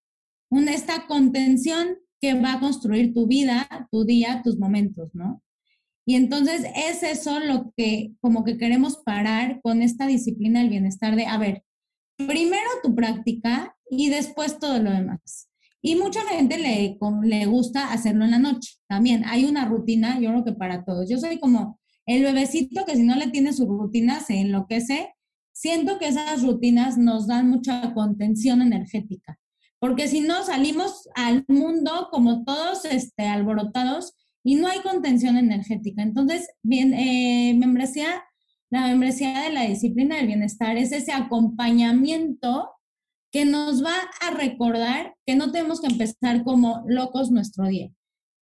esta 0.68 1.06
contención 1.06 1.98
que 2.20 2.34
va 2.34 2.54
a 2.54 2.60
construir 2.60 3.14
tu 3.14 3.26
vida, 3.26 3.68
tu 3.90 4.04
día, 4.04 4.42
tus 4.42 4.58
momentos, 4.58 5.10
¿no? 5.14 5.42
Y 6.06 6.16
entonces 6.16 6.64
es 6.74 7.02
eso 7.02 7.40
lo 7.40 7.72
que 7.76 8.12
como 8.20 8.44
que 8.44 8.56
queremos 8.56 8.98
parar 8.98 9.60
con 9.62 9.82
esta 9.82 10.06
disciplina 10.06 10.60
del 10.60 10.70
bienestar 10.70 11.14
de, 11.14 11.26
a 11.26 11.38
ver, 11.38 11.64
primero 12.16 12.68
tu 12.82 12.94
práctica 12.94 13.76
y 13.88 14.08
después 14.08 14.58
todo 14.58 14.78
lo 14.78 14.90
demás. 14.90 15.48
Y 15.82 15.96
mucha 15.96 16.20
gente 16.22 16.58
le, 16.58 16.98
le 17.22 17.46
gusta 17.46 17.92
hacerlo 17.92 18.24
en 18.24 18.32
la 18.32 18.38
noche 18.38 18.74
también. 18.86 19.24
Hay 19.24 19.44
una 19.44 19.64
rutina, 19.64 20.20
yo 20.20 20.30
creo 20.30 20.44
que 20.44 20.52
para 20.52 20.84
todos. 20.84 21.08
Yo 21.08 21.18
soy 21.18 21.38
como 21.38 21.80
el 22.06 22.22
bebecito 22.22 22.84
que 22.84 22.96
si 22.96 23.02
no 23.02 23.16
le 23.16 23.28
tiene 23.28 23.52
su 23.52 23.66
rutina 23.66 24.20
se 24.20 24.40
enloquece. 24.40 25.14
Siento 25.52 25.98
que 25.98 26.08
esas 26.08 26.42
rutinas 26.42 26.98
nos 26.98 27.26
dan 27.26 27.48
mucha 27.48 27.92
contención 27.92 28.62
energética, 28.62 29.38
porque 29.78 30.08
si 30.08 30.20
no 30.20 30.42
salimos 30.44 31.08
al 31.14 31.44
mundo 31.48 32.08
como 32.10 32.44
todos 32.44 32.84
este, 32.84 33.26
alborotados 33.26 34.14
y 34.42 34.56
no 34.56 34.68
hay 34.68 34.80
contención 34.80 35.36
energética. 35.36 36.02
Entonces, 36.02 36.48
bien, 36.62 36.94
eh, 36.94 37.54
membresía, 37.58 38.24
la 38.70 38.86
membresía 38.86 39.40
de 39.42 39.52
la 39.52 39.62
disciplina 39.64 40.16
del 40.16 40.26
bienestar 40.26 40.76
es 40.76 40.92
ese 40.92 41.12
acompañamiento 41.12 42.70
que 43.30 43.44
nos 43.44 43.84
va 43.84 43.94
a 44.20 44.30
recordar 44.32 45.14
que 45.24 45.36
no 45.36 45.52
tenemos 45.52 45.80
que 45.80 45.88
empezar 45.88 46.42
como 46.42 46.82
locos 46.86 47.30
nuestro 47.30 47.66
día 47.68 47.90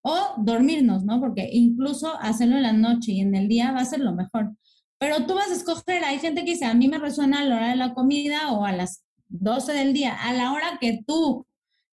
o 0.02 0.34
dormirnos, 0.38 1.04
¿no? 1.04 1.20
Porque 1.20 1.48
incluso 1.52 2.14
hacerlo 2.20 2.56
en 2.56 2.62
la 2.62 2.72
noche 2.72 3.12
y 3.12 3.20
en 3.20 3.34
el 3.34 3.48
día 3.48 3.72
va 3.72 3.80
a 3.80 3.84
ser 3.84 4.00
lo 4.00 4.14
mejor. 4.14 4.54
Pero 4.98 5.26
tú 5.26 5.34
vas 5.34 5.50
a 5.50 5.54
escoger, 5.54 6.04
hay 6.04 6.18
gente 6.18 6.44
que 6.44 6.52
dice, 6.52 6.64
a 6.64 6.74
mí 6.74 6.88
me 6.88 6.98
resuena 6.98 7.40
a 7.40 7.44
la 7.44 7.56
hora 7.56 7.68
de 7.68 7.76
la 7.76 7.94
comida 7.94 8.52
o 8.52 8.64
a 8.64 8.72
las 8.72 9.04
12 9.28 9.72
del 9.72 9.92
día, 9.92 10.14
a 10.14 10.32
la 10.32 10.52
hora 10.52 10.78
que 10.80 11.00
tú 11.06 11.46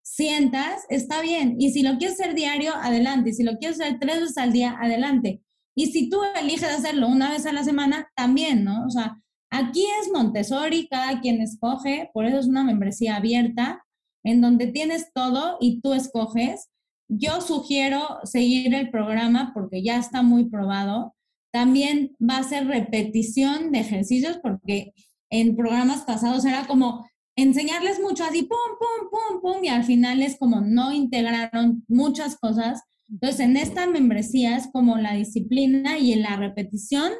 sientas, 0.06 0.84
está 0.88 1.20
bien. 1.20 1.56
Y 1.58 1.72
si 1.72 1.82
lo 1.82 1.98
quieres 1.98 2.20
hacer 2.20 2.34
diario, 2.34 2.72
adelante. 2.76 3.30
Y 3.30 3.32
si 3.32 3.42
lo 3.42 3.58
quieres 3.58 3.80
hacer 3.80 3.98
tres 3.98 4.20
veces 4.20 4.38
al 4.38 4.52
día, 4.52 4.76
adelante. 4.80 5.42
Y 5.74 5.86
si 5.86 6.08
tú 6.08 6.20
eliges 6.40 6.70
hacerlo 6.70 7.08
una 7.08 7.30
vez 7.30 7.44
a 7.44 7.52
la 7.52 7.64
semana, 7.64 8.08
también, 8.14 8.64
¿no? 8.64 8.86
O 8.86 8.90
sea, 8.90 9.20
aquí 9.50 9.84
es 10.00 10.10
Montessori, 10.12 10.86
cada 10.88 11.20
quien 11.20 11.42
escoge, 11.42 12.08
por 12.14 12.24
eso 12.24 12.38
es 12.38 12.46
una 12.46 12.62
membresía 12.62 13.16
abierta, 13.16 13.84
en 14.24 14.40
donde 14.40 14.68
tienes 14.68 15.12
todo 15.12 15.58
y 15.60 15.80
tú 15.80 15.92
escoges. 15.92 16.68
Yo 17.08 17.40
sugiero 17.40 18.20
seguir 18.22 18.74
el 18.74 18.90
programa 18.90 19.50
porque 19.54 19.82
ya 19.82 19.98
está 19.98 20.22
muy 20.22 20.48
probado. 20.48 21.16
También 21.52 22.16
va 22.22 22.38
a 22.38 22.42
ser 22.44 22.68
repetición 22.68 23.72
de 23.72 23.80
ejercicios 23.80 24.38
porque 24.40 24.92
en 25.30 25.56
programas 25.56 26.02
pasados 26.02 26.44
era 26.44 26.66
como 26.66 27.06
enseñarles 27.36 28.00
mucho 28.00 28.24
así, 28.24 28.42
pum, 28.42 28.58
pum, 28.78 29.10
pum, 29.10 29.40
pum, 29.40 29.64
y 29.64 29.68
al 29.68 29.84
final 29.84 30.22
es 30.22 30.38
como 30.38 30.62
no 30.62 30.92
integraron 30.92 31.84
muchas 31.86 32.36
cosas. 32.36 32.82
Entonces, 33.08 33.40
en 33.40 33.56
esta 33.56 33.86
membresía 33.86 34.56
es 34.56 34.68
como 34.72 34.96
la 34.96 35.14
disciplina 35.14 35.98
y 35.98 36.12
en 36.12 36.22
la 36.22 36.36
repetición 36.36 37.12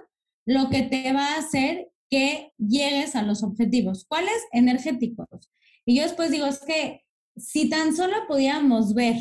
lo 0.46 0.70
que 0.70 0.82
te 0.82 1.12
va 1.12 1.34
a 1.34 1.38
hacer 1.38 1.88
que 2.10 2.52
llegues 2.58 3.14
a 3.14 3.22
los 3.22 3.42
objetivos. 3.42 4.06
¿Cuáles? 4.08 4.36
Energéticos. 4.52 5.50
Y 5.84 5.96
yo 5.96 6.02
después 6.02 6.30
digo, 6.30 6.46
es 6.46 6.60
que 6.60 7.02
si 7.36 7.68
tan 7.68 7.94
solo 7.94 8.14
pudiéramos 8.26 8.94
ver 8.94 9.16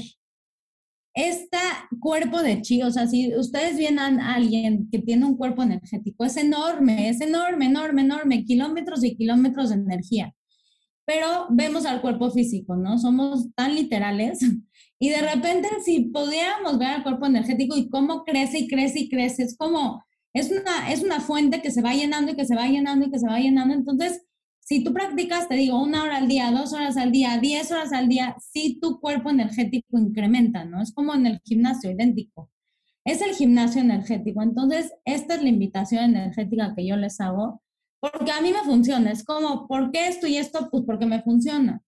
este 1.13 1.57
cuerpo 1.99 2.41
de 2.41 2.61
chi, 2.61 2.83
o 2.83 2.91
sea, 2.91 3.07
si 3.07 3.35
ustedes 3.35 3.77
ven 3.77 3.99
a 3.99 4.35
alguien 4.35 4.89
que 4.91 4.99
tiene 4.99 5.25
un 5.25 5.37
cuerpo 5.37 5.63
energético, 5.63 6.25
es 6.25 6.37
enorme, 6.37 7.09
es 7.09 7.21
enorme, 7.21 7.65
enorme, 7.65 8.01
enorme, 8.01 8.45
kilómetros 8.45 9.03
y 9.03 9.15
kilómetros 9.15 9.69
de 9.69 9.75
energía 9.75 10.33
pero 11.05 11.47
vemos 11.49 11.85
al 11.85 12.01
cuerpo 12.01 12.31
físico, 12.31 12.75
¿no? 12.75 12.97
Somos 12.97 13.53
tan 13.55 13.75
literales. 13.75 14.39
Y 14.97 15.09
de 15.09 15.19
repente, 15.19 15.67
si 15.83 16.05
pudiéramos 16.05 16.79
ver 16.79 16.87
al 16.87 17.03
cuerpo 17.03 17.25
energético 17.25 17.75
y 17.75 17.89
cómo 17.89 18.23
crece 18.23 18.59
y 18.59 18.67
crece 18.69 19.01
y 19.01 19.09
crece, 19.09 19.43
es 19.43 19.57
como 19.57 20.01
es 20.35 20.51
una, 20.51 20.91
es 20.91 21.01
una 21.01 21.21
fuente 21.21 21.61
que 21.61 21.71
se 21.71 21.81
va 21.81 21.93
llenando 21.93 22.33
y 22.33 22.35
que 22.35 22.45
se 22.45 22.55
va 22.55 22.67
llenando 22.67 23.05
y 23.05 23.11
que 23.11 23.19
se 23.19 23.27
va 23.27 23.39
llenando. 23.39 23.73
Entonces, 23.73 24.25
si 24.59 24.83
tú 24.83 24.93
practicas, 24.93 25.47
te 25.47 25.55
digo, 25.55 25.81
una 25.81 26.03
hora 26.03 26.17
al 26.17 26.27
día, 26.27 26.51
dos 26.51 26.73
horas 26.73 26.97
al 26.97 27.13
día, 27.13 27.37
diez 27.39 27.71
horas 27.71 27.93
al 27.93 28.09
día, 28.09 28.35
sí 28.41 28.77
tu 28.81 28.99
cuerpo 28.99 29.29
energético 29.29 29.97
incrementa, 29.97 30.65
¿no? 30.65 30.81
Es 30.81 30.91
como 30.91 31.13
en 31.13 31.25
el 31.27 31.39
gimnasio, 31.45 31.89
idéntico. 31.89 32.51
Es 33.05 33.21
el 33.21 33.33
gimnasio 33.33 33.81
energético. 33.81 34.41
Entonces, 34.41 34.91
esta 35.05 35.35
es 35.35 35.43
la 35.43 35.49
invitación 35.49 36.03
energética 36.03 36.73
que 36.75 36.85
yo 36.85 36.97
les 36.97 37.21
hago, 37.21 37.61
porque 38.11 38.31
a 38.31 38.41
mí 38.41 38.51
me 38.51 38.63
funciona. 38.63 39.11
Es 39.11 39.23
como, 39.23 39.67
¿por 39.67 39.91
qué 39.91 40.07
esto 40.07 40.27
y 40.27 40.37
esto? 40.37 40.69
Pues 40.69 40.83
porque 40.85 41.05
me 41.05 41.21
funciona. 41.21 41.81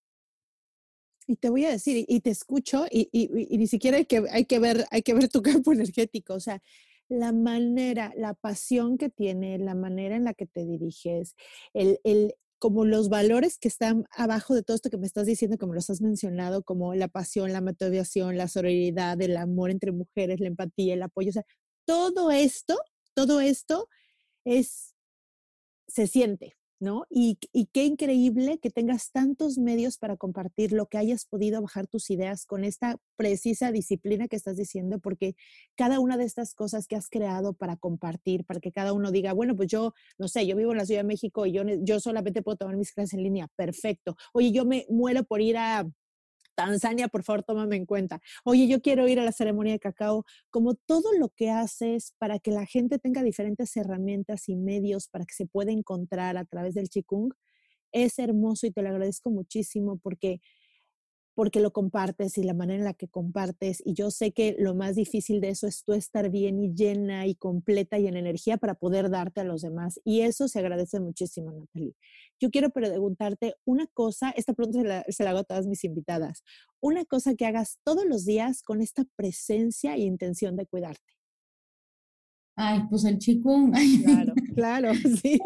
Y 1.28 1.36
te 1.36 1.50
voy 1.50 1.66
a 1.66 1.72
decir, 1.72 2.06
y 2.08 2.22
te 2.22 2.30
escucho, 2.30 2.86
y, 2.90 3.10
y, 3.12 3.58
ni 3.58 3.68
siquiera 3.68 3.98
hay 3.98 4.06
que, 4.06 4.24
hay, 4.32 4.46
que 4.46 4.60
ver, 4.60 4.86
hay 4.92 5.02
que 5.02 5.14
ver 5.14 5.28
tu 5.28 5.42
campo 5.64 5.74
energético. 5.74 6.34
O 6.34 6.40
sea, 6.40 6.62
la 7.10 7.32
manera, 7.32 8.14
la 8.16 8.34
pasión 8.34 8.98
que 8.98 9.10
tiene, 9.10 9.58
la 9.60 9.76
manera 9.76 10.16
en 10.16 10.24
la 10.24 10.34
que 10.34 10.46
te 10.46 10.66
diriges, 10.66 11.36
el, 11.74 12.00
el, 12.04 12.36
como 12.60 12.86
los 12.86 13.10
valores 13.10 13.58
que 13.58 13.68
están 13.68 14.06
abajo 14.12 14.56
de 14.56 14.64
todo 14.64 14.76
esto 14.76 14.90
que 14.90 14.98
me 14.98 15.06
estás 15.06 15.26
diciendo, 15.26 15.58
como 15.58 15.74
los 15.74 15.90
has 15.90 16.02
mencionado, 16.02 16.64
como 16.64 16.96
la 16.96 17.08
pasión, 17.08 17.54
la 17.54 17.62
motivación, 17.62 18.38
la 18.38 18.48
sororidad, 18.48 19.22
el 19.22 19.38
amor 19.38 19.70
entre 19.72 19.92
mujeres, 19.92 20.40
la 20.40 20.48
empatía, 20.48 20.94
el 20.94 21.04
apoyo, 21.04 21.30
o 21.30 21.34
sea, 21.34 21.46
todo 21.86 22.32
esto, 22.32 22.78
todo 23.14 23.40
esto 23.40 23.88
es, 24.46 24.96
se 25.88 26.08
siente, 26.08 26.56
¿no? 26.80 27.06
Y, 27.10 27.38
qué 27.74 27.86
increíble 27.86 28.60
que 28.60 28.70
tengas 28.70 29.12
tantos 29.12 29.58
medios 29.58 29.98
para 29.98 30.18
compartir 30.18 30.72
lo 30.72 30.88
que 30.88 30.98
hayas 30.98 31.26
podido 31.26 31.62
bajar 31.62 31.88
tus 31.88 32.10
ideas 32.10 32.46
con 32.46 32.64
esta 32.64 32.98
precisa 33.16 33.72
disciplina 33.72 34.28
que 34.28 34.36
estás 34.36 34.58
diciendo, 34.58 35.00
porque 35.00 35.36
cada 35.76 36.00
una 36.00 36.18
de 36.18 36.26
estas 36.26 36.54
cosas 36.54 36.88
que 36.88 36.96
has 36.96 37.10
creado 37.10 37.54
para 37.54 37.78
compartir, 37.78 38.46
para 38.46 38.60
que 38.60 38.72
cada 38.72 38.94
uno 38.94 39.12
diga, 39.12 39.34
bueno, 39.34 39.56
pues 39.56 39.70
yo, 39.70 39.94
no 40.18 40.28
sé, 40.28 40.46
yo 40.46 40.56
vivo 40.56 40.72
en 40.72 40.78
la 40.78 40.86
Ciudad 40.86 41.02
de 41.02 41.08
México 41.08 41.46
y 41.46 41.52
yo, 41.54 41.64
yo 41.82 42.00
solamente 42.00 42.42
puedo 42.44 42.58
tomar 42.58 42.78
mis 42.78 42.92
clases 42.94 43.14
en 43.16 43.24
línea, 43.24 43.48
perfecto. 43.56 44.16
Oye, 44.34 44.52
yo 44.52 44.66
me 44.66 44.86
muero 44.90 45.24
por 45.24 45.42
ir 45.42 45.58
a 45.58 45.88
Tanzania, 46.58 47.08
por 47.08 47.24
favor, 47.24 47.44
tómame 47.44 47.76
en 47.76 47.86
cuenta. 47.86 48.20
Oye, 48.44 48.68
yo 48.68 48.82
quiero 48.82 49.08
ir 49.08 49.20
a 49.20 49.24
la 49.24 49.32
ceremonia 49.32 49.74
de 49.74 49.80
cacao, 49.80 50.26
como 50.50 50.74
todo 50.74 51.14
lo 51.20 51.30
que 51.30 51.52
haces 51.52 52.16
para 52.18 52.40
que 52.40 52.50
la 52.50 52.66
gente 52.66 52.98
tenga 52.98 53.22
diferentes 53.22 53.78
herramientas 53.78 54.50
y 54.50 54.56
medios 54.56 55.08
para 55.08 55.26
que 55.26 55.36
se 55.36 55.46
pueda 55.46 55.72
encontrar 55.72 56.36
a 56.36 56.46
través 56.46 56.74
del 56.74 56.90
Qigong, 56.90 57.32
es 57.92 58.18
hermoso 58.18 58.66
y 58.66 58.72
te 58.72 58.82
lo 58.82 58.90
agradezco 58.90 59.30
muchísimo 59.30 60.00
porque 60.00 60.42
porque 61.38 61.60
lo 61.60 61.72
compartes 61.72 62.40
y 62.40 62.44
la 62.44 62.56
manera 62.56 62.80
en 62.80 62.84
la 62.84 62.96
que 62.96 63.08
compartes. 63.08 63.84
Y 63.86 63.94
yo 63.94 64.10
sé 64.10 64.32
que 64.32 64.56
lo 64.58 64.74
más 64.74 64.96
difícil 64.96 65.40
de 65.40 65.50
eso 65.50 65.68
es 65.68 65.84
tú 65.84 65.94
estar 65.94 66.32
bien 66.32 66.60
y 66.60 66.74
llena 66.74 67.28
y 67.28 67.36
completa 67.36 68.00
y 68.00 68.08
en 68.08 68.18
energía 68.18 68.58
para 68.58 68.74
poder 68.74 69.12
darte 69.12 69.42
a 69.42 69.44
los 69.44 69.62
demás. 69.62 70.02
Y 70.04 70.22
eso 70.22 70.48
se 70.48 70.58
agradece 70.58 71.00
muchísimo, 71.00 71.52
Natalie. 71.52 71.94
Yo 72.40 72.50
quiero 72.50 72.72
preguntarte 72.72 73.54
una 73.66 73.86
cosa, 73.86 74.32
esta 74.32 74.54
pregunta 74.54 74.82
se 74.82 74.88
la, 74.88 75.06
se 75.10 75.24
la 75.24 75.30
hago 75.30 75.40
a 75.42 75.44
todas 75.44 75.68
mis 75.68 75.84
invitadas, 75.84 76.44
una 76.80 77.06
cosa 77.06 77.36
que 77.36 77.46
hagas 77.46 77.78
todos 77.84 78.06
los 78.06 78.26
días 78.26 78.64
con 78.64 78.82
esta 78.82 79.06
presencia 79.16 79.94
e 79.94 80.00
intención 80.00 80.56
de 80.56 80.66
cuidarte. 80.66 81.17
Ay, 82.60 82.82
pues 82.90 83.06
el 83.06 83.20
chikung. 83.20 83.72
Claro, 84.04 84.34
claro, 84.56 84.94
sí. 84.96 85.40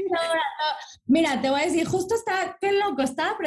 Mira, 1.05 1.41
te 1.41 1.49
voy 1.49 1.59
a 1.59 1.66
decir, 1.66 1.86
justo 1.86 2.16
está, 2.16 2.57
qué 2.62 2.72
loco, 2.72 3.01
estaba 3.01 3.38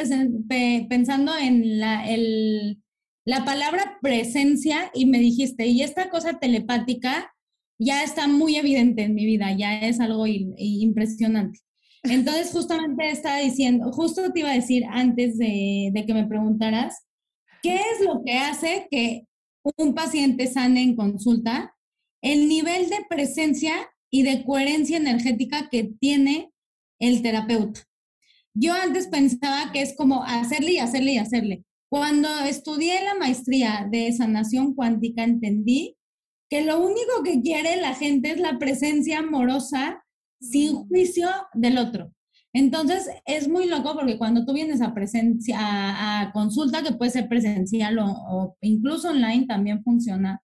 pensando 0.87 1.35
en 1.35 1.79
la, 1.79 2.07
el, 2.07 2.79
la 3.25 3.43
palabra 3.43 3.97
presencia 4.03 4.91
y 4.93 5.07
me 5.07 5.17
dijiste, 5.17 5.65
y 5.65 5.81
esta 5.81 6.11
cosa 6.11 6.37
telepática 6.37 7.33
ya 7.79 8.03
está 8.03 8.27
muy 8.27 8.55
evidente 8.55 9.01
en 9.01 9.15
mi 9.15 9.25
vida, 9.25 9.51
ya 9.51 9.79
es 9.79 9.99
algo 9.99 10.25
impresionante. 10.27 11.59
Entonces, 12.03 12.51
justamente 12.51 13.09
estaba 13.09 13.39
diciendo, 13.39 13.91
justo 13.91 14.31
te 14.31 14.41
iba 14.41 14.51
a 14.51 14.53
decir 14.55 14.85
antes 14.91 15.39
de, 15.39 15.89
de 15.91 16.05
que 16.05 16.13
me 16.13 16.27
preguntaras, 16.27 17.07
¿qué 17.63 17.77
es 17.77 18.05
lo 18.05 18.21
que 18.23 18.37
hace 18.37 18.87
que 18.91 19.23
un 19.77 19.95
paciente 19.95 20.45
sane 20.45 20.83
en 20.83 20.95
consulta? 20.95 21.74
El 22.25 22.49
nivel 22.49 22.89
de 22.89 23.05
presencia 23.07 23.73
y 24.09 24.23
de 24.23 24.43
coherencia 24.43 24.97
energética 24.97 25.69
que 25.69 25.91
tiene 25.99 26.51
el 26.99 27.21
terapeuta. 27.21 27.81
Yo 28.55 28.73
antes 28.73 29.07
pensaba 29.07 29.71
que 29.71 29.83
es 29.83 29.95
como 29.95 30.23
hacerle 30.23 30.73
y 30.73 30.77
hacerle 30.79 31.13
y 31.13 31.17
hacerle. 31.19 31.65
Cuando 31.87 32.27
estudié 32.39 33.03
la 33.03 33.13
maestría 33.13 33.87
de 33.91 34.11
sanación 34.11 34.73
cuántica, 34.73 35.23
entendí 35.23 35.97
que 36.49 36.63
lo 36.63 36.79
único 36.79 37.21
que 37.23 37.41
quiere 37.41 37.79
la 37.79 37.93
gente 37.93 38.31
es 38.31 38.39
la 38.39 38.57
presencia 38.57 39.19
amorosa 39.19 40.03
sin 40.39 40.73
mm. 40.73 40.87
juicio 40.87 41.29
del 41.53 41.77
otro. 41.77 42.11
Entonces, 42.53 43.07
es 43.25 43.47
muy 43.47 43.67
loco 43.67 43.93
porque 43.93 44.17
cuando 44.17 44.45
tú 44.45 44.53
vienes 44.53 44.81
a 44.81 44.95
presencia, 44.95 45.57
a, 45.59 46.31
consulta, 46.31 46.81
que 46.81 46.93
puede 46.93 47.11
ser 47.11 47.29
presencial 47.29 47.99
o 47.99 48.57
incluso 48.61 49.09
online, 49.09 49.45
también 49.45 49.83
funciona, 49.83 50.41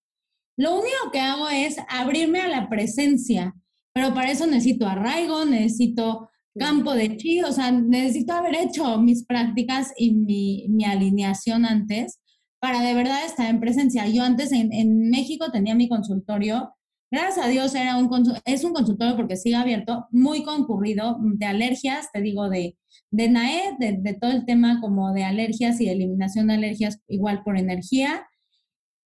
lo 0.58 0.74
único 0.76 1.12
que 1.12 1.20
hago 1.20 1.50
es 1.50 1.78
abrirme 1.90 2.42
a 2.42 2.48
la 2.48 2.70
presencia, 2.70 3.56
pero 3.94 4.14
para 4.14 4.32
eso 4.32 4.46
necesito 4.48 4.88
arraigo, 4.88 5.46
necesito 5.46 6.30
campo 6.58 6.94
de 6.94 7.18
chi, 7.18 7.42
o 7.42 7.52
sea, 7.52 7.72
necesito 7.72 8.34
haber 8.34 8.56
hecho 8.56 8.98
mis 9.00 9.26
prácticas 9.26 9.94
y 9.98 10.14
mi, 10.14 10.86
alineación 10.86 11.66
antes 11.66 12.20
para 12.60 12.82
de 12.82 12.94
verdad 12.94 13.26
estar 13.26 13.50
en 13.50 13.60
presencia. 13.60 14.08
Yo 14.08 14.24
antes 14.24 14.52
en, 14.52 15.10
México 15.10 15.52
tenía 15.52 15.74
mi 15.74 15.88
consultorio, 15.88 16.74
gracias 17.10 17.46
a 17.46 17.50
Dios 17.50 17.74
era 17.74 17.98
un, 17.98 18.10
es 18.46 18.64
un 18.64 18.74
consultorio 18.74 19.16
porque 19.16 19.38
sigue 19.38 19.56
abierto, 19.56 20.08
muy 20.12 20.44
concurrido 20.44 21.18
de 21.22 21.46
alergias, 21.46 22.12
te 22.12 22.22
digo, 22.22 22.50
de, 22.50 22.78
de 23.10 23.30
NAE, 23.30 23.78
de, 23.80 23.98
de 24.00 24.14
todo 24.14 24.32
el 24.32 24.46
tema 24.46 24.80
como 24.82 25.14
de 25.14 25.24
alergias 25.24 25.80
y 25.80 25.90
eliminación 25.90 26.48
de 26.48 26.56
alergias 26.56 27.00
igual 27.08 27.44
por 27.44 27.58
energía 27.58 28.26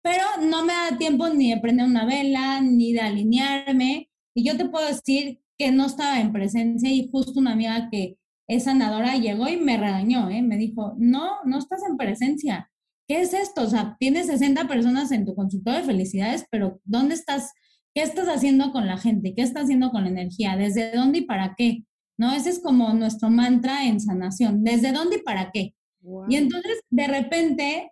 pero 0.02 0.24
no 0.40 0.64
me 0.64 0.72
da 0.72 0.98
tiempo 0.98 1.28
ni 1.28 1.50
de 1.50 1.60
prender 1.60 1.86
una 1.86 2.04
vela, 2.04 2.60
ni 2.60 2.92
de 2.92 3.00
alinearme. 3.00 4.10
Y 4.34 4.44
yo 4.44 4.56
te 4.56 4.68
puedo 4.68 4.86
decir 4.86 5.40
que 5.58 5.70
no 5.70 5.86
estaba 5.86 6.20
en 6.20 6.32
presencia 6.32 6.90
y 6.90 7.08
justo 7.10 7.38
una 7.38 7.52
amiga 7.52 7.88
que 7.90 8.18
es 8.48 8.64
sanadora 8.64 9.16
llegó 9.16 9.48
y 9.48 9.56
me 9.56 9.76
regañó, 9.76 10.28
¿eh? 10.28 10.42
me 10.42 10.56
dijo, 10.56 10.94
no, 10.98 11.36
no 11.44 11.58
estás 11.58 11.80
en 11.88 11.96
presencia. 11.96 12.70
¿Qué 13.08 13.20
es 13.20 13.32
esto? 13.34 13.62
O 13.62 13.66
sea, 13.66 13.96
tienes 13.98 14.26
60 14.26 14.66
personas 14.66 15.12
en 15.12 15.24
tu 15.24 15.34
consultorio 15.34 15.80
de 15.80 15.86
felicidades, 15.86 16.46
pero 16.50 16.80
¿dónde 16.84 17.14
estás? 17.14 17.52
¿Qué 17.94 18.02
estás 18.02 18.28
haciendo 18.28 18.72
con 18.72 18.86
la 18.86 18.98
gente? 18.98 19.34
¿Qué 19.34 19.42
estás 19.42 19.64
haciendo 19.64 19.90
con 19.90 20.04
la 20.04 20.10
energía? 20.10 20.56
¿Desde 20.56 20.92
dónde 20.92 21.18
y 21.18 21.22
para 21.22 21.54
qué? 21.56 21.84
¿No? 22.18 22.32
Ese 22.32 22.50
es 22.50 22.60
como 22.60 22.92
nuestro 22.94 23.30
mantra 23.30 23.86
en 23.86 24.00
sanación. 24.00 24.64
¿Desde 24.64 24.92
dónde 24.92 25.16
y 25.16 25.22
para 25.22 25.50
qué? 25.52 25.74
Y 26.28 26.36
entonces, 26.36 26.80
de 26.90 27.06
repente, 27.06 27.91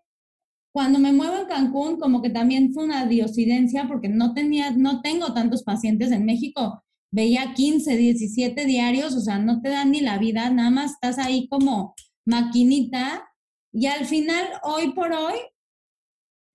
cuando 0.73 0.99
me 0.99 1.13
muevo 1.13 1.37
en 1.37 1.47
Cancún, 1.47 1.99
como 1.99 2.23
que 2.23 2.31
también 2.31 2.73
fue 2.73 2.85
una 2.85 3.07
diosidencia 3.07 3.89
porque 3.89 4.09
no 4.09 4.35
tenía, 4.35 4.71
no 4.71 5.01
tengo 5.01 5.35
tantos 5.35 5.65
pacientes 5.65 6.13
en 6.13 6.25
México. 6.25 6.85
Veía 7.13 7.55
15, 7.55 7.97
17 7.97 8.67
diarios, 8.67 9.17
o 9.17 9.21
sea, 9.21 9.39
no 9.39 9.61
te 9.61 9.71
dan 9.71 9.91
ni 9.91 10.01
la 10.01 10.19
vida, 10.19 10.49
nada 10.51 10.71
más 10.71 10.93
estás 10.93 11.19
ahí 11.19 11.49
como 11.49 11.95
maquinita. 12.25 13.25
Y 13.73 13.87
al 13.87 14.07
final, 14.07 14.47
hoy 14.63 14.93
por 14.93 15.13
hoy, 15.13 15.35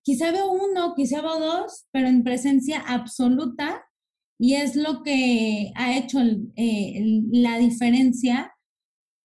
quizá 0.02 0.30
veo 0.30 0.50
uno, 0.50 0.94
quizá 0.94 1.20
veo 1.20 1.38
dos, 1.38 1.86
pero 1.92 2.08
en 2.08 2.24
presencia 2.24 2.80
absoluta. 2.80 3.84
Y 4.38 4.54
es 4.54 4.76
lo 4.76 5.02
que 5.02 5.72
ha 5.74 5.96
hecho 5.96 6.20
eh, 6.56 7.22
la 7.30 7.58
diferencia 7.58 8.55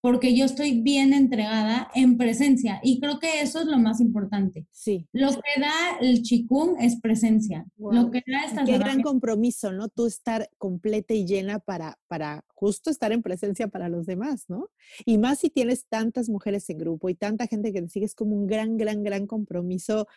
porque 0.02 0.36
yo 0.36 0.44
estoy 0.44 0.80
bien 0.80 1.12
entregada 1.12 1.88
en 1.94 2.18
presencia 2.18 2.80
y 2.82 2.98
creo 2.98 3.20
que 3.20 3.40
eso 3.40 3.60
es 3.60 3.66
lo 3.66 3.78
más 3.78 4.00
importante. 4.00 4.66
Sí. 4.72 5.06
Lo 5.12 5.30
que 5.30 5.60
da 5.60 5.96
el 6.00 6.22
chikung 6.22 6.76
es 6.80 7.00
presencia. 7.00 7.64
Lo 7.78 8.10
que 8.10 8.20
da 8.26 8.44
esta 8.44 8.64
Qué 8.64 8.78
gran 8.78 9.00
compromiso, 9.00 9.70
¿no? 9.72 9.88
Tú 9.88 10.06
estar 10.06 10.50
completa 10.58 11.14
y 11.14 11.24
llena 11.24 11.60
para, 11.60 12.00
para 12.08 12.44
justo 12.48 12.90
estar 12.90 13.12
en 13.12 13.22
presencia 13.22 13.68
para 13.68 13.88
los 13.88 14.04
demás, 14.04 14.46
¿no? 14.48 14.70
Y 15.06 15.18
más 15.18 15.38
si 15.38 15.50
tienes 15.50 15.86
tantas 15.86 16.28
mujeres 16.28 16.68
en 16.68 16.78
grupo 16.78 17.08
y 17.08 17.14
tanta 17.14 17.46
gente 17.46 17.72
que 17.72 17.80
te 17.80 17.88
sigue, 17.88 18.06
es 18.06 18.16
como 18.16 18.34
un 18.34 18.48
gran, 18.48 18.76
gran, 18.76 19.04
gran 19.04 19.28
compromiso 19.28 20.08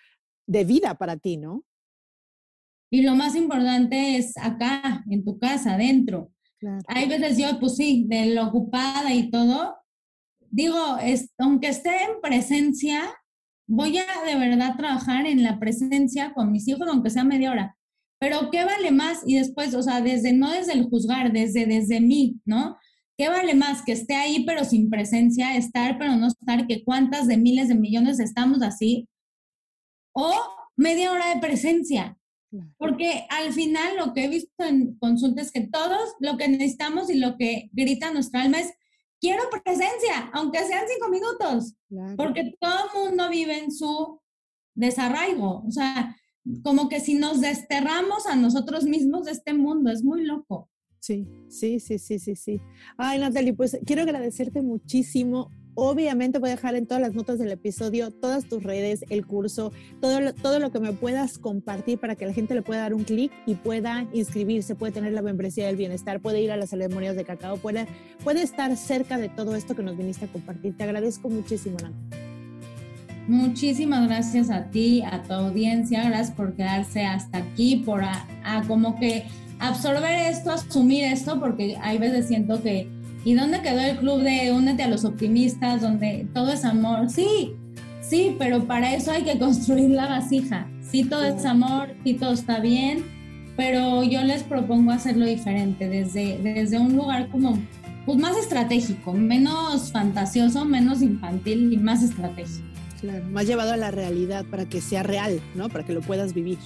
de 0.47 0.63
vida 0.65 0.97
para 0.97 1.17
ti, 1.17 1.37
¿no? 1.37 1.63
Y 2.89 3.03
lo 3.03 3.13
más 3.13 3.35
importante 3.35 4.17
es 4.17 4.35
acá, 4.37 5.03
en 5.11 5.23
tu 5.23 5.37
casa, 5.37 5.75
adentro 5.75 6.31
hay 6.87 7.07
veces 7.07 7.37
yo, 7.37 7.59
pues 7.59 7.75
sí, 7.75 8.05
de 8.07 8.33
lo 8.33 8.47
ocupada 8.47 9.13
y 9.13 9.29
todo, 9.29 9.77
digo, 10.49 10.97
es, 11.01 11.33
aunque 11.37 11.67
esté 11.67 12.03
en 12.03 12.21
presencia, 12.21 13.01
voy 13.67 13.97
a 13.97 14.05
de 14.25 14.35
verdad 14.35 14.75
trabajar 14.77 15.25
en 15.25 15.43
la 15.43 15.59
presencia 15.59 16.33
con 16.33 16.51
mis 16.51 16.67
hijos, 16.67 16.87
aunque 16.87 17.09
sea 17.09 17.23
media 17.23 17.51
hora. 17.51 17.77
Pero 18.19 18.49
¿qué 18.49 18.63
vale 18.63 18.91
más? 18.91 19.21
Y 19.25 19.35
después, 19.35 19.73
o 19.73 19.83
sea, 19.83 20.01
desde, 20.01 20.33
no 20.33 20.51
desde 20.51 20.73
el 20.73 20.85
juzgar, 20.85 21.31
desde, 21.31 21.65
desde 21.65 21.99
mí, 21.99 22.39
¿no? 22.45 22.77
¿Qué 23.17 23.29
vale 23.29 23.55
más? 23.55 23.81
Que 23.81 23.93
esté 23.93 24.15
ahí 24.15 24.43
pero 24.45 24.63
sin 24.65 24.89
presencia, 24.89 25.55
estar 25.55 25.97
pero 25.97 26.15
no 26.15 26.27
estar, 26.27 26.67
que 26.67 26.83
cuántas 26.83 27.27
de 27.27 27.37
miles 27.37 27.67
de 27.67 27.75
millones 27.75 28.19
estamos 28.19 28.61
así. 28.61 29.07
O 30.13 30.33
media 30.77 31.11
hora 31.11 31.33
de 31.33 31.41
presencia. 31.41 32.17
Porque 32.77 33.25
al 33.29 33.51
final 33.53 33.97
lo 33.97 34.13
que 34.13 34.25
he 34.25 34.29
visto 34.29 34.63
en 34.63 34.97
consulta 34.97 35.41
es 35.41 35.51
que 35.51 35.67
todos 35.67 36.15
lo 36.19 36.37
que 36.37 36.47
necesitamos 36.47 37.09
y 37.09 37.17
lo 37.17 37.37
que 37.37 37.69
grita 37.73 38.13
nuestra 38.13 38.43
alma 38.43 38.59
es, 38.59 38.73
quiero 39.19 39.43
presencia, 39.63 40.29
aunque 40.33 40.59
sean 40.59 40.85
cinco 40.87 41.09
minutos, 41.09 41.73
porque 42.15 42.55
todo 42.59 42.85
el 42.85 43.09
mundo 43.09 43.29
vive 43.29 43.59
en 43.59 43.71
su 43.71 44.21
desarraigo. 44.73 45.63
O 45.65 45.71
sea, 45.71 46.15
como 46.63 46.89
que 46.89 46.99
si 46.99 47.15
nos 47.15 47.41
desterramos 47.41 48.27
a 48.27 48.35
nosotros 48.35 48.85
mismos 48.85 49.25
de 49.25 49.31
este 49.31 49.53
mundo, 49.53 49.91
es 49.91 50.03
muy 50.03 50.23
loco. 50.23 50.69
Sí, 50.99 51.27
sí, 51.49 51.79
sí, 51.79 51.99
sí, 51.99 52.19
sí, 52.19 52.35
sí. 52.35 52.61
Ay, 52.97 53.19
Natalie, 53.19 53.53
pues 53.53 53.77
quiero 53.85 54.03
agradecerte 54.03 54.61
muchísimo. 54.61 55.51
Obviamente 55.75 56.39
voy 56.39 56.49
a 56.49 56.55
dejar 56.55 56.75
en 56.75 56.87
todas 56.87 57.01
las 57.01 57.13
notas 57.13 57.37
del 57.37 57.51
episodio 57.51 58.09
todas 58.09 58.45
tus 58.45 58.63
redes, 58.63 59.03
el 59.09 59.25
curso, 59.25 59.73
todo 59.99 60.21
lo, 60.21 60.33
todo 60.33 60.59
lo 60.59 60.71
que 60.71 60.79
me 60.79 60.93
puedas 60.93 61.37
compartir 61.37 61.99
para 61.99 62.15
que 62.15 62.25
la 62.25 62.33
gente 62.33 62.55
le 62.55 62.61
pueda 62.61 62.81
dar 62.81 62.93
un 62.93 63.03
clic 63.03 63.31
y 63.45 63.55
pueda 63.55 64.07
inscribirse, 64.13 64.75
puede 64.75 64.93
tener 64.93 65.11
la 65.11 65.21
membresía 65.21 65.67
del 65.67 65.75
bienestar, 65.75 66.21
puede 66.21 66.41
ir 66.41 66.51
a 66.51 66.57
las 66.57 66.69
ceremonias 66.69 67.17
de 67.17 67.25
cacao, 67.25 67.57
puede, 67.57 67.87
puede 68.23 68.41
estar 68.41 68.75
cerca 68.77 69.17
de 69.17 69.27
todo 69.27 69.55
esto 69.55 69.75
que 69.75 69.83
nos 69.83 69.97
viniste 69.97 70.25
a 70.25 70.27
compartir. 70.29 70.77
Te 70.77 70.85
agradezco 70.85 71.29
muchísimo, 71.29 71.77
Natalie. 71.81 72.25
Muchísimas 73.27 74.07
gracias 74.07 74.51
a 74.51 74.65
ti, 74.65 75.01
a 75.01 75.23
tu 75.23 75.33
audiencia, 75.33 76.07
gracias 76.07 76.35
por 76.35 76.53
quedarse 76.53 77.05
hasta 77.05 77.39
aquí, 77.39 77.77
por 77.77 78.03
a, 78.03 78.63
como 78.67 78.99
que 78.99 79.25
absorber 79.59 80.31
esto, 80.31 80.51
asumir 80.51 81.05
esto, 81.05 81.39
porque 81.39 81.75
hay 81.81 81.97
veces 81.97 82.27
siento 82.27 82.61
que, 82.61 82.87
¿y 83.25 83.33
dónde 83.33 83.61
quedó 83.61 83.81
el 83.81 83.97
club 83.97 84.21
de 84.21 84.53
únete 84.53 84.83
a 84.83 84.87
los 84.87 85.03
optimistas, 85.03 85.81
donde 85.81 86.27
todo 86.33 86.53
es 86.53 86.63
amor? 86.63 87.09
Sí, 87.09 87.53
sí, 87.99 88.35
pero 88.39 88.65
para 88.65 88.93
eso 88.93 89.11
hay 89.11 89.23
que 89.23 89.37
construir 89.37 89.89
la 89.89 90.07
vasija. 90.07 90.67
Sí, 90.79 91.03
todo 91.03 91.25
es 91.25 91.43
amor, 91.43 91.89
sí, 92.05 92.13
todo 92.13 92.31
está 92.31 92.59
bien, 92.59 93.03
pero 93.57 94.03
yo 94.03 94.21
les 94.21 94.43
propongo 94.43 94.91
hacerlo 94.91 95.25
diferente, 95.25 95.89
desde, 95.89 96.37
desde 96.37 96.77
un 96.77 96.95
lugar 96.95 97.27
como 97.29 97.57
pues 98.05 98.19
más 98.19 98.37
estratégico, 98.37 99.13
menos 99.13 99.91
fantasioso, 99.91 100.63
menos 100.63 101.01
infantil 101.01 101.73
y 101.73 101.77
más 101.77 102.03
estratégico. 102.03 102.67
Claro, 103.01 103.25
más 103.25 103.47
llevado 103.47 103.73
a 103.73 103.77
la 103.77 103.89
realidad 103.89 104.45
para 104.45 104.65
que 104.65 104.79
sea 104.79 105.01
real, 105.01 105.41
¿no? 105.55 105.69
Para 105.69 105.83
que 105.83 105.93
lo 105.93 106.01
puedas 106.01 106.33
vivir. 106.33 106.59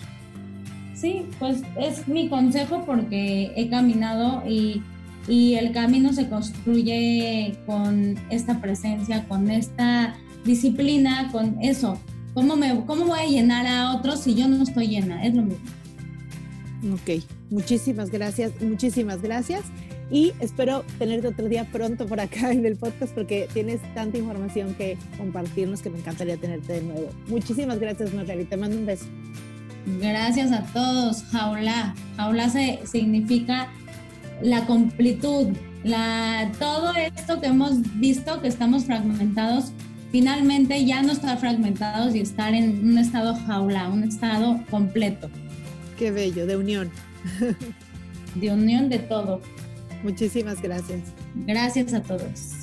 Sí, 0.94 1.26
pues 1.40 1.62
es 1.80 2.10
mi 2.10 2.28
consejo 2.28 2.84
porque 2.86 3.54
he 3.56 3.70
caminado 3.70 4.44
y, 4.46 4.82
y 5.28 5.56
el 5.56 5.72
camino 5.72 6.14
se 6.14 6.30
construye 6.30 7.58
con 7.66 8.16
esta 8.30 8.60
presencia, 8.62 9.28
con 9.28 9.50
esta 9.50 10.16
disciplina, 10.46 11.30
con 11.32 11.62
eso. 11.62 12.00
¿Cómo, 12.34 12.56
me, 12.56 12.86
¿Cómo 12.86 13.06
voy 13.06 13.20
a 13.20 13.26
llenar 13.26 13.68
a 13.68 13.96
otros 13.96 14.22
si 14.22 14.36
yo 14.36 14.48
no 14.48 14.64
estoy 14.64 14.88
llena? 14.88 15.26
Es 15.26 15.36
lo 15.36 15.44
mismo. 15.44 15.66
Ok, 16.94 17.24
muchísimas 17.50 18.10
gracias, 18.10 18.54
muchísimas 18.62 19.22
gracias 19.22 19.64
y 20.12 20.34
espero 20.40 20.84
tenerte 20.98 21.28
otro 21.28 21.48
día 21.48 21.66
pronto 21.72 22.06
por 22.08 22.20
acá 22.20 22.52
en 22.52 22.66
el 22.66 22.76
podcast 22.76 23.14
porque 23.14 23.48
tienes 23.54 23.80
tanta 23.94 24.18
información 24.18 24.74
que 24.76 24.98
compartirnos 25.18 25.82
que 25.82 25.90
me 25.90 26.00
encantaría 26.00 26.38
tenerte 26.38 26.74
de 26.74 26.82
nuevo. 26.82 27.10
Muchísimas 27.28 27.80
gracias, 27.80 28.14
Natalie. 28.14 28.46
Te 28.46 28.58
mando 28.58 28.78
un 28.78 28.86
beso. 28.86 29.06
Gracias 30.02 30.52
a 30.52 30.64
todos. 30.74 31.24
Jaula. 31.32 31.96
Jaula 32.18 32.50
se, 32.50 32.80
significa 32.86 33.70
la 34.42 34.66
completud, 34.66 35.48
la, 35.84 36.52
todo 36.60 36.94
esto 36.96 37.40
que 37.40 37.48
hemos 37.48 37.82
visto 38.00 38.42
que 38.42 38.48
estamos 38.48 38.86
fragmentados, 38.86 39.72
finalmente 40.12 40.86
ya 40.86 41.02
no 41.02 41.12
estar 41.12 41.38
fragmentados 41.40 42.16
y 42.16 42.20
estar 42.20 42.54
en 42.54 42.90
un 42.90 42.98
estado 42.98 43.36
jaula, 43.36 43.90
un 43.90 44.04
estado 44.04 44.60
completo. 44.70 45.30
Qué 45.98 46.12
bello, 46.12 46.46
de 46.46 46.58
unión. 46.58 46.92
De 48.36 48.52
unión 48.52 48.90
de 48.90 49.00
todo. 49.00 49.42
Muchísimas 50.04 50.62
gracias. 50.62 51.02
Gracias 51.48 51.94
a 51.94 52.02
todos. 52.02 52.59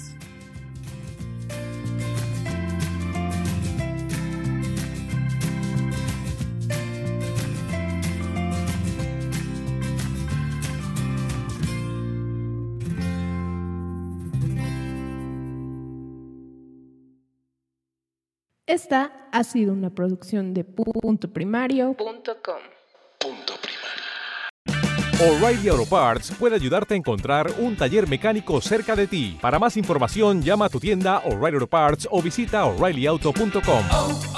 Esta 18.76 19.10
ha 19.32 19.42
sido 19.42 19.72
una 19.72 19.88
producción 19.88 20.52
de 20.52 20.62
punto 20.62 21.32
primario.com. 21.32 22.04
Punto 23.18 23.54
primario. 25.16 25.38
O'Reilly 25.38 25.68
Auto 25.70 25.86
Parts 25.86 26.32
puede 26.38 26.56
ayudarte 26.56 26.92
a 26.92 26.98
encontrar 26.98 27.50
un 27.58 27.74
taller 27.74 28.06
mecánico 28.06 28.60
cerca 28.60 28.94
de 28.94 29.06
ti. 29.06 29.38
Para 29.40 29.58
más 29.58 29.78
información, 29.78 30.42
llama 30.42 30.66
a 30.66 30.68
tu 30.68 30.78
tienda 30.78 31.22
O'Reilly 31.24 31.54
Auto 31.54 31.66
Parts 31.68 32.06
o 32.10 32.20
visita 32.20 32.66
oreillyauto.com. 32.66 33.84
Oh, 33.92 34.36